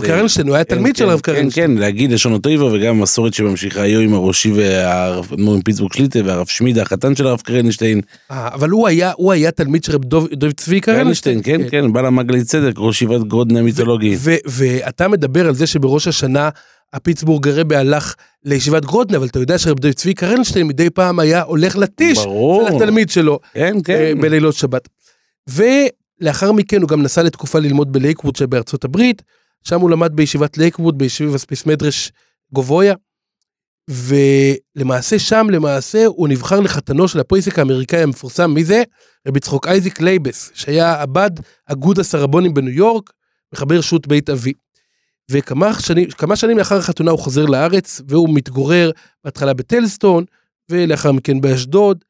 קרנשטיין. 0.00 0.48
הוא 0.48 0.54
היה 0.54 0.64
כן, 0.64 0.74
תלמיד 0.74 0.96
של 0.96 1.04
כן, 1.04 1.10
הרב 1.10 1.20
כן, 1.20 1.34
קרנשטיין. 1.34 1.74
כן, 1.74 1.80
להגיד 1.80 2.12
לשונותו 2.12 2.50
יבוא, 2.50 2.70
וגם 2.72 3.00
מסורת 3.00 3.34
שממשיכה 3.34 3.82
היום 3.82 4.02
עם 4.02 4.14
הראשי 4.14 4.52
והרב 4.52 5.28
אדמו"ר 5.34 5.56
מפיטסבורג 5.56 5.92
שליטה, 5.92 6.18
והרב 6.24 6.46
שמידה, 6.46 6.82
החתן 6.82 7.16
של 7.16 7.26
הרב 7.26 7.40
קרנשטיין. 7.40 8.00
אה, 8.30 8.48
אבל 8.54 8.70
הוא 8.70 8.88
היה, 8.88 9.12
הוא 9.16 9.32
היה 9.32 9.50
תלמיד 9.50 9.84
של 9.84 9.92
רב 9.92 10.04
דוב, 10.04 10.28
דוב 10.32 10.50
צבי 10.50 10.80
קרלנשטיין. 10.80 11.40
כן, 11.42 11.60
כן, 11.70 11.92
בעל 11.92 12.06
המגלי 12.06 12.44
צדק, 12.44 12.72
ראש 12.76 12.96
ישיבת 12.96 13.20
גרודנה 13.20 13.58
המיתולוגי. 13.58 14.16
ו- 14.18 14.36
ואתה 14.46 15.08
מדבר 15.08 15.48
על 15.48 15.54
זה 15.54 15.66
שבראש 15.66 16.08
השנה 16.08 16.48
הפיטסבורג 16.92 17.48
הרבי 17.48 17.76
הלך 17.76 18.14
לישיבת 18.44 18.84
גרודנה, 18.84 19.18
אבל 19.18 19.26
אתה 19.26 19.38
יודע 19.38 19.58
שרב 19.58 19.78
דוב 19.78 19.94
צבי 19.94 20.14
קרלנשטיין 20.14 20.66
מדי 20.66 20.90
פעם 20.90 21.18
היה 21.18 21.42
הולך 21.42 21.76
לטיש. 21.76 22.18
של 22.18 22.76
התלמיד 22.76 23.10
שלו 23.10 23.38
כן, 23.54 23.76
אה, 23.76 23.82
כן. 23.84 24.20
בלילות 24.20 24.54
שבת. 24.54 24.88
ולאחר 26.22 26.52
מכן 26.52 26.82
הוא 26.82 26.88
גם 26.88 27.02
נסע 27.02 27.22
לתקופה 27.22 27.58
ללמוד 27.58 27.92
בלייקווד 27.92 28.36
שבארצות 28.36 28.84
הברית, 28.84 29.22
שם 29.64 29.80
הוא 29.80 29.90
למד 29.90 30.16
בישיבת 30.16 30.58
לייקווד, 30.58 30.98
בישיבת 30.98 31.36
בייס 31.36 31.66
מדרש 31.66 32.12
גבוה, 32.52 32.94
ולמעשה 33.90 35.18
שם 35.18 35.46
למעשה 35.50 36.06
הוא 36.06 36.28
נבחר 36.28 36.60
לחתנו 36.60 37.08
של 37.08 37.20
הפויסק 37.20 37.58
האמריקאי 37.58 38.02
המפורסם, 38.02 38.50
מי 38.50 38.64
זה? 38.64 38.82
רבי 39.28 39.40
יצחק 39.40 39.66
אייזיק 39.66 40.00
ליבס, 40.00 40.50
שהיה 40.54 41.02
אב"ד 41.02 41.30
אגודס 41.66 41.98
הרבונים 41.98 42.54
בניו 42.54 42.72
יורק, 42.72 43.12
מחבר 43.52 43.80
שו"ת 43.80 44.06
בית 44.06 44.30
אבי. 44.30 44.52
וכמה 45.30 45.80
שנים, 45.80 46.08
שנים 46.34 46.58
לאחר 46.58 46.78
החתונה 46.78 47.10
הוא 47.10 47.18
חוזר 47.18 47.46
לארץ, 47.46 48.00
והוא 48.08 48.34
מתגורר 48.34 48.90
בהתחלה 49.24 49.54
בטלסטון, 49.54 50.24
ולאחר 50.68 51.12
מכן 51.12 51.40
באשדוד, 51.40 52.04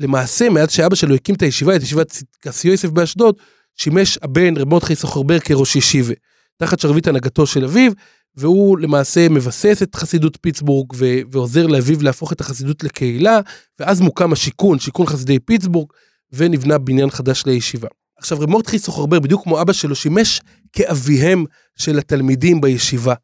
ולמעשה 0.00 0.48
מאז 0.48 0.70
שאבא 0.70 0.94
שלו 0.94 1.14
הקים 1.14 1.34
את 1.34 1.42
הישיבה, 1.42 1.76
את 1.76 1.82
ישיבת 1.82 2.22
קסי 2.40 2.68
יוסף 2.68 2.88
באשדוד, 2.88 3.34
שימש 3.76 4.18
הבן 4.22 4.56
רב 4.56 4.68
מרדכי 4.68 4.94
יששכר 4.94 5.29
בר 5.29 5.38
כראש 5.38 5.76
ישיבה, 5.76 6.14
תחת 6.56 6.80
שרביט 6.80 7.08
הנהגתו 7.08 7.46
של 7.46 7.64
אביו, 7.64 7.92
והוא 8.36 8.78
למעשה 8.78 9.28
מבסס 9.28 9.82
את 9.82 9.94
חסידות 9.94 10.38
פיטסבורג 10.40 10.92
ו- 10.94 11.20
ועוזר 11.30 11.66
לאביו 11.66 12.02
להפוך 12.02 12.32
את 12.32 12.40
החסידות 12.40 12.84
לקהילה, 12.84 13.40
ואז 13.80 14.00
מוקם 14.00 14.32
השיכון, 14.32 14.78
שיכון 14.78 15.06
חסידי 15.06 15.38
פיטסבורג, 15.38 15.88
ונבנה 16.32 16.78
בניין 16.78 17.10
חדש 17.10 17.42
לישיבה. 17.46 17.88
עכשיו 18.18 18.40
רב 18.40 18.50
מרדכי 18.50 18.78
סוחרבר, 18.78 19.20
בדיוק 19.20 19.42
כמו 19.42 19.60
אבא 19.60 19.72
שלו, 19.72 19.94
שימש 19.94 20.40
כאביהם 20.72 21.44
של 21.76 21.98
התלמידים 21.98 22.60
בישיבה. 22.60 23.14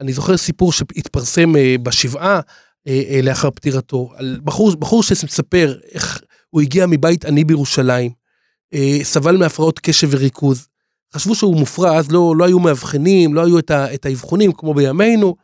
אני 0.00 0.12
זוכר 0.12 0.36
סיפור 0.36 0.72
שהתפרסם 0.72 1.56
אה, 1.56 1.76
בשבעה 1.82 2.40
לאחר 3.22 3.50
פטירתו, 3.50 4.12
על 4.16 4.40
בחור, 4.44 4.76
בחור 4.76 5.02
שמספר 5.02 5.78
איך 5.92 6.20
הוא 6.50 6.60
הגיע 6.60 6.86
מבית 6.86 7.24
עני 7.24 7.44
בירושלים, 7.44 8.10
אה, 8.74 8.98
סבל 9.02 9.36
מהפרעות 9.36 9.78
קשב 9.78 10.08
וריכוז. 10.10 10.66
חשבו 11.14 11.34
שהוא 11.34 11.56
מופרע, 11.56 11.96
אז 11.96 12.12
לא, 12.12 12.34
לא 12.36 12.44
היו 12.44 12.58
מאבחנים, 12.58 13.34
לא 13.34 13.44
היו 13.44 13.58
את, 13.58 13.70
ה, 13.70 13.94
את 13.94 14.06
האבחונים 14.06 14.52
כמו 14.52 14.74
בימינו, 14.74 15.36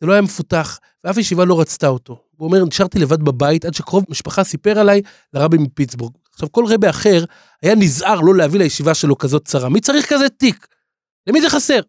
זה 0.00 0.06
לא 0.06 0.12
היה 0.12 0.22
מפותח, 0.22 0.78
ואף 1.04 1.16
ישיבה 1.16 1.44
לא 1.44 1.60
רצתה 1.60 1.88
אותו. 1.88 2.18
הוא 2.36 2.46
אומר, 2.46 2.64
נשארתי 2.64 2.98
לבד 2.98 3.22
בבית 3.22 3.64
עד 3.64 3.74
שקרוב 3.74 4.04
משפחה 4.08 4.44
סיפר 4.44 4.78
עליי 4.78 5.02
לרבי 5.34 5.58
מפיטסבורג. 5.58 6.12
עכשיו, 6.32 6.52
כל 6.52 6.64
רבי 6.68 6.90
אחר 6.90 7.24
היה 7.62 7.74
נזהר 7.74 8.20
לא 8.20 8.34
להביא 8.34 8.58
לישיבה 8.58 8.94
שלו 8.94 9.18
כזאת 9.18 9.44
צרה. 9.44 9.68
מי 9.68 9.80
צריך 9.80 10.12
כזה 10.12 10.28
תיק? 10.28 10.66
למי 11.26 11.40
זה 11.40 11.50
חסר? 11.50 11.80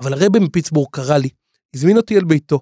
אבל 0.00 0.12
הרבי 0.12 0.38
מפיטסבורג 0.38 0.88
קרא 0.90 1.16
לי, 1.16 1.28
הזמין 1.74 1.96
אותי 1.96 2.16
אל 2.16 2.24
ביתו, 2.24 2.60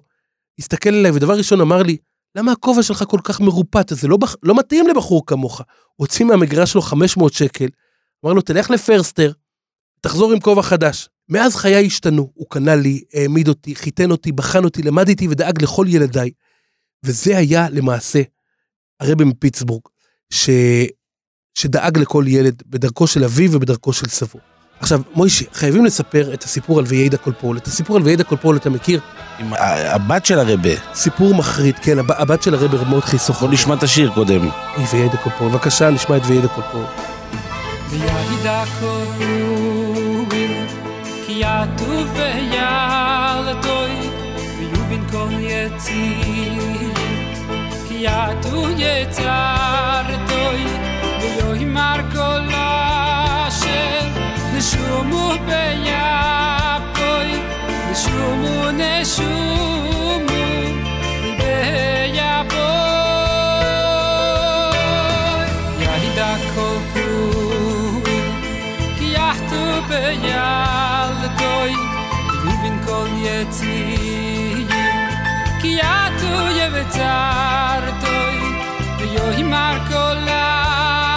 הסתכל 0.59 0.89
עליי, 0.89 1.11
ודבר 1.11 1.37
ראשון 1.37 1.61
אמר 1.61 1.83
לי, 1.83 1.97
למה 2.35 2.51
הכובע 2.51 2.83
שלך 2.83 3.03
כל 3.07 3.19
כך 3.23 3.39
מרופט? 3.39 3.93
זה 3.93 4.07
לא. 4.07 4.17
לא 4.43 4.55
מתאים 4.55 4.87
לבחור 4.87 5.25
כמוך. 5.25 5.61
הוציא 5.95 6.25
מהמגירה 6.25 6.71
שלו 6.71 6.81
500 6.81 7.33
שקל, 7.33 7.67
אמר 8.25 8.33
לו, 8.33 8.41
תלך 8.41 8.69
לפרסטר, 8.69 9.31
תחזור 10.01 10.31
עם 10.31 10.39
כובע 10.39 10.61
חדש. 10.61 11.09
מאז 11.29 11.55
חיי 11.55 11.85
השתנו, 11.85 12.31
הוא 12.33 12.47
קנה 12.49 12.75
לי, 12.75 13.03
העמיד 13.13 13.47
אותי, 13.47 13.75
חיתן 13.75 14.11
אותי, 14.11 14.31
בחן 14.31 14.63
אותי, 14.63 14.83
למד 14.83 15.07
איתי 15.07 15.27
ודאג 15.27 15.63
לכל 15.63 15.85
ילדיי. 15.89 16.31
וזה 17.03 17.37
היה 17.37 17.69
למעשה 17.69 18.21
הרבי 18.99 19.23
מפיטסבורג, 19.23 19.81
ש... 20.29 20.49
שדאג 21.53 21.97
לכל 21.97 22.25
ילד 22.27 22.63
בדרכו 22.65 23.07
של 23.07 23.23
אביו 23.23 23.51
ובדרכו 23.51 23.93
של 23.93 24.07
סבו. 24.07 24.39
עכשיו, 24.79 25.01
מוישי, 25.15 25.45
חייבים 25.53 25.85
לספר 25.85 26.33
את 26.33 26.43
הסיפור 26.43 26.79
על 26.79 26.85
וידע 26.87 27.17
כל 27.17 27.32
פעול. 27.32 27.57
את 27.57 27.67
הסיפור 27.67 27.97
על 27.97 28.03
וידע 28.03 28.23
כל 28.23 28.38
פעול 28.38 28.57
אתה 28.57 28.69
מכיר? 28.69 28.99
עם 29.39 29.53
הבת 29.59 30.25
של 30.25 30.39
הרבי. 30.39 30.69
סיפור 30.93 31.35
מחריד, 31.35 31.75
כן, 31.81 31.99
הב- 31.99 32.11
הבת 32.11 32.43
של 32.43 32.55
רב 32.55 32.83
מרדכי 32.89 33.17
ישכר. 33.17 33.45
בוא 33.45 33.53
נשמע 33.53 33.73
את 33.75 33.83
השיר 33.83 34.11
קודם. 34.13 34.49
וידע 34.93 35.17
כל 35.17 35.29
פעול. 35.29 35.49
בבקשה, 35.49 35.89
נשמע 35.89 36.17
את 36.17 36.21
וידע 36.25 36.47
כל 36.47 36.60
פעול. 36.60 36.83
וידע 37.89 38.63
כל 38.79 39.42
פעול 39.42 40.27
כי 41.25 41.41
אתה 41.45 41.85
פעלתו 42.13 43.91
ויבין 44.59 45.03
כל 45.11 45.27
יצור 45.39 46.63
כי 47.87 48.05
אתה 48.05 48.69
יצרתו 48.77 50.65
ויאמר 51.21 51.95
כל 52.13 52.19
אשר 52.19 52.46
נשמה 54.67 55.31
באפו, 55.45 57.31
נשמה 57.91 58.71
נשמה 58.71 60.19
ביפוי. 61.37 61.47
יעידה 65.79 66.35
כל 66.55 66.77
פור, 66.93 68.01
כי 68.97 69.05
יחתו 69.13 69.65
בילדוי, 69.87 71.73
ובין 72.43 72.77
כל 72.85 73.07
יציעים, 73.17 74.67
כי 75.61 75.67
יעתו 75.67 76.35
יבצרדוי, 76.57 78.37
ויוהי 78.99 79.43
מר 79.43 79.77
כל 79.89 80.17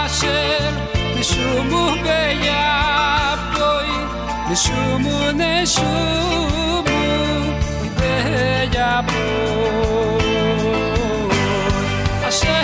אשר, 0.07 0.71
נשומו 1.17 1.91
ביפוי. 1.91 3.00
שומנה 4.57 5.67
שומנה 5.67 6.91
גדליה 7.85 9.01
פור 9.07 10.19
אשר 12.29 12.63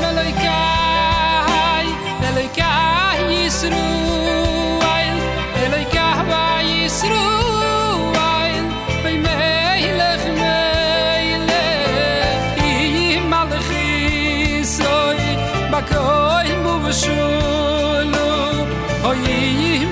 דמלויכאי 0.00 1.86
דלויכאי 2.20 3.50
סרווי 3.50 5.06
דלויכאי 5.60 6.88
סרווי 6.88 8.60
בי 9.02 9.16
מיילכ 9.18 10.22
מייליי 10.26 11.36
יי 12.56 13.20
מלחי 13.20 14.60
סוי 14.64 15.36
מקוי 15.70 16.56
מוו 16.62 16.92
שומנה 16.92 18.50
או 19.04 19.14
יי 19.14 19.84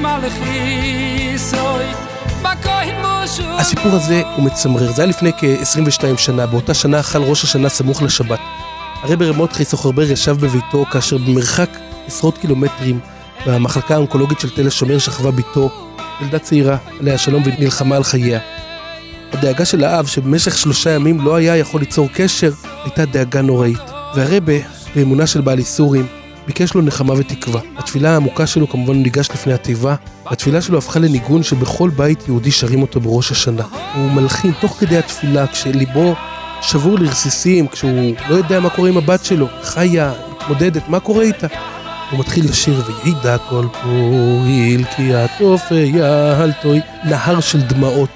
הסיפור 3.59 3.93
הזה 3.93 4.23
הוא 4.37 4.45
מצמרר, 4.45 4.93
זה 4.93 5.03
היה 5.03 5.09
לפני 5.09 5.33
כ-22 5.39 6.17
שנה, 6.17 6.47
באותה 6.47 6.75
שנה 6.75 7.03
חל 7.03 7.23
ראש 7.23 7.45
השנה 7.45 7.69
סמוך 7.69 8.03
לשבת. 8.03 8.39
הרב 9.03 9.23
רמוטחי 9.23 9.65
סוחרבר 9.65 10.11
ישב 10.11 10.37
בביתו 10.41 10.85
כאשר 10.91 11.19
במרחק 11.19 11.71
עשרות 12.07 12.39
קילומטרים 12.39 13.01
במחלקה 13.47 13.95
האונקולוגית 13.95 14.41
של 14.41 14.51
תל 14.51 14.67
השומר 14.67 14.99
שכבה 14.99 15.31
בתו, 15.31 15.71
ילדה 16.21 16.39
צעירה, 16.39 16.77
עליה 17.01 17.19
שלום 17.19 17.43
ונלחמה 17.47 17.97
על 17.97 18.05
חייה. 18.05 18.41
הדאגה 19.33 19.65
של 19.65 19.85
האב, 19.85 20.07
שבמשך 20.07 20.59
שלושה 20.59 20.91
ימים 20.91 21.21
לא 21.21 21.35
היה 21.35 21.57
יכול 21.57 21.81
ליצור 21.81 22.09
קשר, 22.15 22.53
הייתה 22.85 23.05
דאגה 23.05 23.43
נוראית. 23.43 23.79
והרבה, 24.15 24.53
באמונה 24.95 25.27
של 25.27 25.41
בעל 25.41 25.59
איסורים, 25.59 26.07
ביקש 26.47 26.75
לו 26.75 26.83
נחמה 26.83 27.15
ותקווה. 27.15 27.61
התפילה 27.77 28.11
העמוקה 28.11 28.47
שלו 28.47 28.69
כמובן 28.69 28.97
ניגש 28.97 29.31
לפני 29.31 29.53
התיבה, 29.53 29.95
והתפילה 30.27 30.63
שלו 30.63 30.79
הפכה 30.79 30.99
לניגון 30.99 31.43
שבכל 31.43 31.91
בית 31.97 32.29
יהודי 32.29 32.51
שרים 32.51 32.83
אותו 32.83 33.01
בראש 33.01 33.33
השנה. 33.33 33.63
הוא 33.95 34.11
מלחין 34.11 34.53
תוך 34.61 34.77
כדי 34.81 34.99
התפילה, 34.99 35.47
כשליבו 35.47 36.15
שבור 36.63 36.99
לרסיסים, 36.99 37.69
כשהוא 37.69 38.15
לא 38.29 38.35
יודע 38.35 38.61
מה 38.61 38.71
קורה 38.71 38.89
עם 38.89 38.97
הבת 38.97 39.25
שלו, 39.25 39.47
חיה, 39.63 40.13
מתמודדת, 40.37 40.89
מה 40.89 41.01
קורה 41.01 41.23
איתה? 41.23 41.47
הוא 42.11 42.21
מתחיל 42.21 42.45
לשיר 42.45 42.83
וידע 43.05 43.39
כל 43.39 43.67
פועיל 43.83 44.85
כי 44.97 45.15
התופי 45.15 45.75
יהלתוי, 45.75 46.81
נהר 47.05 47.41
של 47.41 47.61
דמעות 47.61 48.11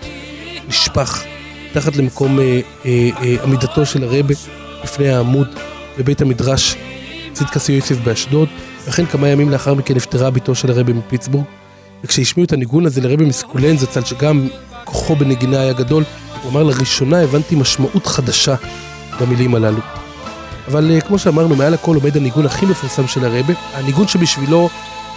נשפך 0.69 1.23
מתחת 1.71 1.97
למקום 1.97 2.41
אה, 2.41 2.61
אה, 2.87 3.11
אה, 3.23 3.37
עמידתו 3.45 3.87
של 3.87 4.05
הרבה 4.05 4.35
לפני 4.85 5.09
העמוד 5.09 5.49
בבית 5.99 6.21
המדרש 6.21 6.77
צדקה 7.37 7.73
יוסף 7.73 7.99
באשדוד, 7.99 8.49
ואכן 8.85 9.07
כמה 9.07 9.29
ימים 9.29 9.51
לאחר 9.51 9.75
מכן 9.75 9.95
נפטרה 9.95 10.31
בתו 10.31 10.55
של 10.55 10.71
הרבה 10.71 10.93
מפיטסבורג, 10.93 11.45
וכשהשמיעו 12.05 12.45
את 12.45 12.53
הניגון 12.53 12.87
הזה 12.87 13.01
לרבה 13.01 13.25
מסקולן 13.25 13.77
זצ"ל 13.77 14.05
שגם 14.05 14.49
כוחו 14.85 15.17
בנגינה 15.17 15.61
היה 15.61 15.73
גדול, 15.73 16.05
הוא 16.43 16.51
אמר 16.51 16.63
לראשונה 16.63 17.21
הבנתי 17.21 17.55
משמעות 17.55 18.07
חדשה 18.07 18.55
במילים 19.21 19.55
הללו. 19.55 19.81
אבל 20.69 20.91
אה, 20.91 21.01
כמו 21.01 21.19
שאמרנו, 21.19 21.57
מעל 21.57 21.75
הכל 21.75 21.97
עומד 21.97 22.17
הניגון 22.17 22.47
הכי 22.47 22.67
מפורסם 22.67 23.07
של 23.07 23.25
הרבה, 23.25 23.55
הניגון 23.75 24.09
שבשבילו 24.09 24.69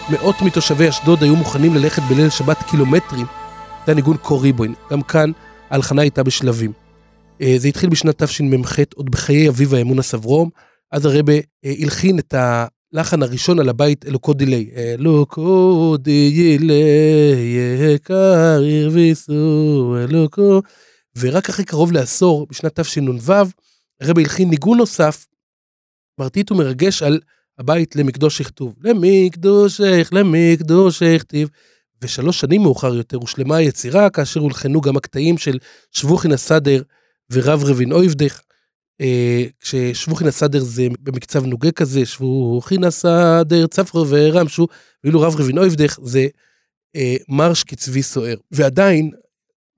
מאות 0.09 0.41
מתושבי 0.41 0.89
אשדוד 0.89 1.24
היו 1.24 1.36
מוכנים 1.36 1.76
ללכת 1.76 2.01
בליל 2.09 2.30
שבת 2.30 2.63
קילומטרים, 2.63 3.26
זה 3.86 3.91
הניגון 3.91 4.17
קור 4.17 4.41
ריבוין. 4.41 4.74
גם 4.91 5.01
כאן 5.01 5.32
ההלחנה 5.70 6.01
הייתה 6.01 6.24
בשלבים. 6.24 6.72
אה, 7.41 7.55
זה 7.57 7.67
התחיל 7.67 7.89
בשנת 7.89 8.24
תשמ"ח, 8.24 8.76
עוד 8.95 9.09
בחיי 9.09 9.49
אביו 9.49 9.76
האמון 9.76 9.99
הסברום, 9.99 10.49
אז 10.91 11.05
הרבה 11.05 11.33
אה, 11.33 11.73
הלחין 11.79 12.19
את 12.19 12.33
הלחן 12.93 13.23
הראשון 13.23 13.59
על 13.59 13.69
הבית 13.69 14.05
אלוקו 14.05 14.33
דילי. 14.33 14.69
אלוקו 14.75 15.95
דילי 15.99 16.73
יקר 17.95 18.59
הרביסו 18.63 19.95
אלוקו. 20.03 20.61
ורק 21.17 21.49
אחרי 21.49 21.65
קרוב 21.65 21.91
לעשור, 21.91 22.47
בשנת 22.49 22.79
תשנ"ו, 22.79 23.33
הרבה 24.01 24.21
הלחין 24.21 24.49
ניגון 24.49 24.77
נוסף, 24.77 25.27
מרטיט 26.19 26.51
ומרגש 26.51 27.03
על 27.03 27.19
הבית 27.59 27.95
למקדוש 27.95 28.41
הכתוב. 28.41 28.75
למקדושך, 28.83 30.09
למקדושך 30.11 31.23
טיב. 31.27 31.49
ושלוש 32.01 32.39
שנים 32.39 32.61
מאוחר 32.61 32.95
יותר 32.95 33.17
הושלמה 33.17 33.55
היצירה, 33.55 34.09
כאשר 34.09 34.39
הולחנו 34.39 34.81
גם 34.81 34.97
הקטעים 34.97 35.37
של 35.37 35.57
שבוכין 35.91 36.31
הסדר 36.31 36.81
ורב 37.31 37.63
רבין 37.63 37.91
אויבדך. 37.91 38.41
אה, 39.01 39.45
כששבוכין 39.59 40.27
הסדר 40.27 40.59
זה 40.59 40.87
במקצב 40.99 41.45
נוגה 41.45 41.71
כזה, 41.71 42.05
שבוכין 42.05 42.83
הסדר, 42.83 43.67
צפרו 43.67 44.05
ורמשו, 44.09 44.67
ואילו 45.03 45.21
רב 45.21 45.35
רבין 45.35 45.57
אויבדך 45.57 45.99
זה 46.03 46.27
אה, 46.95 47.15
מרש 47.29 47.63
קצבי 47.63 48.03
סוער. 48.03 48.35
ועדיין, 48.51 49.11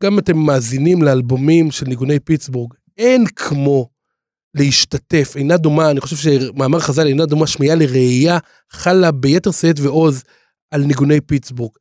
גם 0.04 0.20
אתם 0.20 0.38
מאזינים 0.38 1.04
לאלבומים 1.04 1.72
של 1.72 1.86
ניגוני 1.86 2.20
פיטסבורג, 2.20 2.74
אין 2.98 3.26
כמו 3.36 3.90
להשתתף, 4.56 5.34
אינה 5.36 5.58
דומה, 5.58 5.92
אני 5.92 6.02
חושב 6.02 6.16
שמאמר 6.16 6.80
חז"ל 6.80 7.08
אינה 7.08 7.26
דומה 7.26 7.48
שמיעה 7.48 7.76
לראייה, 7.76 8.38
חלה 8.72 9.12
ביתר 9.12 9.52
שאת 9.52 9.80
ועוז 9.80 10.24
על 10.72 10.84
ניגוני 10.84 11.22
פיטסבורג. 11.22 11.72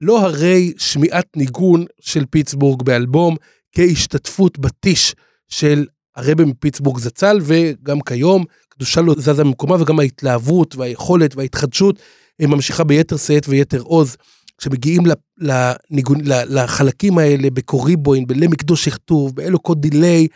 לא 0.00 0.20
הרי 0.20 0.72
שמיעת 0.78 1.36
ניגון 1.36 1.84
של 2.00 2.24
פיטסבורג 2.30 2.82
באלבום 2.82 3.36
כהשתתפות 3.72 4.58
בטיש 4.58 5.14
של 5.48 5.86
הרבה 6.16 6.44
מפיטסבורג 6.44 6.98
זצ"ל, 6.98 7.40
וגם 7.42 8.00
כיום 8.00 8.44
קדושה 8.68 9.00
לא 9.00 9.14
זזה 9.18 9.44
ממקומה, 9.44 9.82
וגם 9.82 10.00
ההתלהבות 10.00 10.76
והיכולת 10.76 11.36
וההתחדשות 11.36 11.98
ממשיכה 12.40 12.84
ביתר 12.84 13.16
שאת 13.16 13.48
ויתר 13.48 13.80
עוז. 13.80 14.16
כשמגיעים 14.58 15.02
לניגון, 15.38 16.18
לחלקים 16.24 17.18
האלה 17.18 17.50
בקוריבוין, 17.50 18.26
בלמקדוש 18.26 18.88
הכתוב, 18.88 19.36
באלוקות 19.36 19.80
דיליי, 19.80 20.26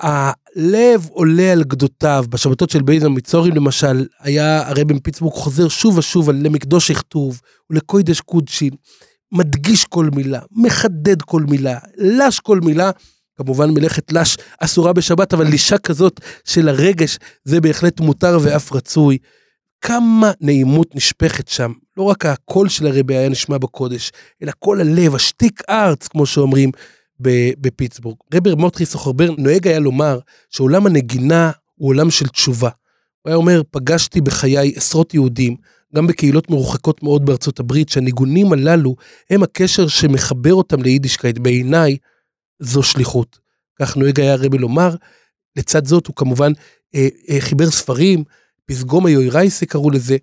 הלב 0.00 1.08
עולה 1.10 1.52
על 1.52 1.64
גדותיו. 1.64 2.24
בשבתות 2.28 2.70
של 2.70 2.82
בית 2.82 3.02
המצורים 3.02 3.54
למשל, 3.54 4.06
היה 4.20 4.68
הרבי 4.68 4.94
מפיטסבורג 4.94 5.34
חוזר 5.34 5.68
שוב 5.68 5.98
ושוב 5.98 6.28
על 6.28 6.36
למקדוש 6.42 6.90
הכתוב 6.90 7.40
ולקוידש 7.70 8.20
קודשין, 8.20 8.70
מדגיש 9.32 9.84
כל 9.84 10.10
מילה, 10.14 10.40
מחדד 10.52 11.22
כל 11.22 11.42
מילה, 11.42 11.78
לש 11.96 12.40
כל 12.40 12.60
מילה. 12.60 12.90
כמובן 13.36 13.70
מלאכת 13.70 14.12
לש 14.12 14.36
אסורה 14.60 14.92
בשבת, 14.92 15.34
אבל 15.34 15.46
לישה 15.46 15.78
כזאת 15.78 16.20
של 16.44 16.68
הרגש, 16.68 17.18
זה 17.44 17.60
בהחלט 17.60 18.00
מותר 18.00 18.38
ואף 18.42 18.72
רצוי. 18.72 19.18
כמה 19.80 20.32
נעימות 20.40 20.94
נשפכת 20.94 21.48
שם. 21.48 21.72
לא 21.96 22.02
רק 22.02 22.26
הקול 22.26 22.68
של 22.68 22.86
הרבי 22.86 23.16
היה 23.16 23.28
נשמע 23.28 23.58
בקודש, 23.58 24.12
אלא 24.42 24.52
כל 24.58 24.80
הלב, 24.80 25.14
השטיק 25.14 25.62
ארץ, 25.70 26.08
כמו 26.08 26.26
שאומרים, 26.26 26.70
בפיטסבורג. 27.60 28.16
רבר 28.34 28.54
מוטרי 28.54 28.86
סוחרבר 28.86 29.30
נוהג 29.38 29.68
היה 29.68 29.78
לומר 29.78 30.18
שעולם 30.50 30.86
הנגינה 30.86 31.50
הוא 31.74 31.88
עולם 31.88 32.10
של 32.10 32.28
תשובה. 32.28 32.68
הוא 33.22 33.30
היה 33.30 33.36
אומר, 33.36 33.62
פגשתי 33.70 34.20
בחיי 34.20 34.72
עשרות 34.76 35.14
יהודים, 35.14 35.56
גם 35.94 36.06
בקהילות 36.06 36.50
מרוחקות 36.50 37.02
מאוד 37.02 37.26
בארצות 37.26 37.60
הברית, 37.60 37.88
שהניגונים 37.88 38.52
הללו 38.52 38.96
הם 39.30 39.42
הקשר 39.42 39.88
שמחבר 39.88 40.54
אותם 40.54 40.82
ליידישקייט. 40.82 41.38
בעיניי, 41.38 41.96
זו 42.60 42.82
שליחות. 42.82 43.38
כך 43.78 43.96
נוהג 43.96 44.20
היה 44.20 44.32
הרבי 44.32 44.58
לומר. 44.58 44.94
לצד 45.56 45.86
זאת, 45.86 46.06
הוא 46.06 46.16
כמובן 46.16 46.52
אה, 46.94 47.08
אה, 47.30 47.40
חיבר 47.40 47.70
ספרים, 47.70 48.24
פסגום 48.66 49.06
היוירייסה 49.06 49.66
קראו 49.66 49.90
לזה, 49.90 50.16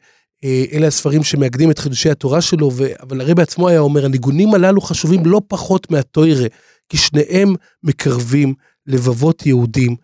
אה, 0.44 0.66
אלה 0.74 0.88
הספרים 0.88 1.24
שמאגדים 1.24 1.72
את 1.72 1.80
חידושי 1.80 2.10
התורה 2.10 2.42
שלו, 2.42 2.72
ו... 2.74 2.84
אבל 3.00 3.22
הרבי 3.22 3.42
עצמו 3.42 3.70
היה 3.70 3.80
אומר, 3.80 4.06
הניגונים 4.06 4.54
הללו 4.54 4.82
חשובים 4.82 5.26
לא 5.26 5.42
פחות 5.48 5.92
מהטוירה. 5.92 6.48
כי 6.90 6.98
שניהם 6.98 7.56
מקרבים 7.84 8.54
לבבות 8.88 9.46
יהודים 9.46 9.96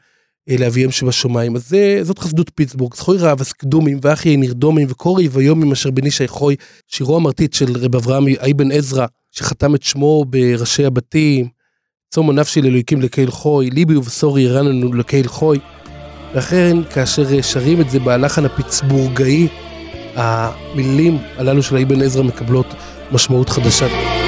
אה, 0.50 0.56
לאביהם 0.60 0.92
שבשמיים. 0.92 1.56
אז 1.56 1.70
זה, 1.70 2.00
זאת 2.02 2.20
חסדות 2.20 2.52
פיטסבורג, 2.56 2.96
זכוי 2.96 3.18
רעב 3.18 3.42
הסקדומים 3.42 4.00
ואחי 4.02 4.38
נרדומים 4.38 4.88
וקורי 4.92 5.28
ויומים 5.28 5.72
אשר 5.72 5.92
בני 5.92 6.12
שייכוי, 6.12 6.56
שירו 6.88 7.16
המרטיט 7.16 7.54
של 7.54 7.78
רב 7.78 7.96
אברהם 7.96 8.26
אבן 8.52 8.72
עזרא, 8.72 9.06
שחתם 9.32 9.76
את 9.76 9.84
שמו 9.84 10.26
בראשי 10.26 10.86
הבתים, 10.86 11.48
צומו 12.12 12.32
נפשי 12.32 12.62
לאלוהיקים 12.62 13.02
לקהל 13.02 13.32
חוי, 13.32 13.70
ליבי 13.70 13.96
ובשורי 13.96 14.42
ירננו 14.42 14.94
לקהל 14.94 15.28
חוי. 15.28 15.60
ואכן, 16.34 16.78
כאשר 16.94 17.42
שרים 17.42 17.82
את 17.82 17.90
זה 17.90 18.00
בלחן 18.00 18.46
הפיטסבורגאי, 18.46 19.48
המילים 20.16 21.18
הללו 21.38 21.64
של 21.64 21.78
אבן 21.78 22.02
עזרא 22.02 22.24
מקבלות 22.24 22.68
משמעות 23.12 23.50
חדשה. 23.50 24.19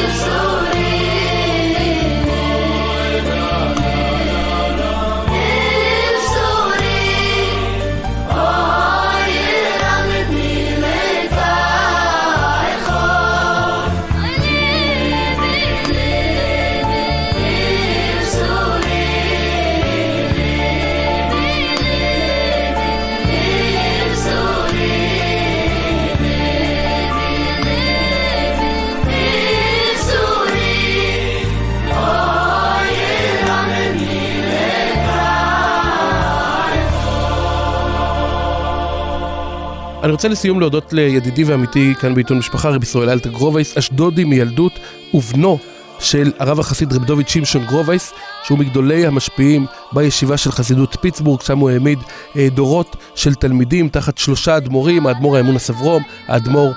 אני 40.03 40.11
רוצה 40.11 40.27
לסיום 40.27 40.59
להודות 40.59 40.93
לידידי 40.93 41.43
ועמיתי 41.43 41.93
כאן 41.99 42.15
בעיתון 42.15 42.37
משפחה, 42.37 42.69
רבי 42.69 42.85
ישראל 42.85 43.09
אלתר 43.09 43.29
גרובייס, 43.29 43.77
אשדודי 43.77 44.23
מילדות, 44.23 44.79
ובנו, 45.13 45.57
של 45.99 46.31
הרב 46.39 46.59
החסיד 46.59 46.93
רב 46.93 47.05
דוד 47.05 47.27
שמשון 47.27 47.65
גרובייס, 47.65 48.13
שהוא 48.43 48.59
מגדולי 48.59 49.05
המשפיעים 49.05 49.65
בישיבה 49.93 50.37
של 50.37 50.51
חסידות 50.51 50.97
פיטסבורג, 51.01 51.41
שם 51.41 51.57
הוא 51.57 51.69
העמיד 51.69 51.99
אה, 52.35 52.47
דורות 52.49 52.95
של 53.15 53.35
תלמידים 53.35 53.89
תחת 53.89 54.17
שלושה 54.17 54.57
אדמו"רים, 54.57 55.07
האדמו"ר 55.07 55.37
האמונת 55.37 55.55
אברהם, 55.55 56.03
האדמו"ר 56.27 56.73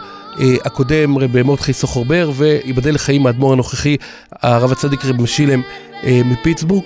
הקודם 0.64 1.18
רב 1.18 1.42
מרדכי 1.42 1.72
ישכר 1.72 2.07
בער, 2.07 2.30
וייבדל 2.34 2.94
לחיים 2.94 3.26
האדמו"ר 3.26 3.52
הנוכחי, 3.52 3.96
הרב 4.32 4.72
הצדיק 4.72 5.04
רב 5.04 5.22
משילם 5.22 5.62
אה, 6.04 6.20
מפיטסבורג. 6.24 6.84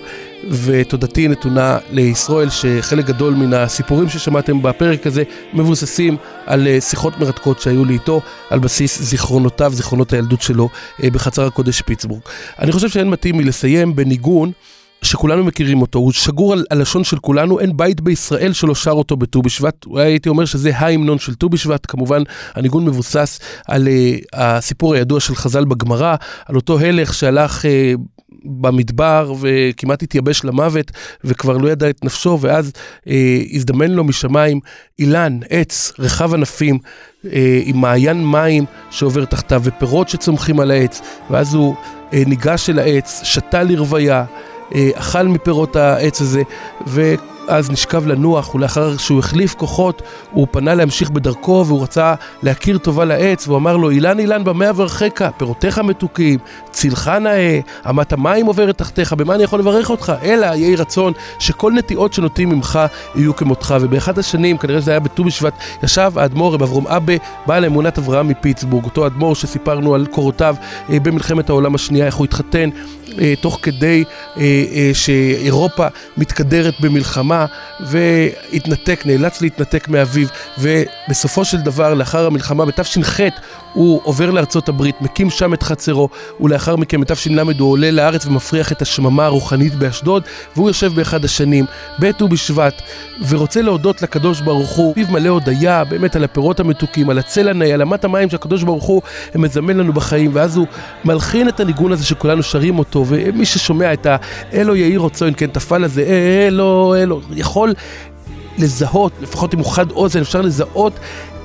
ותודתי 0.49 1.27
נתונה 1.27 1.77
לישראל, 1.91 2.49
שחלק 2.49 3.05
גדול 3.05 3.33
מן 3.33 3.53
הסיפורים 3.53 4.09
ששמעתם 4.09 4.61
בפרק 4.61 5.07
הזה 5.07 5.23
מבוססים 5.53 6.17
על 6.45 6.67
אה, 6.67 6.81
שיחות 6.81 7.19
מרתקות 7.19 7.61
שהיו 7.61 7.85
לי 7.85 7.93
איתו, 7.93 8.21
על 8.49 8.59
בסיס 8.59 9.01
זיכרונותיו, 9.01 9.71
זיכרונות 9.73 10.13
הילדות 10.13 10.41
שלו 10.41 10.69
בחצר 10.99 11.45
הקודש 11.45 11.81
פיטסבורג. 11.81 12.21
אני 12.59 12.71
חושב 12.71 12.89
שאין 12.89 13.09
מתאים 13.09 13.37
מלסיים 13.37 13.95
בניגון. 13.95 14.51
שכולנו 15.01 15.43
מכירים 15.43 15.81
אותו, 15.81 15.99
הוא 15.99 16.11
שגור 16.11 16.53
על 16.53 16.65
הלשון 16.71 17.03
של 17.03 17.19
כולנו, 17.19 17.59
אין 17.59 17.77
בית 17.77 18.01
בישראל 18.01 18.53
שלא 18.53 18.75
שר 18.75 18.91
אותו 18.91 19.17
בט"ו 19.17 19.41
בשבט, 19.41 19.85
אולי 19.85 20.05
הייתי 20.05 20.29
אומר 20.29 20.45
שזה 20.45 20.71
ההמנון 20.75 21.19
של 21.19 21.35
ט"ו 21.35 21.49
בשבט, 21.49 21.85
כמובן 21.87 22.23
הניגון 22.55 22.85
מבוסס 22.85 23.39
על 23.67 23.87
uh, 23.87 24.25
הסיפור 24.33 24.93
הידוע 24.93 25.19
של 25.19 25.35
חז"ל 25.35 25.65
בגמרא, 25.65 26.15
על 26.45 26.55
אותו 26.55 26.79
הלך 26.79 27.13
שהלך 27.13 27.65
uh, 27.65 27.99
במדבר 28.43 29.33
וכמעט 29.39 30.03
התייבש 30.03 30.43
למוות 30.43 30.91
וכבר 31.23 31.57
לא 31.57 31.69
ידע 31.69 31.89
את 31.89 32.05
נפשו, 32.05 32.37
ואז 32.41 32.71
uh, 33.05 33.09
הזדמן 33.53 33.91
לו 33.91 34.03
משמיים 34.03 34.59
אילן, 34.99 35.39
עץ, 35.49 35.91
רחב 35.99 36.33
ענפים, 36.33 36.77
uh, 36.77 37.27
עם 37.63 37.81
מעיין 37.81 38.25
מים 38.25 38.65
שעובר 38.91 39.25
תחתיו 39.25 39.61
ופירות 39.63 40.09
שצומחים 40.09 40.59
על 40.59 40.71
העץ, 40.71 41.01
ואז 41.29 41.53
הוא 41.53 41.75
uh, 41.75 42.15
ניגש 42.25 42.69
אל 42.69 42.79
העץ, 42.79 43.21
שתה 43.23 43.63
לרוויה. 43.63 44.25
אה, 44.75 44.89
אכל 44.93 45.23
מפירות 45.23 45.75
העץ 45.75 46.21
הזה, 46.21 46.41
ואז 46.87 47.71
נשכב 47.71 48.07
לנוח, 48.07 48.55
ולאחר 48.55 48.97
שהוא 48.97 49.19
החליף 49.19 49.53
כוחות, 49.53 50.01
הוא 50.31 50.47
פנה 50.51 50.75
להמשיך 50.75 51.09
בדרכו, 51.09 51.63
והוא 51.67 51.83
רצה 51.83 52.13
להכיר 52.43 52.77
טובה 52.77 53.05
לעץ, 53.05 53.47
והוא 53.47 53.57
אמר 53.57 53.77
לו, 53.77 53.89
אילן 53.89 54.19
אילן 54.19 54.43
במה 54.43 54.69
אברכך, 54.69 55.29
פירותיך 55.37 55.79
מתוקים, 55.79 56.39
צילך 56.71 57.07
נאה, 57.07 57.59
אמת 57.89 58.13
המים 58.13 58.45
עוברת 58.45 58.77
תחתיך, 58.77 59.13
במה 59.13 59.35
אני 59.35 59.43
יכול 59.43 59.59
לברך 59.59 59.89
אותך? 59.89 60.13
אלא 60.23 60.45
יהי 60.45 60.75
רצון 60.75 61.13
שכל 61.39 61.71
נטיעות 61.71 62.13
שנוטים 62.13 62.49
ממך 62.49 62.79
יהיו 63.15 63.35
כמותך. 63.35 63.75
ובאחד 63.81 64.19
השנים, 64.19 64.57
כנראה 64.57 64.81
שזה 64.81 64.91
היה 64.91 64.99
בט"ו 64.99 65.23
בשבט, 65.23 65.53
ישב 65.83 66.11
האדמו"ר 66.15 66.53
רב 66.53 66.63
אברום 66.63 66.87
אבא, 66.87 67.13
בעל 67.45 67.65
אמונת 67.65 67.97
אברהם 67.97 68.27
מפיטסבורג, 68.27 68.85
אותו 68.85 69.07
אדמו"ר 69.07 69.35
שסיפרנו 69.35 69.95
על 69.95 70.05
קורותיו 70.05 70.55
אה, 70.89 70.99
במלחמת 70.99 71.49
העולם 71.49 71.75
השנייה, 71.75 72.05
איך 72.05 72.15
הוא 72.15 72.25
התחתן 72.25 72.69
אה, 73.21 73.33
תוך 73.41 73.59
כדי 73.61 74.03
אה, 74.37 74.41
אה, 74.73 74.91
שאירופה 74.93 75.87
מתקדרת 76.17 76.73
במלחמה 76.79 77.45
והתנתק, 77.79 79.01
נאלץ 79.05 79.41
להתנתק 79.41 79.87
מאביו 79.87 80.27
ובסופו 80.57 81.45
של 81.45 81.57
דבר 81.57 81.93
לאחר 81.93 82.25
המלחמה 82.25 82.65
בתש"ח 82.65 83.19
הוא 83.79 84.01
עובר 84.03 84.31
לארצות 84.31 84.69
הברית, 84.69 85.01
מקים 85.01 85.29
שם 85.29 85.53
את 85.53 85.63
חצרו 85.63 86.09
ולאחר 86.39 86.75
מכן 86.75 87.01
בתש"ל 87.01 87.39
הוא 87.39 87.71
עולה 87.71 87.91
לארץ 87.91 88.25
ומפריח 88.25 88.71
את 88.71 88.81
השממה 88.81 89.25
הרוחנית 89.25 89.75
באשדוד 89.75 90.23
והוא 90.55 90.69
יושב 90.69 90.93
באחד 90.95 91.25
השנים 91.25 91.65
בט"ו 91.99 92.27
בשבט 92.27 92.81
ורוצה 93.27 93.61
להודות 93.61 94.01
לקדוש 94.01 94.41
ברוך 94.41 94.69
הוא, 94.69 94.93
פיו 94.93 95.07
מלא 95.11 95.29
הודיה 95.29 95.83
באמת 95.83 96.15
על 96.15 96.23
הפירות 96.23 96.59
המתוקים, 96.59 97.09
על 97.09 97.19
הצל 97.19 97.49
הנאי, 97.49 97.73
על 97.73 97.81
אמת 97.81 98.05
המים 98.05 98.29
שהקדוש 98.29 98.63
ברוך 98.63 98.83
הוא 98.83 99.01
מזמן 99.35 99.77
לנו 99.77 99.93
בחיים. 99.93 100.31
ואז 100.33 100.57
הוא 100.57 100.67
מלחין 101.05 101.49
את 101.49 101.59
הניגון 101.59 101.91
הזה 101.91 102.05
שכולנו 102.05 102.43
שרים 102.43 102.79
אותו 102.79 103.05
ומי 103.07 103.45
ששומע 103.45 103.93
את 103.93 104.07
האלו 104.51 104.75
יהי 104.75 104.97
רצון, 104.97 105.33
כן, 105.37 105.47
תפל 105.47 105.83
הזה, 105.83 106.03
אלו, 106.47 106.95
אלו, 106.95 107.21
יכול 107.35 107.73
לזהות, 108.57 109.11
לפחות 109.21 109.53
אם 109.53 109.59
הוא 109.59 109.71
חד 109.71 109.91
אוזן, 109.91 110.21
אפשר 110.21 110.41
לזהות 110.41 110.93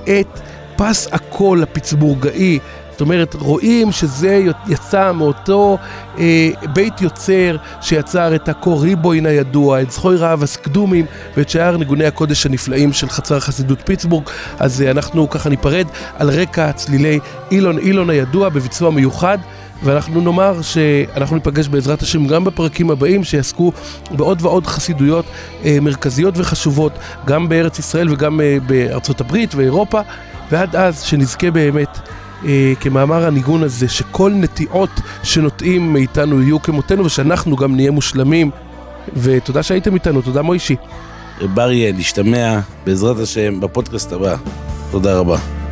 את 0.05 0.41
פס 0.77 1.09
הקול 1.13 1.63
הפיצבורגאי. 1.63 2.59
זאת 2.95 3.01
אומרת, 3.01 3.35
רואים 3.35 3.93
שזה 3.93 4.45
יצא 4.67 5.13
מאותו 5.13 5.79
אה, 6.19 6.51
בית 6.73 7.01
יוצר 7.01 7.57
שיצר 7.81 8.35
את 8.35 8.49
הקור 8.49 8.83
ריבוין 8.83 9.27
הידוע, 9.27 9.83
את 9.83 9.91
זכוי 9.91 10.17
רעב 10.17 10.43
הסקדומים 10.43 11.07
ואת 11.37 11.49
שאר 11.49 11.77
ניגוני 11.77 12.07
הקודש 12.07 12.47
הנפלאים 12.47 12.93
של 12.93 13.09
חצר 13.09 13.41
חסידות 13.41 13.79
פיטסבורג. 13.85 14.25
אז 14.59 14.83
אה, 14.83 14.91
אנחנו 14.91 15.31
ככה 15.31 15.49
ניפרד 15.49 15.87
על 16.19 16.31
רקע 16.31 16.73
צלילי 16.73 17.19
אילון 17.51 17.79
אילון 17.79 18.11
הידוע 18.11 18.49
בביצוע 18.49 18.91
מיוחד. 18.91 19.39
ואנחנו 19.85 20.21
נאמר 20.21 20.63
שאנחנו 20.63 21.37
ניפגש 21.37 21.69
בעזרת 21.69 22.03
השם 22.03 22.27
גם 22.27 22.45
בפרקים 22.45 22.91
הבאים 22.91 23.25
שיעסקו 23.25 23.73
בעוד 24.11 24.43
ועוד 24.43 24.67
חסידויות 24.67 25.25
אה, 25.65 25.79
מרכזיות 25.83 26.39
וחשובות, 26.39 26.93
גם 27.25 27.49
בארץ 27.49 27.79
ישראל 27.79 28.13
וגם 28.13 28.41
אה, 28.41 28.57
בארצות 28.67 29.21
הברית 29.21 29.55
ואירופה, 29.55 30.01
ועד 30.55 30.77
אז 30.77 31.03
שנזכה 31.03 31.51
באמת. 31.51 31.99
אה, 32.47 32.73
כמאמר 32.81 33.27
הניגון 33.27 33.63
הזה, 33.63 33.89
שכל 33.89 34.33
נטיעות 34.35 34.91
שנוטעים 35.23 35.93
מאיתנו 35.93 36.43
יהיו 36.43 36.63
כמותנו 36.63 37.05
ושאנחנו 37.05 37.57
גם 37.57 37.77
נהיה 37.77 37.91
מושלמים. 37.91 38.51
ותודה 39.17 39.63
שהייתם 39.63 39.95
איתנו, 39.95 40.23
תודה 40.23 40.43
מוישי. 40.43 40.77
בר 41.55 41.71
יהיה, 41.71 41.93
נשתמע 41.93 42.61
בעזרת 42.87 43.19
השם 43.19 43.61
בפודקאסט 43.61 44.13
הבא. 44.13 44.37
תודה 44.91 45.19
רבה. 45.19 45.64